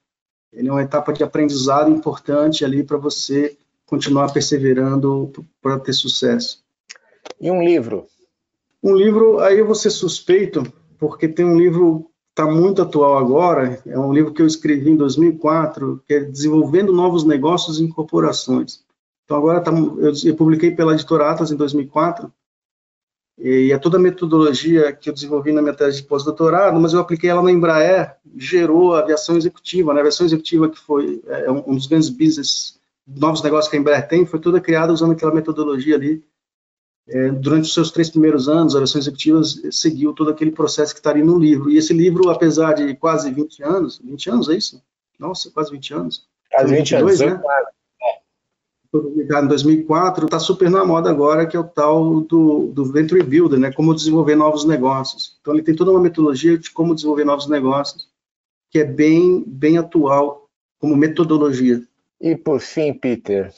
Ele 0.52 0.68
é 0.68 0.72
uma 0.72 0.82
etapa 0.82 1.12
de 1.12 1.22
aprendizado 1.22 1.90
importante 1.90 2.64
ali 2.64 2.82
para 2.82 2.96
você 2.96 3.56
continuar 3.84 4.32
perseverando 4.32 5.32
para 5.60 5.78
ter 5.78 5.92
sucesso. 5.92 6.62
E 7.40 7.50
um 7.50 7.62
livro? 7.62 8.06
Um 8.86 8.94
livro, 8.94 9.40
aí 9.40 9.58
eu 9.58 9.66
vou 9.66 9.74
ser 9.74 9.90
suspeito, 9.90 10.62
porque 10.96 11.26
tem 11.26 11.44
um 11.44 11.58
livro 11.58 12.08
está 12.30 12.46
muito 12.48 12.80
atual 12.82 13.18
agora, 13.18 13.82
é 13.84 13.98
um 13.98 14.12
livro 14.12 14.32
que 14.32 14.40
eu 14.40 14.46
escrevi 14.46 14.90
em 14.90 14.96
2004, 14.96 16.04
que 16.06 16.14
é 16.14 16.20
Desenvolvendo 16.20 16.92
Novos 16.92 17.24
Negócios 17.24 17.80
e 17.80 17.82
Incorporações. 17.82 18.84
Então 19.24 19.38
agora 19.38 19.60
tá, 19.60 19.72
eu, 19.72 20.12
eu, 20.24 20.36
publiquei 20.36 20.70
pela 20.70 20.92
editora 20.92 21.28
Atlas 21.28 21.50
em 21.50 21.56
2004, 21.56 22.32
e 23.40 23.72
é 23.72 23.78
toda 23.78 23.96
a 23.96 24.00
metodologia 24.00 24.92
que 24.92 25.10
eu 25.10 25.14
desenvolvi 25.14 25.50
na 25.50 25.62
minha 25.62 25.74
tese 25.74 26.02
de 26.02 26.06
pós-doutorado, 26.06 26.78
mas 26.78 26.92
eu 26.92 27.00
apliquei 27.00 27.28
ela 27.28 27.42
na 27.42 27.50
Embraer, 27.50 28.14
gerou 28.36 28.94
a 28.94 29.00
aviação 29.00 29.36
executiva, 29.36 29.92
né? 29.92 29.98
A 29.98 30.02
aviação 30.02 30.26
executiva 30.26 30.68
que 30.68 30.78
foi 30.78 31.20
é, 31.26 31.50
um 31.50 31.74
dos 31.74 31.88
grandes 31.88 32.08
business, 32.08 32.78
novos 33.04 33.42
negócios 33.42 33.68
que 33.68 33.76
a 33.76 33.80
Embraer 33.80 34.06
tem, 34.06 34.24
foi 34.24 34.38
toda 34.38 34.60
criada 34.60 34.92
usando 34.92 35.10
aquela 35.10 35.34
metodologia 35.34 35.96
ali 35.96 36.22
é, 37.08 37.30
durante 37.30 37.64
os 37.64 37.74
seus 37.74 37.90
três 37.90 38.10
primeiros 38.10 38.48
anos, 38.48 38.74
a 38.74 38.80
versão 38.80 39.00
executiva 39.00 39.40
seguiu 39.70 40.12
todo 40.12 40.30
aquele 40.30 40.50
processo 40.50 40.92
que 40.92 40.98
está 40.98 41.10
ali 41.10 41.22
no 41.22 41.38
livro. 41.38 41.70
E 41.70 41.76
esse 41.76 41.92
livro, 41.92 42.30
apesar 42.30 42.72
de 42.72 42.94
quase 42.94 43.30
20 43.30 43.62
anos, 43.62 44.00
20 44.02 44.30
anos, 44.30 44.48
é 44.48 44.54
isso? 44.54 44.82
Nossa, 45.18 45.50
quase 45.50 45.70
20 45.70 45.94
anos. 45.94 46.26
Quase 46.50 46.74
20 46.74 46.90
22, 46.90 47.20
anos, 47.22 47.34
né? 47.34 47.44
Foi 48.90 49.02
publicado 49.02 49.46
em 49.46 49.48
2004, 49.48 50.24
está 50.24 50.38
super 50.38 50.70
na 50.70 50.84
moda 50.84 51.10
agora, 51.10 51.46
que 51.46 51.56
é 51.56 51.60
o 51.60 51.64
tal 51.64 52.20
do, 52.22 52.68
do 52.68 52.84
Venture 52.84 53.22
Builder, 53.22 53.58
né? 53.58 53.72
Como 53.72 53.94
desenvolver 53.94 54.34
novos 54.34 54.64
negócios. 54.64 55.36
Então, 55.40 55.54
ele 55.54 55.62
tem 55.62 55.76
toda 55.76 55.90
uma 55.90 56.00
metodologia 56.00 56.58
de 56.58 56.70
como 56.70 56.94
desenvolver 56.94 57.24
novos 57.24 57.46
negócios, 57.46 58.08
que 58.70 58.78
é 58.80 58.84
bem, 58.84 59.44
bem 59.46 59.78
atual 59.78 60.48
como 60.78 60.96
metodologia. 60.96 61.82
E, 62.20 62.34
por 62.34 62.60
fim, 62.60 62.92
Peter, 62.92 63.52